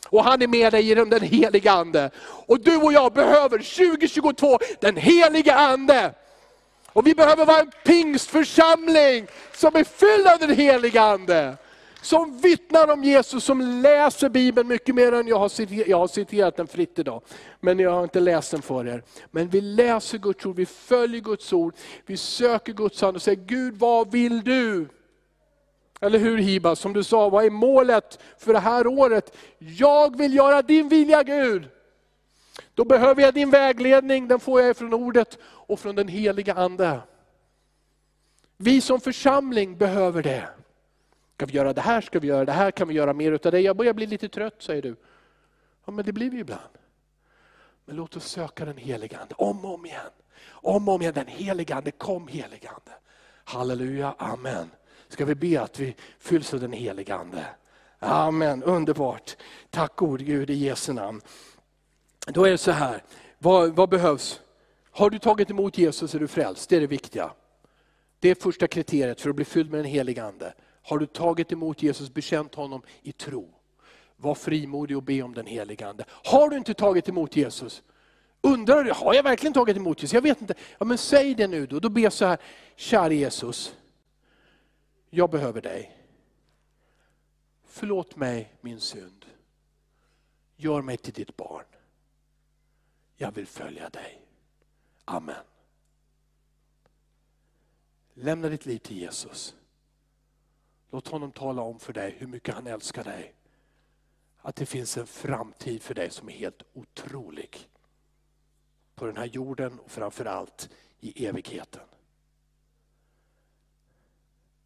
Och 0.09 0.25
han 0.25 0.43
är 0.43 0.47
med 0.47 0.73
dig 0.73 0.83
genom 0.83 1.11
den 1.11 1.23
heliga 1.23 1.73
Ande. 1.73 2.11
Och 2.47 2.61
du 2.61 2.77
och 2.77 2.93
jag 2.93 3.13
behöver 3.13 3.59
2022 3.59 4.59
den 4.81 4.97
heliga 4.97 5.55
Ande. 5.55 6.15
Och 6.93 7.07
vi 7.07 7.15
behöver 7.15 7.45
vara 7.45 7.61
en 7.61 7.73
pingstförsamling 7.85 9.27
som 9.55 9.77
är 9.77 9.85
fylld 9.85 10.27
av 10.27 10.39
den 10.39 10.57
heliga 10.57 11.03
Ande 11.03 11.57
som 12.03 12.39
vittnar 12.39 12.93
om 12.93 13.05
Jesus, 13.05 13.45
som 13.45 13.61
läser 13.61 14.29
Bibeln 14.29 14.69
mycket 14.69 14.95
mer 14.95 15.13
än 15.13 15.29
jag 15.29 15.39
har 15.39 15.49
citerat, 15.49 15.89
jag 15.89 15.99
har 15.99 16.07
citerat 16.07 16.57
den 16.57 16.67
fritt 16.67 16.99
idag. 16.99 17.23
Men 17.61 17.79
jag 17.79 17.91
har 17.91 18.03
inte 18.03 18.21
läst 18.21 18.51
den 18.51 18.63
för 18.63 18.89
er. 18.89 19.03
Men 19.31 19.49
vi 19.49 19.61
läser 19.61 20.19
Guds 20.19 20.47
ord, 20.47 20.57
vi 20.57 20.67
följer 20.67 21.21
Guds 21.21 21.53
ord, 21.53 21.75
vi 22.07 22.17
söker 22.17 22.73
Guds 22.73 23.01
hand 23.01 23.17
och 23.17 23.23
säger, 23.23 23.45
Gud 23.45 23.75
vad 23.75 24.13
vill 24.13 24.45
du? 24.45 24.89
Eller 26.01 26.19
hur 26.19 26.39
Hiba, 26.39 26.77
som 26.77 26.93
du 26.93 27.03
sa, 27.05 27.29
vad 27.29 27.45
är 27.45 27.51
målet 27.51 28.19
för 28.39 28.53
det 28.53 28.59
här 28.59 28.87
året? 28.87 29.37
Jag 29.59 30.19
vill 30.19 30.35
göra 30.35 30.63
din 30.63 30.89
vilja 30.89 31.23
Gud. 31.23 31.69
Då 32.75 32.85
behöver 32.85 33.23
jag 33.23 33.35
din 33.35 33.51
vägledning, 33.51 34.29
den 34.29 34.41
får 34.41 34.61
jag 34.61 34.77
från 34.77 34.95
ordet 34.95 35.39
och 35.43 35.81
från 35.81 35.95
den 35.95 36.09
heliga 36.09 36.55
Ande. 36.55 37.01
Vi 38.57 38.81
som 38.81 39.01
församling 39.01 39.79
behöver 39.79 40.23
det. 40.23 40.49
Ska 41.43 41.47
vi 41.47 41.57
göra 41.57 41.73
det 41.73 41.81
här, 41.81 42.01
ska 42.01 42.19
vi 42.19 42.27
göra 42.27 42.45
det 42.45 42.53
här, 42.53 42.71
kan 42.71 42.89
vi 42.89 42.95
göra 42.95 43.13
mer 43.13 43.33
utav 43.33 43.53
det? 43.53 43.61
Jag 43.61 43.77
börjar 43.77 43.93
bli 43.93 44.07
lite 44.07 44.29
trött, 44.29 44.63
säger 44.63 44.83
du. 44.83 44.97
Ja, 45.85 45.93
men 45.93 46.05
det 46.05 46.13
blir 46.13 46.31
vi 46.31 46.39
ibland. 46.39 46.79
Men 47.85 47.97
låt 47.97 48.17
oss 48.17 48.29
söka 48.29 48.65
den 48.65 48.77
helige 48.77 49.19
Ande, 49.19 49.35
om 49.35 49.65
och 49.65 49.75
om 49.75 49.87
igen. 49.87 50.11
Om 50.45 50.89
och 50.89 50.95
om 50.95 51.03
igen, 51.03 51.15
den 51.15 51.27
helige 51.27 51.75
Ande, 51.75 51.91
kom 51.91 52.29
helige 52.29 52.69
Ande. 52.69 52.93
Halleluja, 53.45 54.15
amen. 54.19 54.71
Ska 55.09 55.25
vi 55.25 55.35
be 55.35 55.63
att 55.63 55.79
vi 55.81 55.97
fylls 56.19 56.55
av 56.55 56.61
den 56.61 56.73
helige 56.73 57.15
Ande. 57.15 57.47
Amen, 57.99 58.63
underbart. 58.63 59.37
Tack 59.71 59.97
gode 59.97 60.25
Gud 60.25 60.51
i 60.51 60.55
Jesu 60.55 60.93
namn. 60.93 61.21
Då 62.27 62.45
är 62.45 62.51
det 62.51 62.59
så 62.59 62.71
här, 62.71 63.03
vad, 63.39 63.77
vad 63.77 63.89
behövs? 63.89 64.41
Har 64.91 65.11
du 65.11 65.19
tagit 65.19 65.51
emot 65.51 65.79
Jesus 65.79 66.15
är 66.15 66.19
du 66.19 66.29
frälst, 66.29 66.69
det 66.69 66.77
är 66.77 66.81
det 66.81 66.87
viktiga. 66.87 67.31
Det 68.21 68.31
är 68.31 68.35
första 68.35 68.67
kriteriet 68.67 69.21
för 69.21 69.31
att 69.31 69.37
bli 69.37 69.45
fylld 69.45 69.71
med 69.71 69.79
den 69.79 69.91
helige 69.91 70.25
Ande. 70.25 70.55
Har 70.83 70.99
du 70.99 71.07
tagit 71.07 71.53
emot 71.53 71.83
Jesus, 71.83 72.11
bekänt 72.11 72.55
honom 72.55 72.83
i 73.03 73.13
tro. 73.13 73.55
Var 74.17 74.35
frimodig 74.35 74.97
och 74.97 75.03
be 75.03 75.23
om 75.23 75.35
den 75.35 75.47
helige 75.47 75.89
Ande. 75.89 76.05
Har 76.09 76.49
du 76.49 76.57
inte 76.57 76.75
tagit 76.75 77.09
emot 77.09 77.37
Jesus, 77.37 77.83
undrar 78.41 78.85
du, 78.85 78.93
har 78.93 79.15
jag 79.15 79.23
verkligen 79.23 79.53
tagit 79.53 79.77
emot 79.77 80.03
Jesus? 80.03 80.15
Jag 80.15 80.23
vet 80.23 80.41
inte. 80.41 80.55
Ja, 80.79 80.85
men 80.85 80.99
säg 80.99 81.35
det 81.35 81.47
nu 81.47 81.67
då. 81.67 81.81
Då 81.81 81.89
ber 81.89 82.01
jag 82.01 82.13
så 82.13 82.27
här, 82.27 82.39
kära 82.77 83.13
Jesus, 83.13 83.75
jag 85.11 85.31
behöver 85.31 85.61
dig. 85.61 85.99
Förlåt 87.65 88.17
mig 88.17 88.53
min 88.61 88.81
synd. 88.81 89.27
Gör 90.57 90.83
mig 90.83 90.97
till 90.97 91.13
ditt 91.13 91.37
barn. 91.37 91.65
Jag 93.17 93.33
vill 93.33 93.47
följa 93.47 93.89
dig. 93.89 94.27
Amen. 95.05 95.45
Lämna 98.15 98.49
ditt 98.49 98.67
liv 98.67 98.79
till 98.79 98.99
Jesus. 98.99 99.55
Låt 100.93 101.09
honom 101.09 101.33
tala 101.33 101.63
om 101.63 101.79
för 101.79 101.93
dig 101.93 102.15
hur 102.19 102.27
mycket 102.27 102.55
han 102.55 102.67
älskar 102.67 103.05
dig. 103.05 103.35
Att 104.37 104.57
det 104.57 104.67
finns 104.67 104.97
en 104.97 105.07
framtid 105.07 105.83
för 105.83 105.95
dig 105.95 106.11
som 106.11 106.29
är 106.29 106.33
helt 106.33 106.63
otrolig. 106.73 107.69
På 108.95 109.07
den 109.07 109.17
här 109.17 109.25
jorden 109.25 109.79
och 109.79 109.91
framförallt 109.91 110.71
i 111.01 111.27
evigheten. 111.27 111.83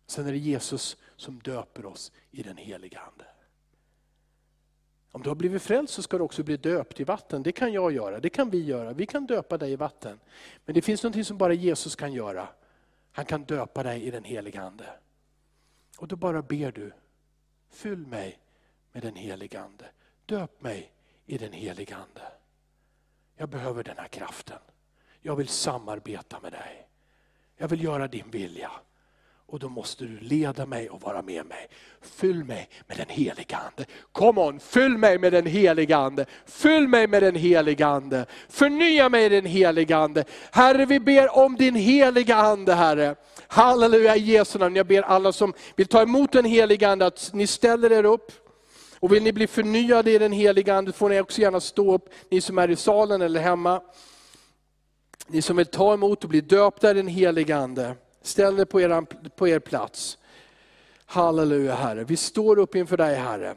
Sen 0.06 0.26
är 0.26 0.32
det 0.32 0.38
Jesus 0.38 0.96
som 1.16 1.38
döper 1.38 1.86
oss 1.86 2.12
i 2.30 2.42
den 2.42 2.56
heliga 2.56 3.00
Ande. 3.00 3.26
Om 5.10 5.22
du 5.22 5.30
har 5.30 5.36
blivit 5.36 5.62
frälst 5.62 5.94
så 5.94 6.02
ska 6.02 6.18
du 6.18 6.24
också 6.24 6.42
bli 6.42 6.56
döpt 6.56 7.00
i 7.00 7.04
vatten. 7.04 7.42
Det 7.42 7.52
kan 7.52 7.72
jag 7.72 7.92
göra, 7.92 8.20
det 8.20 8.30
kan 8.30 8.50
vi 8.50 8.64
göra. 8.64 8.92
Vi 8.92 9.06
kan 9.06 9.26
döpa 9.26 9.58
dig 9.58 9.72
i 9.72 9.76
vatten. 9.76 10.20
Men 10.64 10.74
det 10.74 10.82
finns 10.82 11.02
något 11.02 11.26
som 11.26 11.38
bara 11.38 11.52
Jesus 11.52 11.96
kan 11.96 12.12
göra. 12.12 12.48
Han 13.12 13.24
kan 13.24 13.44
döpa 13.44 13.82
dig 13.82 14.02
i 14.02 14.10
den 14.10 14.24
heliga 14.24 14.62
Ande. 14.62 14.98
Och 15.97 16.09
då 16.09 16.16
bara 16.16 16.42
ber 16.42 16.72
du, 16.72 16.92
fyll 17.70 18.07
mig 18.07 18.38
med 18.92 19.03
den 19.03 19.16
helige 19.16 19.61
Ande. 19.61 19.90
Döp 20.26 20.62
mig 20.62 20.92
i 21.26 21.38
den 21.38 21.53
helige 21.53 21.97
Ande. 21.97 22.32
Jag 23.36 23.49
behöver 23.49 23.84
den 23.84 23.99
här 23.99 24.09
kraften. 24.09 24.59
Jag 25.20 25.36
vill 25.36 25.49
samarbeta 25.49 26.40
med 26.40 26.53
dig. 26.53 26.88
Jag 27.57 27.68
vill 27.68 27.84
göra 27.84 28.09
din 28.09 28.30
vilja. 28.30 28.70
Och 29.49 29.59
då 29.59 29.68
måste 29.68 30.05
du 30.05 30.18
leda 30.20 30.66
mig 30.66 30.90
och 30.90 31.01
vara 31.03 31.22
med 31.22 31.47
mig. 31.47 31.68
Fyll 32.03 32.44
mig 32.44 32.68
med 32.86 32.97
den 32.97 33.09
heliga 33.09 33.57
Ande. 33.57 33.84
Come 34.12 34.40
on, 34.40 34.61
fyll 34.61 34.99
mig 34.99 35.18
med 35.18 35.32
den 35.32 35.47
heliga 35.47 35.97
Ande. 35.97 36.26
Fyll 36.47 36.88
mig 36.88 37.07
med 37.07 37.22
den 37.22 37.34
heliga 37.34 37.86
Ande. 37.86 38.26
Förnya 38.49 39.09
mig 39.09 39.24
i 39.24 39.28
den 39.28 39.47
heliga 39.47 39.97
Ande. 39.97 40.24
Herre, 40.51 40.86
vi 40.86 41.01
ber 41.01 41.36
om 41.38 41.57
din 41.57 41.74
heliga 41.74 42.36
Ande, 42.36 42.74
Herre. 42.74 43.14
Halleluja, 43.49 44.16
i 44.16 44.20
Jesu 44.20 44.59
namn. 44.59 44.76
Jag 44.76 44.86
ber 44.86 45.03
alla 45.03 45.32
som 45.32 45.53
vill 45.76 45.86
ta 45.86 46.03
emot 46.03 46.32
den 46.32 46.44
heliga 46.44 46.88
Ande 46.88 47.07
att 47.07 47.30
ni 47.32 47.47
ställer 47.47 47.92
er 47.92 48.05
upp. 48.05 48.32
Och 49.01 49.12
vill 49.12 49.22
ni 49.22 49.32
bli 49.32 49.47
förnyade 49.47 50.11
i 50.11 50.18
den 50.18 50.32
heliga 50.32 50.74
Ande 50.74 50.92
får 50.92 51.09
ni 51.09 51.20
också 51.20 51.40
gärna 51.40 51.61
stå 51.61 51.94
upp, 51.94 52.09
ni 52.30 52.40
som 52.40 52.59
är 52.59 52.70
i 52.70 52.76
salen 52.76 53.22
eller 53.22 53.40
hemma. 53.40 53.80
Ni 55.26 55.42
som 55.42 55.57
vill 55.57 55.66
ta 55.66 55.94
emot 55.94 56.24
och 56.24 56.30
bli 56.30 56.40
döpta 56.40 56.90
i 56.90 56.94
den 56.94 57.09
heliga 57.09 57.57
Ande. 57.57 57.97
Ställ 58.26 58.58
er 58.58 58.64
på 58.64 58.80
er, 58.80 59.00
på 59.36 59.48
er 59.48 59.58
plats. 59.58 60.18
Halleluja 61.06 61.74
Herre. 61.74 62.04
Vi 62.04 62.16
står 62.16 62.58
upp 62.58 62.74
inför 62.74 62.96
dig 62.96 63.14
Herre. 63.14 63.56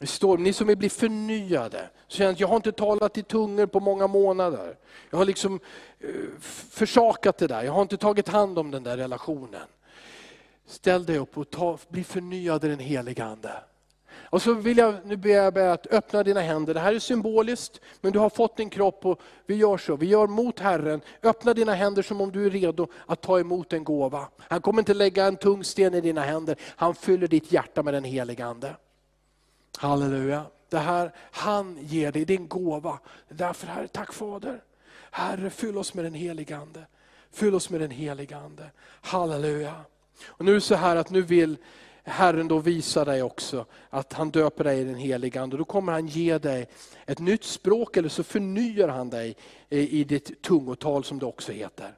Vi 0.00 0.06
står, 0.06 0.38
ni 0.38 0.52
som 0.52 0.66
vill 0.66 0.76
bli 0.76 0.88
förnyade, 0.88 1.90
känner 2.08 2.30
att 2.30 2.40
jag 2.40 2.48
har 2.48 2.56
inte 2.56 2.72
talat 2.72 3.18
i 3.18 3.22
tungor 3.22 3.66
på 3.66 3.80
många 3.80 4.06
månader. 4.06 4.76
Jag 5.10 5.18
har 5.18 5.24
liksom 5.24 5.60
eh, 5.98 6.08
försakat 6.70 7.38
det 7.38 7.46
där, 7.46 7.62
jag 7.62 7.72
har 7.72 7.82
inte 7.82 7.96
tagit 7.96 8.28
hand 8.28 8.58
om 8.58 8.70
den 8.70 8.82
där 8.82 8.96
relationen. 8.96 9.68
Ställ 10.66 11.04
dig 11.04 11.18
upp 11.18 11.38
och 11.38 11.50
ta, 11.50 11.78
bli 11.88 12.04
förnyad 12.04 12.64
i 12.64 12.68
den 12.68 12.78
heliga 12.78 13.24
Ande. 13.24 13.52
Och 14.30 14.42
så 14.42 14.54
vill 14.54 14.78
jag 14.78 14.94
nu 15.04 15.16
be 15.16 15.50
dig 15.50 15.70
att 15.70 15.86
öppna 15.86 16.22
dina 16.22 16.40
händer. 16.40 16.74
Det 16.74 16.80
här 16.80 16.94
är 16.94 16.98
symboliskt, 16.98 17.80
men 18.00 18.12
du 18.12 18.18
har 18.18 18.30
fått 18.30 18.56
din 18.56 18.70
kropp 18.70 19.06
och 19.06 19.20
vi 19.46 19.54
gör 19.54 19.76
så. 19.76 19.96
Vi 19.96 20.06
gör 20.06 20.26
mot 20.26 20.58
Herren. 20.58 21.00
Öppna 21.22 21.54
dina 21.54 21.74
händer 21.74 22.02
som 22.02 22.20
om 22.20 22.32
du 22.32 22.46
är 22.46 22.50
redo 22.50 22.86
att 23.06 23.20
ta 23.20 23.40
emot 23.40 23.72
en 23.72 23.84
gåva. 23.84 24.28
Han 24.38 24.60
kommer 24.60 24.78
inte 24.78 24.94
lägga 24.94 25.26
en 25.26 25.36
tung 25.36 25.64
sten 25.64 25.94
i 25.94 26.00
dina 26.00 26.20
händer. 26.20 26.56
Han 26.76 26.94
fyller 26.94 27.28
ditt 27.28 27.52
hjärta 27.52 27.82
med 27.82 27.94
den 27.94 28.04
helige 28.04 28.46
Ande. 28.46 28.76
Halleluja. 29.78 30.44
Det 30.68 30.78
här, 30.78 31.12
han 31.30 31.78
ger 31.80 32.12
dig, 32.12 32.24
det 32.24 32.34
är 32.34 32.38
en 32.38 32.48
gåva. 32.48 32.98
Därför 33.28 33.66
Herre, 33.66 33.88
tack 33.88 34.12
Fader. 34.12 34.62
Herre, 35.10 35.50
fyll 35.50 35.78
oss 35.78 35.94
med 35.94 36.04
den 36.04 36.14
helige 36.14 36.56
Ande. 36.56 36.86
Fyll 37.32 37.54
oss 37.54 37.70
med 37.70 37.80
den 37.80 37.90
helige 37.90 38.36
Ande. 38.36 38.70
Halleluja. 39.00 39.74
Och 40.26 40.44
nu 40.44 40.50
är 40.50 40.54
det 40.54 40.60
så 40.60 40.74
här 40.74 40.96
att 40.96 41.10
nu 41.10 41.22
vill 41.22 41.56
Herren 42.04 42.48
då 42.48 42.58
visar 42.58 43.04
dig 43.04 43.22
också 43.22 43.66
att 43.90 44.12
han 44.12 44.30
döper 44.30 44.64
dig 44.64 44.80
i 44.80 44.84
den 44.84 44.94
heliga 44.94 45.42
Ande. 45.42 45.56
Då 45.56 45.64
kommer 45.64 45.92
han 45.92 46.06
ge 46.06 46.38
dig 46.38 46.68
ett 47.06 47.18
nytt 47.18 47.44
språk 47.44 47.96
eller 47.96 48.08
så 48.08 48.22
förnyar 48.22 48.88
han 48.88 49.10
dig 49.10 49.36
i 49.68 50.04
ditt 50.04 50.42
tungotal 50.42 51.04
som 51.04 51.18
det 51.18 51.26
också 51.26 51.52
heter. 51.52 51.94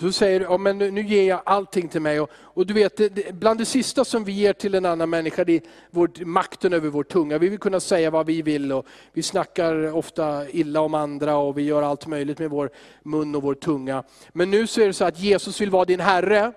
Så 0.00 0.12
säger 0.12 0.40
du, 0.40 0.46
ja, 0.46 0.58
men 0.58 0.78
nu, 0.78 1.02
ger 1.02 1.28
jag 1.28 1.42
allting 1.46 1.88
till 1.88 2.00
mig. 2.00 2.20
Och, 2.20 2.30
och 2.32 2.66
du 2.66 2.74
vet, 2.74 2.96
det, 2.96 3.34
bland 3.34 3.60
det 3.60 3.64
sista 3.64 4.04
som 4.04 4.24
vi 4.24 4.32
ger 4.32 4.52
till 4.52 4.74
en 4.74 4.84
annan 4.84 5.10
människa, 5.10 5.44
det 5.44 5.52
är 5.52 5.62
vår, 5.90 6.24
makten 6.24 6.72
över 6.72 6.88
vår 6.88 7.02
tunga. 7.02 7.38
Vi 7.38 7.48
vill 7.48 7.58
kunna 7.58 7.80
säga 7.80 8.10
vad 8.10 8.26
vi 8.26 8.42
vill 8.42 8.72
och 8.72 8.86
vi 9.12 9.22
snackar 9.22 9.96
ofta 9.96 10.50
illa 10.50 10.80
om 10.80 10.94
andra 10.94 11.36
och 11.36 11.58
vi 11.58 11.62
gör 11.62 11.82
allt 11.82 12.06
möjligt 12.06 12.38
med 12.38 12.50
vår 12.50 12.70
mun 13.02 13.34
och 13.34 13.42
vår 13.42 13.54
tunga. 13.54 14.02
Men 14.32 14.50
nu 14.50 14.66
så 14.66 14.80
är 14.80 14.86
det 14.86 14.92
så 14.92 15.04
att 15.04 15.18
Jesus 15.18 15.60
vill 15.60 15.70
vara 15.70 15.84
din 15.84 16.00
Herre. 16.00 16.52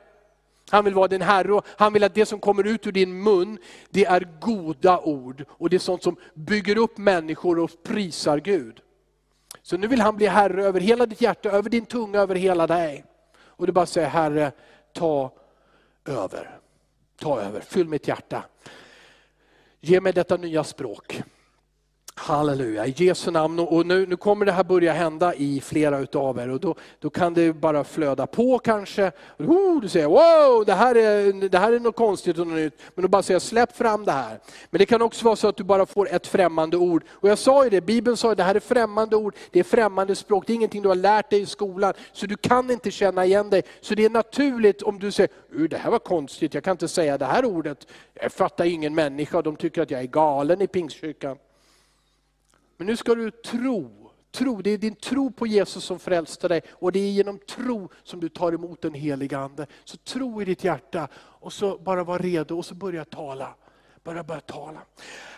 Han 0.74 0.86
vill 0.86 0.94
vara 0.94 1.08
din 1.08 1.22
Herre 1.22 1.54
och 1.54 1.66
han 1.78 1.94
vill 1.94 2.04
att 2.04 2.16
det 2.16 2.26
som 2.26 2.40
kommer 2.40 2.68
ut 2.68 2.88
ur 2.88 2.92
din 2.92 3.24
mun, 3.24 3.58
det 3.90 4.06
är 4.06 4.28
goda 4.42 5.00
ord. 5.00 5.46
Och 5.50 5.70
det 5.70 5.78
är 5.78 5.80
sånt 5.80 6.04
som 6.04 6.16
bygger 6.34 6.78
upp 6.78 6.98
människor 6.98 7.60
och 7.60 7.72
prisar 7.84 8.40
Gud. 8.40 8.82
Så 9.62 9.78
nu 9.78 9.88
vill 9.88 10.02
han 10.02 10.16
bli 10.16 10.28
Herre 10.28 10.66
över 10.66 10.80
hela 10.80 11.06
ditt 11.06 11.22
hjärta, 11.22 11.52
över 11.52 11.70
din 11.70 11.86
tunga, 11.86 12.20
över 12.20 12.36
hela 12.36 12.68
dig. 12.68 13.06
Och 13.36 13.66
du 13.68 13.74
bara 13.74 13.86
säger 13.86 14.08
Herre, 14.08 14.52
ta 14.94 15.32
över. 16.06 16.60
Ta 17.20 17.42
över, 17.42 17.62
fyll 17.62 17.88
mitt 17.88 18.08
hjärta. 18.08 18.44
Ge 19.80 20.02
mig 20.02 20.14
detta 20.14 20.38
nya 20.38 20.64
språk. 20.64 21.24
Halleluja, 22.16 22.86
i 22.86 22.94
Jesu 22.98 23.32
namn. 23.32 23.60
Och 23.60 23.86
nu, 23.86 24.06
nu 24.06 24.16
kommer 24.16 24.46
det 24.46 24.52
här 24.52 24.64
börja 24.64 24.94
hända 24.94 25.36
i 25.36 25.62
flera 25.62 26.00
utav 26.00 26.40
er 26.40 26.50
och 26.50 26.60
då, 26.60 26.76
då 27.00 27.10
kan 27.10 27.34
det 27.34 27.54
bara 27.54 27.84
flöda 27.84 28.28
på 28.28 28.60
kanske. 28.60 29.12
Oh, 29.40 29.82
du 29.82 29.90
säger 29.90 30.08
wow, 30.08 30.66
det 30.66 30.74
här, 30.74 30.96
är, 30.96 31.50
det 31.50 31.58
här 31.58 31.74
är 31.74 31.80
något 31.80 31.96
konstigt 31.96 32.38
och 32.38 32.48
något 32.48 32.56
nytt. 32.56 32.74
Men 32.96 33.02
då 33.02 33.08
bara 33.08 33.24
säger 33.24 33.40
släpp 33.40 33.78
fram 33.78 34.06
det 34.06 34.12
här. 34.12 34.40
Men 34.70 34.80
det 34.80 34.86
kan 34.86 35.02
också 35.02 35.26
vara 35.26 35.36
så 35.36 35.48
att 35.48 35.58
du 35.58 35.64
bara 35.64 35.86
får 35.86 36.10
ett 36.10 36.28
främmande 36.28 36.78
ord. 36.78 37.04
Och 37.10 37.30
jag 37.30 37.38
sa 37.38 37.64
ju 37.64 37.70
det, 37.70 37.82
Bibeln 37.82 38.18
sa 38.18 38.30
ju 38.30 38.36
det 38.36 38.44
här 38.44 38.56
är 38.56 38.60
främmande 38.60 39.16
ord, 39.16 39.36
det 39.52 39.60
är 39.60 39.64
främmande 39.64 40.16
språk, 40.16 40.48
det 40.48 40.54
är 40.54 40.56
ingenting 40.56 40.82
du 40.82 40.88
har 40.88 40.96
lärt 40.96 41.30
dig 41.30 41.42
i 41.42 41.46
skolan. 41.46 41.94
Så 42.12 42.26
du 42.26 42.36
kan 42.36 42.72
inte 42.72 42.92
känna 42.92 43.26
igen 43.26 43.50
dig. 43.50 43.64
Så 43.82 43.96
det 43.96 44.06
är 44.06 44.10
naturligt 44.10 44.82
om 44.82 45.00
du 45.00 45.12
säger, 45.12 45.30
det 45.70 45.78
här 45.78 45.92
var 45.92 46.00
konstigt, 46.00 46.54
jag 46.54 46.64
kan 46.64 46.72
inte 46.72 46.88
säga 46.88 47.18
det 47.18 47.26
här 47.26 47.46
ordet. 47.46 47.88
Jag 48.14 48.32
fattar 48.32 48.66
ingen 48.66 48.96
människa, 48.96 49.42
de 49.42 49.56
tycker 49.56 49.82
att 49.82 49.92
jag 49.92 50.02
är 50.02 50.08
galen 50.08 50.62
i 50.62 50.68
pingstkyrkan. 50.68 51.38
Men 52.84 52.88
nu 52.88 52.98
ska 52.98 53.16
du 53.16 53.32
tro. 53.32 54.12
tro. 54.32 54.62
Det 54.62 54.70
är 54.70 54.78
din 54.78 54.96
tro 54.96 55.32
på 55.32 55.48
Jesus 55.48 55.84
som 55.84 56.00
frälste 56.00 56.48
dig 56.48 56.62
och 56.72 56.92
det 56.92 57.00
är 57.00 57.12
genom 57.12 57.40
tro 57.40 57.90
som 58.04 58.20
du 58.20 58.30
tar 58.30 58.54
emot 58.54 58.82
den 58.82 58.94
heliga 58.94 59.40
Ande. 59.40 59.68
Så 59.84 59.98
tro 59.98 60.42
i 60.42 60.46
ditt 60.46 60.64
hjärta 60.64 61.08
och 61.16 61.54
så 61.54 61.78
bara 61.78 62.04
var 62.04 62.20
redo 62.20 62.58
och 62.58 62.66
så 62.66 62.76
börja 62.76 63.06
tala. 63.06 63.56
Bara 64.04 64.24
börja 64.24 64.42
tala. 64.42 64.80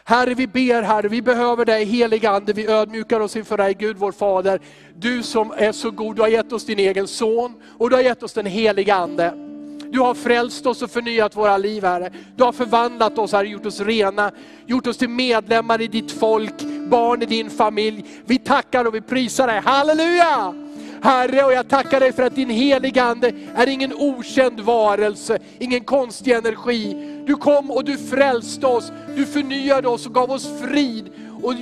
Herre 0.04 0.34
vi 0.34 0.48
ber 0.48 0.82
Herre, 0.82 1.08
vi 1.08 1.22
behöver 1.22 1.66
dig 1.66 1.86
heliga 1.86 2.30
Ande, 2.30 2.54
vi 2.54 2.68
ödmjukar 2.68 3.20
oss 3.20 3.36
inför 3.36 3.58
dig 3.58 3.74
Gud 3.74 3.98
vår 3.98 4.12
Fader. 4.12 4.62
Du 4.96 5.24
som 5.24 5.52
är 5.52 5.72
så 5.72 5.92
god, 5.92 6.16
du 6.16 6.22
har 6.22 6.30
gett 6.30 6.52
oss 6.52 6.66
din 6.66 6.80
egen 6.80 7.08
son 7.08 7.62
och 7.78 7.90
du 7.90 7.96
har 7.96 8.04
gett 8.04 8.24
oss 8.24 8.34
den 8.34 8.46
heliga 8.46 8.96
Ande. 8.96 9.46
Du 9.92 10.00
har 10.00 10.14
frälst 10.14 10.66
oss 10.66 10.82
och 10.82 10.92
förnyat 10.92 11.36
våra 11.36 11.58
liv 11.58 11.84
Herre. 11.84 12.12
Du 12.36 12.44
har 12.44 12.52
förvandlat 12.52 13.18
oss 13.18 13.32
Herre, 13.32 13.48
gjort 13.48 13.66
oss 13.66 13.82
rena, 13.82 14.32
gjort 14.66 14.88
oss 14.88 14.98
till 14.98 15.10
medlemmar 15.10 15.82
i 15.82 15.88
ditt 15.88 16.12
folk, 16.12 16.54
barn 16.86 17.22
i 17.22 17.26
din 17.26 17.50
familj. 17.50 18.06
Vi 18.26 18.38
tackar 18.38 18.86
och 18.86 18.96
vi 18.96 19.02
prisar 19.02 19.48
dig, 19.48 19.62
halleluja! 19.66 20.54
Herre, 21.02 21.44
och 21.44 21.54
jag 21.54 21.68
tackar 21.68 22.00
dig 22.00 22.14
för 22.14 22.24
att 22.24 22.36
din 22.36 22.50
heliga 22.50 23.04
Ande 23.04 23.32
är 23.56 23.68
ingen 23.68 23.94
okänd 23.94 24.60
varelse, 24.60 25.40
ingen 25.60 25.84
konstig 25.84 26.32
energi. 26.32 26.94
Du 27.28 27.36
kom 27.36 27.72
och 27.72 27.86
du 27.86 27.98
frälste 27.98 28.68
oss, 28.68 28.92
du 29.16 29.26
förnyade 29.26 29.88
oss 29.88 30.06
och 30.06 30.14
gav 30.14 30.32
oss 30.32 30.48
frid 30.62 31.10
och 31.44 31.54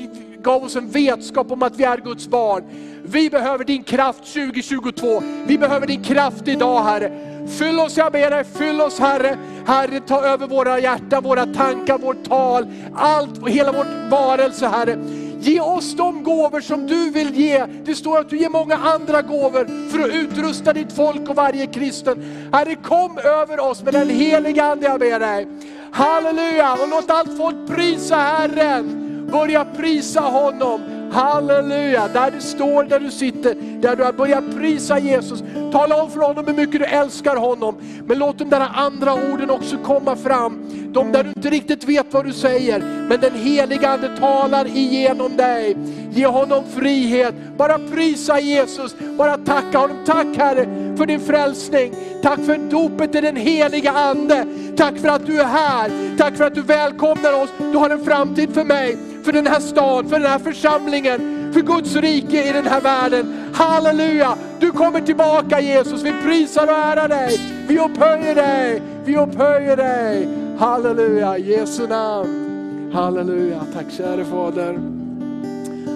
gav 0.43 0.63
oss 0.63 0.75
en 0.75 0.89
vetskap 0.89 1.51
om 1.51 1.63
att 1.63 1.75
vi 1.75 1.83
är 1.83 1.97
Guds 1.97 2.27
barn. 2.27 2.63
Vi 3.05 3.29
behöver 3.29 3.63
din 3.63 3.83
kraft 3.83 4.33
2022. 4.33 5.23
Vi 5.47 5.57
behöver 5.57 5.87
din 5.87 6.03
kraft 6.03 6.47
idag 6.47 6.83
Herre. 6.83 7.32
Fyll 7.47 7.79
oss, 7.79 7.97
jag 7.97 8.11
ber 8.11 8.29
dig, 8.29 8.43
fyll 8.43 8.81
oss 8.81 8.99
Herre. 8.99 9.37
Herre, 9.65 9.99
ta 9.99 10.25
över 10.25 10.47
våra 10.47 10.79
hjärtan, 10.79 11.23
våra 11.23 11.45
tankar, 11.45 11.97
vårt 11.97 12.23
tal, 12.29 12.65
allt, 12.95 13.47
hela 13.47 13.71
vårt 13.71 14.11
varelse 14.11 14.67
Herre. 14.67 14.99
Ge 15.39 15.59
oss 15.59 15.95
de 15.95 16.23
gåvor 16.23 16.61
som 16.61 16.87
du 16.87 17.09
vill 17.09 17.35
ge. 17.35 17.65
Det 17.85 17.95
står 17.95 18.19
att 18.19 18.29
du 18.29 18.37
ger 18.37 18.49
många 18.49 18.75
andra 18.75 19.21
gåvor 19.21 19.89
för 19.89 19.99
att 19.99 20.15
utrusta 20.15 20.73
ditt 20.73 20.93
folk 20.93 21.29
och 21.29 21.35
varje 21.35 21.67
kristen. 21.67 22.49
Herre, 22.53 22.75
kom 22.75 23.17
över 23.17 23.59
oss 23.59 23.83
med 23.83 23.93
den 23.93 24.09
heliga 24.09 24.63
Ande, 24.63 24.85
jag 24.85 24.99
ber 24.99 25.19
dig. 25.19 25.47
Halleluja, 25.91 26.73
och 26.73 26.89
låt 26.89 27.11
allt 27.11 27.37
folk 27.37 27.67
prisa 27.67 28.15
Herren. 28.15 28.99
Börja 29.31 29.65
prisa 29.65 30.19
honom. 30.19 30.81
Halleluja, 31.13 32.07
där 32.07 32.31
du 32.31 32.41
står, 32.41 32.83
där 32.83 32.99
du 32.99 33.11
sitter, 33.11 33.55
där 33.81 33.95
du 33.95 34.03
har 34.03 34.13
börjat 34.13 34.43
prisa 34.57 34.99
Jesus. 34.99 35.43
Tala 35.71 36.03
om 36.03 36.11
för 36.11 36.19
honom 36.19 36.45
hur 36.47 36.53
mycket 36.53 36.81
du 36.81 36.85
älskar 36.85 37.35
honom. 37.35 37.75
Men 38.07 38.19
låt 38.19 38.37
de 38.37 38.49
där 38.49 38.67
andra 38.73 39.13
orden 39.13 39.49
också 39.49 39.77
komma 39.77 40.15
fram. 40.15 40.59
De 40.93 41.11
där 41.11 41.23
du 41.23 41.29
inte 41.29 41.49
riktigt 41.49 41.83
vet 41.83 42.13
vad 42.13 42.25
du 42.25 42.33
säger, 42.33 42.79
men 42.79 43.19
den 43.19 43.33
heliga 43.33 43.89
Ande 43.89 44.17
talar 44.17 44.67
igenom 44.67 45.37
dig. 45.37 45.77
Ge 46.11 46.27
honom 46.27 46.63
frihet. 46.75 47.35
Bara 47.57 47.79
prisa 47.79 48.39
Jesus, 48.39 48.95
bara 49.17 49.37
tacka 49.37 49.77
honom. 49.77 49.97
Tack 50.05 50.27
Herre 50.37 50.95
för 50.97 51.05
din 51.05 51.19
frälsning. 51.19 51.93
Tack 52.23 52.39
för 52.39 52.57
dopet 52.57 53.15
i 53.15 53.21
den 53.21 53.35
heliga 53.35 53.91
Ande. 53.91 54.45
Tack 54.77 54.97
för 54.97 55.09
att 55.09 55.25
du 55.25 55.41
är 55.41 55.45
här. 55.45 56.17
Tack 56.17 56.37
för 56.37 56.43
att 56.43 56.55
du 56.55 56.61
välkomnar 56.61 57.43
oss. 57.43 57.49
Du 57.57 57.77
har 57.77 57.89
en 57.89 58.05
framtid 58.05 58.53
för 58.53 58.63
mig 58.63 58.97
för 59.23 59.31
den 59.31 59.47
här 59.47 59.59
staden, 59.59 60.09
för 60.09 60.19
den 60.19 60.29
här 60.29 60.39
församlingen, 60.39 61.19
för 61.53 61.61
Guds 61.61 61.95
rike 61.95 62.49
i 62.49 62.53
den 62.53 62.67
här 62.67 62.81
världen. 62.81 63.33
Halleluja! 63.53 64.35
Du 64.59 64.71
kommer 64.71 65.01
tillbaka 65.01 65.61
Jesus, 65.61 66.03
vi 66.03 66.13
prisar 66.23 66.63
och 66.63 66.73
ärar 66.73 67.07
dig. 67.07 67.39
Vi 67.67 67.79
upphöjer 67.79 68.35
dig, 68.35 68.81
vi 69.05 69.17
upphöjer 69.17 69.77
dig. 69.77 70.27
Halleluja, 70.57 71.37
Jesu 71.37 71.87
namn. 71.87 72.91
Halleluja, 72.93 73.61
tack 73.73 73.91
käre 73.91 74.25
Fader. 74.25 74.79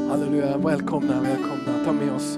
Halleluja, 0.09 0.57
välkomna, 0.57 1.13
välkomna, 1.21 1.86
ta 1.86 1.91
med 1.91 2.13
oss. 2.13 2.38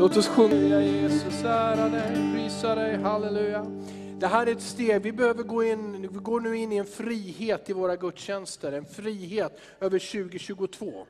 Låt 0.00 0.16
oss 0.16 0.28
sjunga 0.28 0.82
Jesus, 0.82 1.44
ära 1.44 1.88
dig, 1.88 2.32
prisa 2.34 2.74
dig, 2.74 2.98
halleluja. 3.02 3.66
Det 4.20 4.26
här 4.26 4.46
är 4.46 4.52
ett 4.52 4.62
steg, 4.62 5.02
vi 5.02 5.12
behöver 5.12 5.42
gå 5.42 5.64
in, 5.64 6.08
vi 6.12 6.18
går 6.18 6.40
nu 6.40 6.56
in 6.56 6.72
i 6.72 6.76
en 6.76 6.86
frihet 6.86 7.70
i 7.70 7.72
våra 7.72 7.96
gudstjänster, 7.96 8.72
en 8.72 8.84
frihet 8.84 9.60
över 9.80 9.98
2022 9.98 11.06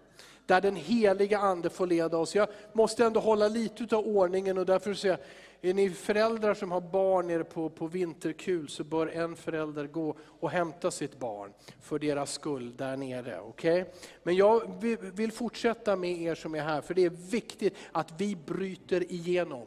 där 0.47 0.61
den 0.61 0.77
heliga 0.77 1.39
Ande 1.39 1.71
får 1.71 1.87
leda 1.87 2.19
oss. 2.19 2.35
Jag 2.35 2.49
måste 2.73 3.05
ändå 3.05 3.21
hålla 3.21 3.49
lite 3.49 3.97
av 3.97 4.07
ordningen 4.07 4.59
och 4.59 4.67
därför 4.67 4.95
säger 4.95 5.19
jag, 5.61 5.71
är 5.71 5.75
ni 5.75 5.91
föräldrar 5.91 6.55
som 6.55 6.73
har 6.73 6.81
barn 6.81 7.27
nere 7.27 7.45
på, 7.45 7.71
på 7.71 7.87
vinterkul 7.87 8.69
så 8.69 8.85
bör 8.85 9.07
en 9.07 9.37
förälder 9.37 9.87
gå 9.87 10.17
och 10.41 10.51
hämta 10.51 10.91
sitt 10.91 11.19
barn 11.19 11.53
för 11.83 11.99
deras 11.99 12.33
skull 12.33 12.77
där 12.77 12.97
nere. 12.97 13.41
Okay? 13.41 13.85
Men 14.23 14.37
jag 14.37 14.85
vill 15.15 15.33
fortsätta 15.33 15.97
med 15.97 16.23
er 16.23 16.35
som 16.35 16.55
är 16.55 16.63
här, 16.63 16.81
för 16.81 16.95
det 16.95 17.05
är 17.05 17.31
viktigt 17.31 17.75
att 17.93 18.13
vi 18.19 18.37
bryter 18.37 19.13
igenom. 19.13 19.67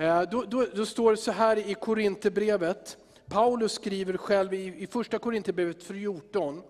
Eh, 0.00 0.22
då, 0.22 0.44
då, 0.44 0.66
då 0.74 0.86
står 0.86 1.10
det 1.10 1.16
så 1.16 1.32
här 1.32 1.70
i 1.70 1.74
Korinthierbrevet, 1.74 2.96
Paulus 3.26 3.72
skriver 3.72 4.16
själv 4.16 4.54
i, 4.54 4.82
i 4.82 4.86
första 4.86 5.18
Korinthierbrevet 5.18 5.82
14, 5.82 6.62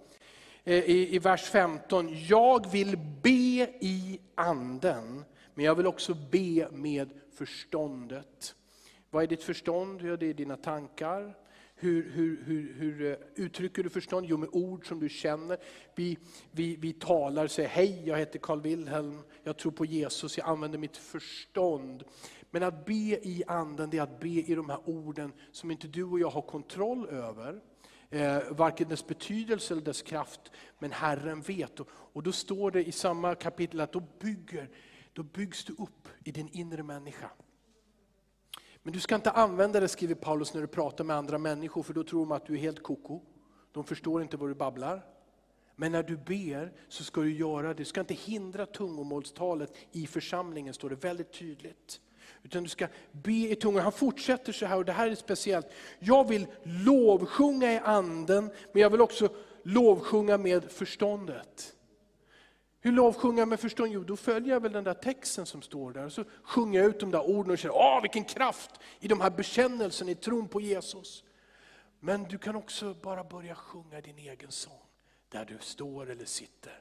eh, 0.65 0.75
i, 0.75 1.15
i 1.15 1.19
vers 1.19 1.43
15, 1.43 2.09
jag 2.29 2.71
vill 2.73 2.97
be 3.23 3.69
i 3.81 4.21
anden, 4.35 5.25
men 5.55 5.65
jag 5.65 5.75
vill 5.75 5.87
också 5.87 6.15
be 6.31 6.69
med 6.71 7.11
förståndet. 7.35 8.55
Vad 9.11 9.23
är 9.23 9.27
ditt 9.27 9.43
förstånd? 9.43 10.03
Ja, 10.03 10.17
det 10.17 10.27
är 10.27 10.35
dina 10.35 10.57
tankar. 10.57 11.35
Hur, 11.75 12.11
hur, 12.11 12.43
hur, 12.45 12.75
hur, 12.79 13.11
eh, 13.11 13.17
uttrycker 13.35 13.83
du 13.83 13.91
förstånd? 13.91 14.27
Jo, 14.29 14.37
med 14.37 14.49
ord 14.53 14.89
som 14.89 15.01
du 15.01 15.09
känner. 15.09 15.59
Vi, 15.95 16.19
vi, 16.51 16.77
vi 16.77 16.93
talar 16.93 17.45
och 17.45 17.51
säger, 17.51 17.69
hej 17.69 18.03
jag 18.07 18.19
heter 18.19 18.39
Carl 18.39 18.61
Wilhelm, 18.61 19.19
jag 19.43 19.57
tror 19.57 19.73
på 19.73 19.85
Jesus, 19.85 20.39
jag 20.39 20.49
använder 20.49 20.79
mitt 20.79 20.97
förstånd. 20.97 22.05
Men 22.51 22.63
att 22.63 22.87
be 22.87 22.93
i 23.23 23.43
anden, 23.47 23.91
det 23.91 23.99
är 23.99 24.03
att 24.03 24.21
be 24.21 24.29
i 24.29 24.55
de 24.55 24.71
här 24.71 24.81
orden 24.85 25.33
som 25.53 25.71
inte 25.71 25.89
du 25.89 26.05
och 26.05 26.21
jag 26.21 26.31
har 26.31 26.43
kontroll 26.43 27.09
över. 27.09 27.61
Eh, 28.11 28.39
varken 28.51 28.89
dess 28.89 29.07
betydelse 29.07 29.75
eller 29.75 29.85
dess 29.85 30.03
kraft, 30.03 30.41
men 30.79 30.93
Herren 30.93 31.41
vet. 31.41 31.81
Och, 31.81 31.89
och 31.91 32.23
då 32.23 32.33
står 32.33 32.71
det 32.71 32.85
i 32.85 32.93
samma 32.93 33.35
kapitel 33.35 33.81
att 33.81 33.93
då 33.93 34.03
bygger 34.21 34.71
då 35.13 35.23
byggs 35.23 35.65
du 35.65 35.73
upp 35.73 36.09
i 36.25 36.33
din 36.33 36.49
inre 36.53 36.83
människa. 36.83 37.31
Men 38.83 38.93
du 38.93 39.01
ska 39.01 39.15
inte 39.15 39.31
använda 39.31 39.81
det, 39.81 39.89
skriver 39.89 40.15
Paulus, 40.15 40.55
när 40.55 40.61
du 40.61 40.67
pratar 40.67 41.05
med 41.05 41.17
andra 41.17 41.39
människor, 41.39 41.83
för 41.83 41.95
då 41.95 42.05
tror 42.05 42.21
de 42.21 42.33
att 42.33 42.47
du 42.47 42.55
är 42.55 42.59
helt 42.59 42.83
koko. 42.83 43.21
De 43.73 43.85
förstår 43.85 44.23
inte 44.23 44.37
vad 44.37 44.51
du 44.51 44.55
babblar. 44.55 45.07
Men 45.77 45.93
när 45.93 46.03
du 46.03 46.17
ber 46.17 46.73
så 46.89 47.05
ska 47.05 47.21
du 47.21 47.33
göra 47.35 47.69
det. 47.69 47.75
Du 47.75 47.85
ska 47.85 48.01
inte 48.01 48.15
hindra 48.15 48.67
tungomålstalet 48.67 49.73
i 49.93 50.07
församlingen, 50.07 50.75
står 50.75 50.91
det 50.91 50.97
väldigt 50.97 51.33
tydligt. 51.33 52.01
Utan 52.43 52.63
du 52.63 52.69
ska 52.69 52.87
be 53.13 53.33
i 53.33 53.55
tungor. 53.55 53.81
Han 53.81 53.93
fortsätter 53.93 54.53
så 54.53 54.67
här, 54.67 54.77
och 54.77 54.85
det 54.85 54.93
här 54.93 55.11
är 55.11 55.15
speciellt. 55.15 55.67
Jag 55.99 56.29
vill 56.29 56.47
lovsjunga 56.63 57.73
i 57.73 57.79
anden, 57.79 58.51
men 58.73 58.83
jag 58.83 58.91
vill 58.91 59.01
också 59.01 59.29
lovsjunga 59.63 60.39
med 60.39 60.73
förståndet. 60.73 61.75
Hur 62.81 62.93
lovsjunger 62.93 63.39
jag 63.39 63.49
med 63.49 63.61
förstånd? 63.61 63.93
Jo, 63.93 64.05
då 64.05 64.17
följer 64.17 64.55
jag 64.55 64.61
väl 64.61 64.73
den 64.73 64.85
där 64.85 64.95
texten 64.95 65.47
som 65.47 65.63
står 65.63 65.93
där. 65.93 66.05
Och 66.05 66.13
så 66.13 66.25
sjunger 66.43 66.81
jag 66.81 66.89
ut 66.89 67.01
de 67.01 67.11
där 67.11 67.31
orden 67.31 67.51
och 67.53 67.59
känner, 67.59 67.75
åh 67.77 68.03
vilken 68.03 68.25
kraft 68.25 68.71
i 69.01 69.09
de 69.09 69.21
här 69.21 69.31
bekännelserna, 69.31 70.11
i 70.11 70.15
tron 70.15 70.49
på 70.49 70.61
Jesus. 70.61 71.25
Men 72.01 72.25
du 72.25 72.39
kan 72.39 72.57
också 72.57 72.95
bara 72.95 73.25
börja 73.25 73.55
sjunga 73.55 74.01
din 74.01 74.19
egen 74.19 74.51
sång, 74.51 74.83
där 75.29 75.45
du 75.45 75.59
står 75.61 76.11
eller 76.11 76.25
sitter. 76.25 76.81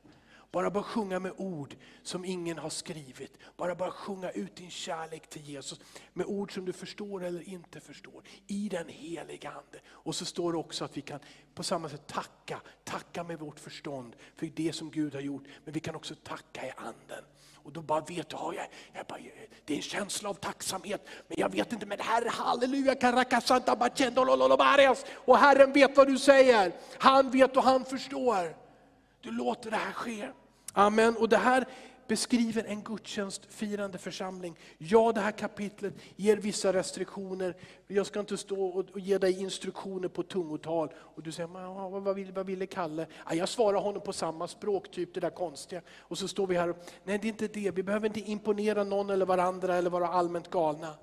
Bara 0.51 0.69
börja 0.69 0.83
sjunga 0.83 1.19
med 1.19 1.31
ord 1.37 1.75
som 2.03 2.25
ingen 2.25 2.57
har 2.57 2.69
skrivit. 2.69 3.37
Bara 3.57 3.75
börja 3.75 3.91
sjunga 3.91 4.31
ut 4.31 4.55
din 4.55 4.69
kärlek 4.69 5.29
till 5.29 5.41
Jesus 5.41 5.79
med 6.13 6.25
ord 6.25 6.53
som 6.53 6.65
du 6.65 6.73
förstår 6.73 7.23
eller 7.23 7.49
inte 7.49 7.79
förstår. 7.79 8.23
I 8.47 8.69
den 8.69 8.87
heliga 8.87 9.49
Ande. 9.49 9.79
Och 9.87 10.15
så 10.15 10.25
står 10.25 10.51
det 10.51 10.57
också 10.57 10.85
att 10.85 10.97
vi 10.97 11.01
kan 11.01 11.19
på 11.55 11.63
samma 11.63 11.89
sätt 11.89 12.07
tacka, 12.07 12.61
tacka 12.83 13.23
med 13.23 13.39
vårt 13.39 13.59
förstånd 13.59 14.15
för 14.35 14.45
det 14.45 14.73
som 14.73 14.91
Gud 14.91 15.13
har 15.13 15.21
gjort. 15.21 15.43
Men 15.63 15.73
vi 15.73 15.79
kan 15.79 15.95
också 15.95 16.15
tacka 16.15 16.67
i 16.67 16.71
Anden. 16.77 17.23
Och 17.55 17.71
då 17.71 17.81
bara 17.81 18.01
vet 18.01 18.29
du, 18.29 18.35
ja, 18.35 18.53
jag, 18.55 18.67
jag 18.93 19.05
bara, 19.05 19.19
det 19.65 19.73
är 19.73 19.77
en 19.77 19.83
känsla 19.83 20.29
av 20.29 20.33
tacksamhet. 20.33 21.07
Men 21.27 21.37
jag 21.39 21.51
vet 21.51 21.73
inte, 21.73 21.85
men 21.85 21.99
Herre, 21.99 22.29
halleluja, 22.29 22.95
och 25.25 25.37
Herren 25.37 25.73
vet 25.73 25.97
vad 25.97 26.07
du 26.07 26.17
säger. 26.17 26.71
Han 26.97 27.31
vet 27.31 27.57
och 27.57 27.63
han 27.63 27.85
förstår. 27.85 28.68
Du 29.21 29.31
låter 29.31 29.71
det 29.71 29.77
här 29.77 29.93
ske. 29.93 30.29
Amen. 30.73 31.15
Och 31.17 31.29
det 31.29 31.37
här 31.37 31.65
beskriver 32.09 32.63
en 32.63 32.83
gudstjänstfirande 32.83 33.97
församling. 33.97 34.57
Ja, 34.77 35.11
det 35.11 35.21
här 35.21 35.31
kapitlet 35.31 35.93
ger 36.15 36.37
vissa 36.37 36.73
restriktioner. 36.73 37.55
Jag 37.87 38.05
ska 38.05 38.19
inte 38.19 38.37
stå 38.37 38.65
och 38.65 38.99
ge 38.99 39.17
dig 39.17 39.41
instruktioner 39.41 40.07
på 40.07 40.23
tungotal. 40.23 40.89
Och 40.97 41.23
du 41.23 41.31
säger, 41.31 41.99
vad, 41.99 42.15
vill, 42.15 42.31
vad 42.31 42.45
ville 42.45 42.65
Kalle? 42.65 43.07
Ja, 43.29 43.35
jag 43.35 43.49
svarar 43.49 43.79
honom 43.79 44.01
på 44.01 44.13
samma 44.13 44.47
språk, 44.47 44.91
typ 44.91 45.13
det 45.13 45.19
där 45.19 45.29
konstiga. 45.29 45.81
Och 45.99 46.17
så 46.17 46.27
står 46.27 46.47
vi 46.47 46.57
här 46.57 46.69
och, 46.69 46.77
nej 47.03 47.17
det 47.17 47.27
är 47.27 47.29
inte 47.29 47.47
det, 47.47 47.71
vi 47.71 47.83
behöver 47.83 48.07
inte 48.07 48.19
imponera 48.19 48.83
någon 48.83 49.09
eller 49.09 49.25
varandra 49.25 49.75
eller 49.75 49.89
vara 49.89 50.07
allmänt 50.07 50.49
galna. 50.49 50.95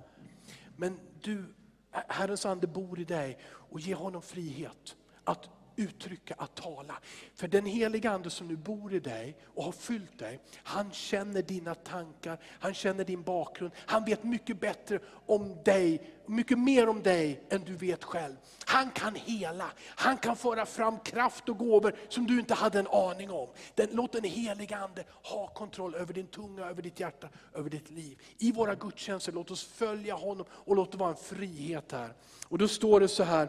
Men 0.76 1.00
du, 1.22 1.44
Herrens 1.90 2.46
ande 2.46 2.66
bor 2.66 3.00
i 3.00 3.04
dig 3.04 3.38
och 3.44 3.80
ge 3.80 3.94
honom 3.94 4.22
frihet 4.22 4.96
att 5.24 5.48
uttrycka, 5.76 6.34
att 6.38 6.54
tala. 6.54 6.98
För 7.34 7.48
den 7.48 7.66
heliga 7.66 8.10
Ande 8.10 8.30
som 8.30 8.48
nu 8.48 8.56
bor 8.56 8.94
i 8.94 9.00
dig 9.00 9.36
och 9.54 9.64
har 9.64 9.72
fyllt 9.72 10.18
dig, 10.18 10.40
han 10.54 10.92
känner 10.92 11.42
dina 11.42 11.74
tankar, 11.74 12.38
han 12.60 12.74
känner 12.74 13.04
din 13.04 13.22
bakgrund. 13.22 13.72
Han 13.86 14.04
vet 14.04 14.24
mycket 14.24 14.60
bättre 14.60 14.98
om 15.26 15.62
dig, 15.64 16.10
mycket 16.26 16.58
mer 16.58 16.88
om 16.88 17.02
dig 17.02 17.42
än 17.50 17.64
du 17.64 17.76
vet 17.76 18.04
själv. 18.04 18.36
Han 18.64 18.90
kan 18.90 19.14
hela, 19.14 19.70
han 19.78 20.18
kan 20.18 20.36
föra 20.36 20.66
fram 20.66 20.98
kraft 20.98 21.48
och 21.48 21.58
gåvor 21.58 21.96
som 22.08 22.26
du 22.26 22.38
inte 22.38 22.54
hade 22.54 22.78
en 22.78 22.86
aning 22.86 23.30
om. 23.30 23.48
Den, 23.74 23.88
låt 23.92 24.12
den 24.12 24.24
heliga 24.24 24.76
Ande 24.76 25.04
ha 25.22 25.46
kontroll 25.46 25.94
över 25.94 26.14
din 26.14 26.26
tunga, 26.26 26.66
över 26.66 26.82
ditt 26.82 27.00
hjärta, 27.00 27.28
över 27.54 27.70
ditt 27.70 27.90
liv. 27.90 28.20
I 28.38 28.52
våra 28.52 28.74
gudstjänster, 28.74 29.32
låt 29.32 29.50
oss 29.50 29.64
följa 29.64 30.14
honom 30.14 30.46
och 30.50 30.76
låt 30.76 30.92
det 30.92 30.98
vara 30.98 31.10
en 31.10 31.16
frihet 31.16 31.92
här. 31.92 32.14
Och 32.48 32.58
då 32.58 32.68
står 32.68 33.00
det 33.00 33.08
så 33.08 33.22
här, 33.22 33.48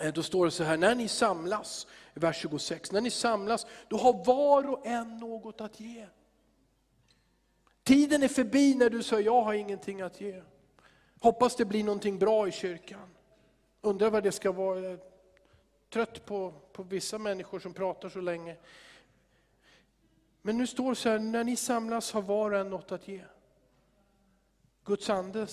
Eh, 0.00 0.12
då 0.12 0.22
står 0.22 0.44
det 0.44 0.50
så 0.50 0.64
här, 0.64 0.76
när 0.76 0.94
ni 0.94 1.08
samlas, 1.08 1.86
vers 2.14 2.36
26, 2.36 2.92
när 2.92 3.00
ni 3.00 3.10
samlas, 3.10 3.66
då 3.88 3.96
har 3.96 4.24
var 4.24 4.70
och 4.70 4.86
en 4.86 5.18
något 5.18 5.60
att 5.60 5.80
ge. 5.80 6.06
Tiden 7.82 8.22
är 8.22 8.28
förbi 8.28 8.74
när 8.74 8.90
du 8.90 9.02
säger, 9.02 9.24
jag 9.24 9.42
har 9.42 9.54
ingenting 9.54 10.00
att 10.00 10.20
ge. 10.20 10.42
Hoppas 11.20 11.56
det 11.56 11.64
blir 11.64 11.84
någonting 11.84 12.18
bra 12.18 12.48
i 12.48 12.52
kyrkan. 12.52 13.10
Undrar 13.80 14.10
vad 14.10 14.22
det 14.22 14.32
ska 14.32 14.52
vara. 14.52 14.98
Trött 15.92 16.24
på, 16.24 16.54
på 16.72 16.82
vissa 16.82 17.18
människor 17.18 17.58
som 17.58 17.74
pratar 17.74 18.08
så 18.08 18.20
länge. 18.20 18.56
Men 20.42 20.58
nu 20.58 20.66
står 20.66 20.90
det 20.90 20.96
så 20.96 21.08
här, 21.08 21.18
när 21.18 21.44
ni 21.44 21.56
samlas 21.56 22.12
har 22.12 22.22
var 22.22 22.50
och 22.50 22.58
en 22.58 22.70
något 22.70 22.92
att 22.92 23.08
ge. 23.08 23.24
Guds 24.84 25.10
ande, 25.10 25.46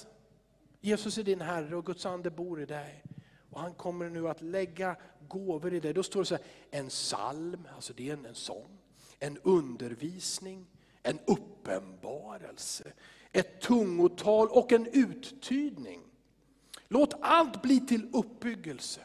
Jesus 0.80 1.18
är 1.18 1.24
din 1.24 1.42
Herre 1.42 1.76
och 1.76 1.86
Guds 1.86 2.06
ande 2.06 2.30
bor 2.30 2.62
i 2.62 2.66
dig. 2.66 3.04
Och 3.52 3.60
han 3.60 3.74
kommer 3.74 4.10
nu 4.10 4.28
att 4.28 4.41
lägga 4.41 4.95
gåvor 5.28 5.74
i 5.74 5.80
det. 5.80 5.93
Då 5.93 6.04
står 6.04 6.20
det 6.20 6.26
så 6.26 6.36
här, 6.36 6.43
en 6.72 6.89
psalm, 6.89 7.68
alltså 7.76 7.93
det 7.93 8.10
är 8.10 8.14
en, 8.14 8.26
en 8.26 8.36
sång, 8.36 8.78
en 9.20 9.38
undervisning, 9.38 10.68
en 11.04 11.20
uppenbarelse, 11.26 12.93
ett 13.32 13.62
tungotal 13.62 14.47
och 14.47 14.72
en 14.72 14.88
uttydning. 14.93 16.02
Låt 16.88 17.14
allt 17.22 17.62
bli 17.62 17.80
till 17.80 18.10
uppbyggelse. 18.14 19.02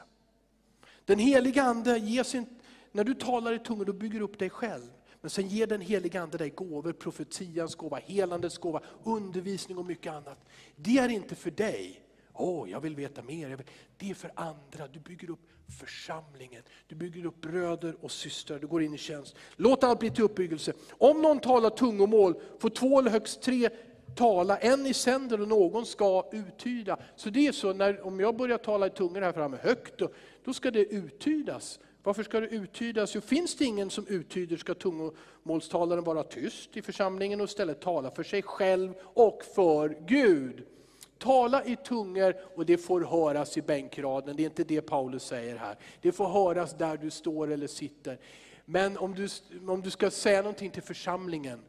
Den 1.05 1.19
heliga 1.19 1.63
Ande 1.63 1.99
ger 1.99 2.23
sin, 2.23 2.47
när 2.93 3.05
du 3.05 3.15
talar 3.15 3.53
i 3.53 3.59
tungor, 3.59 3.85
då 3.85 3.93
bygger 3.93 4.19
du 4.19 4.25
upp 4.25 4.39
dig 4.39 4.51
själv. 4.51 4.91
Men 5.21 5.31
sen 5.31 5.49
ger 5.49 5.67
den 5.67 5.81
heliga 5.81 6.23
Ande 6.23 6.39
dig 6.39 6.51
gåvor, 6.51 6.93
profetians 6.93 7.75
gåva, 7.75 7.97
helandets 7.97 8.59
gåva, 8.59 8.81
undervisning 9.05 9.79
och 9.79 9.87
mycket 9.87 10.13
annat. 10.13 10.45
Det 10.77 10.99
är 10.99 11.09
inte 11.09 11.35
för 11.35 11.51
dig, 11.51 12.06
Åh, 12.39 12.65
oh, 12.65 12.71
jag 12.71 12.81
vill 12.81 12.97
veta 12.97 13.23
mer. 13.23 13.65
Det 13.99 14.11
är 14.11 14.15
för 14.15 14.33
andra. 14.35 14.89
Du 14.93 14.99
bygger 14.99 15.31
upp 15.31 15.41
församlingen. 15.81 16.63
Du 16.87 16.95
bygger 16.95 17.27
upp 17.27 17.41
bröder 17.41 17.97
och 18.01 18.11
systrar. 18.11 18.59
Du 18.59 18.67
går 18.67 18.83
in 18.83 18.95
i 18.95 18.99
tjänst. 18.99 19.37
Låt 19.57 19.85
allt 19.85 20.01
bli 20.01 20.11
till 20.11 20.25
uppbyggelse. 20.25 20.73
Om 20.91 21.23
någon 21.23 21.41
talar 21.41 21.71
tungomål 21.71 22.35
får 22.59 22.71
två 22.71 22.99
eller 22.99 23.11
högst 23.11 23.43
tre 23.43 23.71
tala, 24.17 24.57
en 24.57 24.87
i 24.87 24.95
sänder 24.95 25.41
och 25.41 25.49
någon 25.49 25.87
ska 25.87 26.29
uttyda. 26.33 26.99
Så 27.17 27.31
det 27.31 27.47
är 27.47 27.53
så, 27.53 27.73
när, 27.73 28.07
om 28.07 28.21
jag 28.21 28.37
börjar 28.37 28.59
tala 28.59 28.87
i 28.87 28.91
tungor 28.91 29.21
här 29.21 29.33
framme 29.33 29.59
högt, 29.63 29.99
då, 29.99 30.09
då 30.45 30.53
ska 30.53 30.71
det 30.71 30.85
uttydas. 30.85 31.79
Varför 32.03 32.23
ska 32.23 32.41
det 32.41 32.47
uttydas? 32.47 33.15
Jo, 33.15 33.21
finns 33.21 33.57
det 33.57 33.65
ingen 33.65 33.91
som 33.91 34.07
uttyder 34.07 34.57
ska 34.57 34.75
tungomålstalaren 34.75 36.05
vara 36.05 36.23
tyst 36.23 36.77
i 36.77 36.83
församlingen 36.83 37.41
och 37.41 37.49
istället 37.49 37.81
tala 37.81 38.11
för 38.11 38.23
sig 38.23 38.43
själv 38.43 38.95
och 39.01 39.43
för 39.55 39.99
Gud. 40.07 40.65
Tala 41.19 41.65
i 41.65 41.77
tungor 41.77 42.35
och 42.55 42.67
det 42.67 42.79
får 42.79 43.01
höras 43.01 43.57
i 43.57 43.63
bänkraden. 43.63 44.37
Det 44.37 44.43
är 44.43 44.45
inte 44.45 44.65
det 44.65 44.81
Paulus 44.81 45.23
säger 45.23 45.57
här. 45.57 45.77
Det 46.01 46.13
får 46.13 46.29
höras 46.29 46.75
där 46.75 46.97
du 46.97 47.11
står 47.11 47.53
eller 47.53 47.67
sitter. 47.67 48.19
Men 48.65 48.99
om 48.99 49.15
du, 49.15 49.29
om 49.69 49.83
du 49.83 49.91
ska 49.91 50.11
säga 50.11 50.43
någonting 50.43 50.71
till 50.71 50.83
församlingen, 50.83 51.61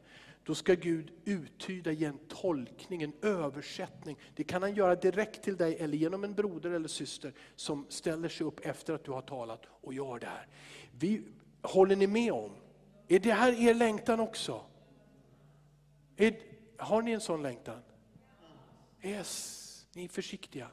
då 0.44 0.56
ska 0.56 0.74
Gud 0.74 1.12
uttyda, 1.26 1.92
ge 1.92 2.06
en 2.06 2.20
tolkning, 2.28 3.04
en 3.04 3.14
översättning. 3.22 4.18
Det 4.36 4.44
kan 4.44 4.62
han 4.62 4.76
göra 4.76 4.96
direkt 4.96 5.44
till 5.44 5.58
dig 5.58 5.78
eller 5.80 5.98
genom 5.98 6.24
en 6.24 6.34
broder 6.34 6.72
eller 6.72 6.88
syster 6.88 7.34
som 7.56 7.86
ställer 7.90 8.30
sig 8.30 8.48
upp 8.48 8.60
efter 8.66 8.94
att 8.94 9.04
du 9.04 9.12
har 9.12 9.22
talat 9.22 9.62
och 9.82 9.94
gör 9.94 10.20
det 10.20 10.28
här. 10.28 10.48
Vi, 11.00 11.24
håller 11.62 11.96
ni 11.96 12.08
med 12.08 12.34
om? 12.34 12.52
Är 13.08 13.20
det 13.20 13.32
här 13.32 13.68
er 13.68 13.74
längtan 13.74 14.20
också? 14.20 14.62
Är, 16.18 16.36
har 16.78 17.02
ni 17.02 17.12
en 17.12 17.22
sån 17.22 17.44
längtan? 17.44 17.82
Yes, 19.08 19.88
ni 19.94 20.04
är 20.04 20.10
försiktiga. 20.10 20.70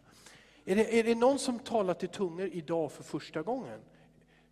Är 0.64 0.76
det, 0.76 0.98
är 0.98 1.04
det 1.04 1.14
någon 1.14 1.38
som 1.38 1.58
talar 1.58 1.94
till 1.94 2.08
tungor 2.08 2.46
idag 2.46 2.92
för 2.92 3.02
första 3.02 3.42
gången? 3.42 3.80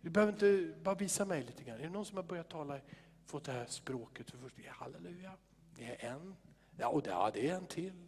Du 0.01 0.09
behöver 0.09 0.33
inte 0.33 0.79
bara 0.83 0.95
visa 0.95 1.25
mig 1.25 1.43
lite 1.43 1.63
grann. 1.63 1.79
Är 1.79 1.83
det 1.83 1.89
någon 1.89 2.05
som 2.05 2.17
har 2.17 2.23
börjat 2.23 2.49
tala, 2.49 2.79
fått 3.25 3.43
det 3.43 3.51
här 3.51 3.65
språket 3.65 4.31
för 4.31 4.37
första 4.37 4.57
gången? 4.57 4.73
Halleluja. 4.73 5.31
Det 5.75 5.83
är 5.83 6.11
en. 6.11 6.35
Ja, 6.77 6.87
och 6.87 7.07
ja, 7.07 7.31
det 7.33 7.49
är 7.49 7.55
en 7.55 7.65
till. 7.65 8.07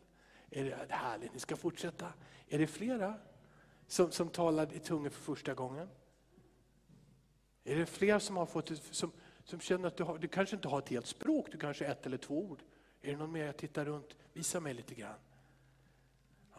Är 0.50 0.64
det, 0.64 0.86
det 0.88 0.96
härligt, 0.96 1.34
ni 1.34 1.40
ska 1.40 1.56
fortsätta. 1.56 2.14
Är 2.48 2.60
det 2.60 2.68
flera 2.68 3.14
som, 3.88 4.12
som 4.12 4.30
talar 4.30 4.74
i 4.74 4.80
tungor 4.80 5.10
för 5.10 5.22
första 5.22 5.54
gången? 5.54 5.90
Är 7.64 7.76
det 7.76 7.86
fler 7.86 8.20
som 8.20 8.38
har 8.38 8.46
fått 8.46 8.72
som, 8.92 9.12
som 9.44 9.60
känner 9.60 9.88
att 9.88 9.98
du, 9.98 10.04
har, 10.04 10.18
du 10.18 10.28
kanske 10.28 10.56
inte 10.56 10.68
har 10.68 10.80
ett 10.80 10.90
helt 10.90 11.08
språk, 11.08 11.48
du 11.52 11.58
kanske 11.58 11.86
har 11.86 11.92
ett 11.92 12.06
eller 12.06 12.18
två 12.18 12.46
ord. 12.46 12.60
Är 13.02 13.12
det 13.12 13.18
någon 13.18 13.32
mer? 13.32 13.46
Jag 13.46 13.58
tittar 13.58 13.86
runt, 13.86 14.16
visa 14.34 14.60
mig 14.60 14.74
lite 14.74 14.96
grann. 14.96 15.16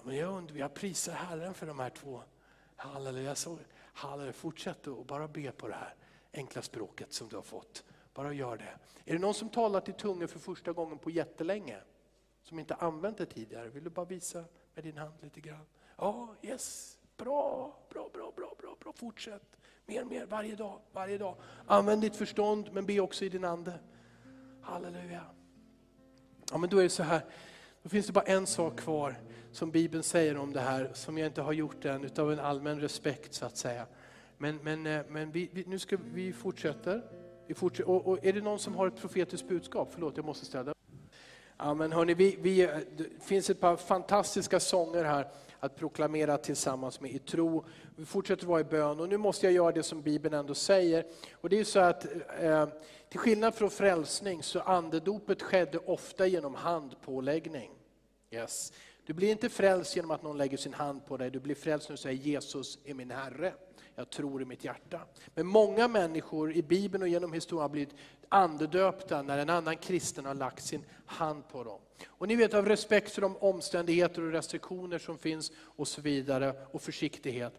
Men 0.07 0.16
jag, 0.16 0.32
undrar, 0.32 0.57
jag 0.57 0.74
prisar 0.74 1.12
Herren 1.12 1.54
för 1.54 1.66
de 1.66 1.78
här 1.78 1.90
två. 1.90 2.22
Halleluja, 2.76 3.34
så, 3.34 3.59
halleluja. 3.92 4.32
Fortsätt 4.32 4.86
att 4.86 5.07
bara 5.07 5.28
be 5.28 5.52
på 5.52 5.68
det 5.68 5.74
här 5.74 5.94
enkla 6.32 6.62
språket 6.62 7.12
som 7.12 7.28
du 7.28 7.36
har 7.36 7.42
fått. 7.42 7.84
Bara 8.14 8.32
gör 8.32 8.57
det. 8.57 8.78
Är 9.04 9.12
det 9.14 9.18
någon 9.18 9.34
som 9.34 9.48
talar 9.48 9.80
till 9.80 9.94
tungor 9.94 10.26
för 10.26 10.38
första 10.38 10.72
gången 10.72 10.98
på 10.98 11.11
jättelänge? 11.11 11.78
Som 12.42 12.59
inte 12.59 12.74
använt 12.74 13.18
det 13.18 13.26
tidigare? 13.26 13.68
Vill 13.68 13.84
du 13.84 13.90
bara 13.90 14.07
visa 14.07 14.44
med 14.74 14.84
din 14.84 14.96
hand 14.96 15.14
lite 15.20 15.40
grann? 15.40 15.66
Ja, 15.96 16.34
yes, 16.42 16.98
bra, 17.16 17.76
bra, 17.90 18.11
bra, 18.12 18.32
bra, 18.36 18.54
bra, 18.59 18.76
bra. 18.80 18.92
fortsätt. 18.92 19.57
Mer, 19.86 20.04
mer, 20.04 20.26
varje 20.26 20.57
dag, 20.57 20.80
varje 20.92 21.18
dag. 21.18 21.36
Använd 21.66 22.00
ditt 22.00 22.16
förstånd, 22.16 22.72
men 22.72 22.86
be 22.86 23.00
också 23.00 23.24
i 23.24 23.28
din 23.28 23.44
ande. 23.44 23.78
Halleluja. 24.62 25.24
Ja, 26.50 26.59
men 26.59 26.70
då 26.70 26.78
är 26.78 26.82
det 26.82 26.90
så 26.90 27.02
här, 27.02 27.24
då 27.82 27.88
finns 27.88 28.07
det 28.07 28.12
bara 28.12 28.24
en 28.24 28.46
sak 28.46 28.78
kvar 28.78 29.16
som 29.57 29.70
Bibeln 29.70 30.02
säger 30.02 30.36
om 30.36 30.52
det 30.52 30.61
här, 30.61 30.90
som 30.94 31.18
jag 31.18 31.26
inte 31.26 31.42
har 31.42 31.52
gjort 31.52 31.84
än, 31.84 32.04
utav 32.04 32.32
en 32.32 32.40
allmän 32.40 32.80
respekt 32.80 33.34
så 33.34 33.46
att 33.46 33.57
säga. 33.57 33.86
Men, 34.38 34.57
men, 34.62 34.86
eh, 34.86 35.00
men 35.09 35.32
vi, 35.32 35.50
vi, 35.52 35.64
nu 35.66 35.78
ska 35.78 35.96
vi 36.14 36.32
fortsätter. 36.32 37.02
Vi 37.46 37.54
fortsätter. 37.54 37.90
Och, 37.90 38.07
och, 38.07 38.26
är 38.26 38.32
det 38.32 38.40
någon 38.40 38.59
som 38.59 38.74
har 38.74 38.86
ett 38.86 38.96
profetiskt 38.96 39.48
budskap? 39.48 39.88
Förlåt, 39.92 40.16
jag 40.16 40.26
måste 40.26 40.46
ställa. 40.46 40.74
Ja, 41.57 41.74
men 41.74 41.92
hörni, 41.92 42.14
vi, 42.14 42.36
vi, 42.40 42.61
eh, 42.61 42.70
det 42.96 43.24
finns 43.24 43.50
ett 43.50 43.61
par 43.61 43.76
fantastiska 43.76 44.61
sånger 44.61 45.04
här 45.04 45.28
att 45.61 45.76
proklamera 45.76 46.38
tillsammans 46.38 47.00
med 47.00 47.11
i 47.11 47.18
tro. 47.18 47.64
Vi 47.96 48.04
fortsätter 48.04 48.46
vara 48.46 48.61
i 48.61 48.64
bön 48.64 49.00
och 49.00 49.09
nu 49.09 49.16
måste 49.16 49.46
jag 49.46 49.52
göra 49.52 49.72
det 49.72 49.82
som 49.82 50.02
Bibeln 50.02 50.34
ändå 50.34 50.54
säger. 50.54 51.04
Och 51.32 51.48
det 51.48 51.61
är 51.61 51.64
så 51.64 51.78
att 51.78 52.07
eh, 52.40 52.68
till 53.09 53.20
skillnad 53.20 53.54
från 53.54 53.70
frälsning 53.70 54.42
så 54.42 54.61
andedopet 54.61 55.42
skedde 55.42 55.78
ofta 55.78 56.26
genom 56.26 56.54
handpåläggning. 56.54 57.70
Yes. 58.30 58.72
Du 59.07 59.12
blir 59.12 59.30
inte 59.30 59.48
frälst 59.48 59.96
genom 59.96 60.11
att 60.11 60.22
någon 60.22 60.38
lägger 60.38 60.57
sin 60.57 60.74
hand 60.74 61.07
på 61.07 61.16
dig, 61.16 61.30
du 61.30 61.40
blir 61.40 61.54
frälst 61.54 61.88
när 61.88 61.96
du 61.96 62.02
säger 62.02 62.22
Jesus 62.22 62.78
är 62.84 62.94
min 62.94 63.11
Herre. 63.11 63.54
Jag 63.94 64.11
tror 64.11 64.42
i 64.42 64.44
mitt 64.44 64.64
hjärta. 64.64 65.00
Men 65.34 65.46
många 65.46 65.88
människor 65.88 66.52
i 66.52 66.62
Bibeln 66.62 67.02
och 67.02 67.09
genom 67.09 67.32
historien 67.32 67.62
har 67.62 67.68
blivit 67.68 67.94
andedöpta 68.28 69.22
när 69.22 69.38
en 69.38 69.50
annan 69.50 69.76
kristen 69.76 70.24
har 70.24 70.34
lagt 70.34 70.64
sin 70.64 70.84
hand 71.07 71.48
på 71.48 71.64
dem. 71.64 71.80
Och 72.07 72.28
ni 72.28 72.36
vet 72.36 72.54
av 72.54 72.66
respekt 72.66 73.11
för 73.11 73.22
de 73.22 73.36
omständigheter 73.36 74.22
och 74.22 74.32
restriktioner 74.32 74.98
som 74.98 75.18
finns 75.18 75.52
och 75.59 75.88
så 75.88 76.00
vidare 76.00 76.54
och 76.70 76.82
försiktighet 76.82 77.54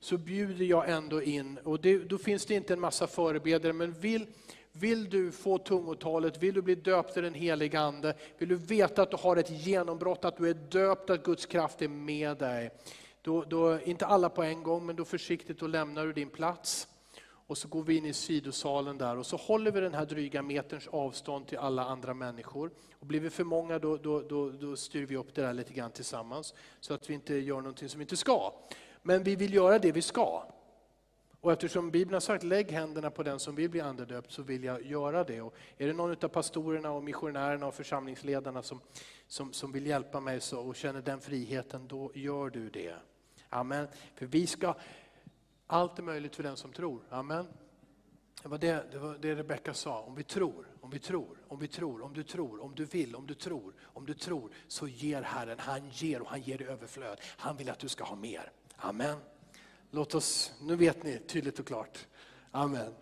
så 0.00 0.18
bjuder 0.18 0.64
jag 0.64 0.90
ändå 0.90 1.22
in, 1.22 1.58
och 1.58 1.80
det, 1.80 1.98
då 1.98 2.18
finns 2.18 2.46
det 2.46 2.54
inte 2.54 2.72
en 2.72 2.80
massa 2.80 3.06
förebedjare, 3.06 3.72
men 3.72 3.92
vill, 3.92 4.26
vill 4.72 5.10
du 5.10 5.32
få 5.32 5.58
tungotalet, 5.58 6.42
vill 6.42 6.54
du 6.54 6.62
bli 6.62 6.74
döpt 6.74 7.16
i 7.16 7.20
den 7.20 7.34
heliga 7.34 7.80
Ande, 7.80 8.14
vill 8.38 8.48
du 8.48 8.56
veta 8.56 9.02
att 9.02 9.10
du 9.10 9.16
har 9.16 9.36
ett 9.36 9.50
genombrott, 9.50 10.24
att 10.24 10.36
du 10.36 10.50
är 10.50 10.54
döpt, 10.54 11.10
att 11.10 11.24
Guds 11.24 11.46
kraft 11.46 11.82
är 11.82 11.88
med 11.88 12.36
dig. 12.36 12.70
Då, 13.22 13.44
då, 13.44 13.80
inte 13.80 14.06
alla 14.06 14.28
på 14.28 14.42
en 14.42 14.62
gång, 14.62 14.86
men 14.86 14.96
då 14.96 15.04
försiktigt 15.04 15.58
då 15.58 15.66
lämnar 15.66 16.06
du 16.06 16.12
din 16.12 16.30
plats. 16.30 16.88
Och 17.46 17.58
så 17.58 17.68
går 17.68 17.82
vi 17.82 17.96
in 17.96 18.06
i 18.06 18.12
sidosalen 18.12 18.98
där 18.98 19.18
och 19.18 19.26
så 19.26 19.36
håller 19.36 19.70
vi 19.70 19.80
den 19.80 19.94
här 19.94 20.06
dryga 20.06 20.42
meterns 20.42 20.88
avstånd 20.88 21.46
till 21.46 21.58
alla 21.58 21.84
andra 21.84 22.14
människor. 22.14 22.70
Och 22.98 23.06
blir 23.06 23.20
vi 23.20 23.30
för 23.30 23.44
många 23.44 23.78
då, 23.78 23.96
då, 23.96 24.20
då, 24.20 24.50
då 24.50 24.76
styr 24.76 25.06
vi 25.06 25.16
upp 25.16 25.34
det 25.34 25.42
där 25.42 25.52
lite 25.52 25.72
grann 25.72 25.90
tillsammans. 25.90 26.54
Så 26.80 26.94
att 26.94 27.10
vi 27.10 27.14
inte 27.14 27.34
gör 27.34 27.56
någonting 27.56 27.88
som 27.88 27.98
vi 27.98 28.02
inte 28.02 28.16
ska. 28.16 28.52
Men 29.02 29.22
vi 29.22 29.36
vill 29.36 29.54
göra 29.54 29.78
det 29.78 29.92
vi 29.92 30.02
ska. 30.02 30.51
Och 31.42 31.52
eftersom 31.52 31.90
Bibeln 31.90 32.14
har 32.14 32.20
sagt 32.20 32.44
lägg 32.44 32.70
händerna 32.70 33.10
på 33.10 33.22
den 33.22 33.40
som 33.40 33.54
vill 33.54 33.70
bli 33.70 33.80
andedöpt 33.80 34.32
så 34.32 34.42
vill 34.42 34.64
jag 34.64 34.86
göra 34.86 35.24
det. 35.24 35.40
Och 35.40 35.54
är 35.76 35.86
det 35.86 35.92
någon 35.92 36.10
av 36.10 36.28
pastorerna 36.28 36.90
och 36.90 37.04
missionärerna 37.04 37.66
och 37.66 37.74
församlingsledarna 37.74 38.62
som, 38.62 38.80
som, 39.26 39.52
som 39.52 39.72
vill 39.72 39.86
hjälpa 39.86 40.20
mig 40.20 40.40
så, 40.40 40.60
och 40.60 40.76
känner 40.76 41.02
den 41.02 41.20
friheten, 41.20 41.88
då 41.88 42.12
gör 42.14 42.50
du 42.50 42.70
det. 42.70 42.94
Amen. 43.48 43.88
För 44.14 44.26
vi 44.26 44.46
ska, 44.46 44.74
allt 45.66 45.98
är 45.98 46.02
möjligt 46.02 46.36
för 46.36 46.42
den 46.42 46.56
som 46.56 46.72
tror. 46.72 47.02
Amen. 47.08 47.46
Det 48.42 48.48
var 48.48 48.58
det, 48.58 48.86
det, 48.92 48.98
var 48.98 49.18
det 49.20 49.34
Rebecka 49.34 49.74
sa, 49.74 50.00
om 50.00 50.14
vi 50.14 50.24
tror, 50.24 50.66
om 50.80 50.90
vi 50.90 50.98
tror, 50.98 51.38
om 51.48 51.58
vi 51.58 51.68
tror, 51.68 52.02
om 52.02 52.14
du 52.14 52.22
tror, 52.22 52.62
om 52.62 52.74
du 52.74 52.84
vill, 52.84 53.16
om 53.16 53.26
du 53.26 53.34
tror, 53.34 53.74
om 53.82 54.06
du 54.06 54.14
tror, 54.14 54.50
så 54.68 54.88
ger 54.88 55.22
Herren, 55.22 55.58
han 55.58 55.88
ger 55.88 56.22
och 56.22 56.28
han 56.28 56.40
ger 56.40 56.62
i 56.62 56.64
överflöd. 56.64 57.20
Han 57.36 57.56
vill 57.56 57.70
att 57.70 57.78
du 57.78 57.88
ska 57.88 58.04
ha 58.04 58.16
mer. 58.16 58.52
Amen. 58.76 59.16
Låt 59.94 60.14
oss, 60.14 60.52
nu 60.60 60.76
vet 60.76 61.02
ni 61.02 61.18
tydligt 61.18 61.58
och 61.58 61.66
klart. 61.66 62.06
Amen. 62.50 62.94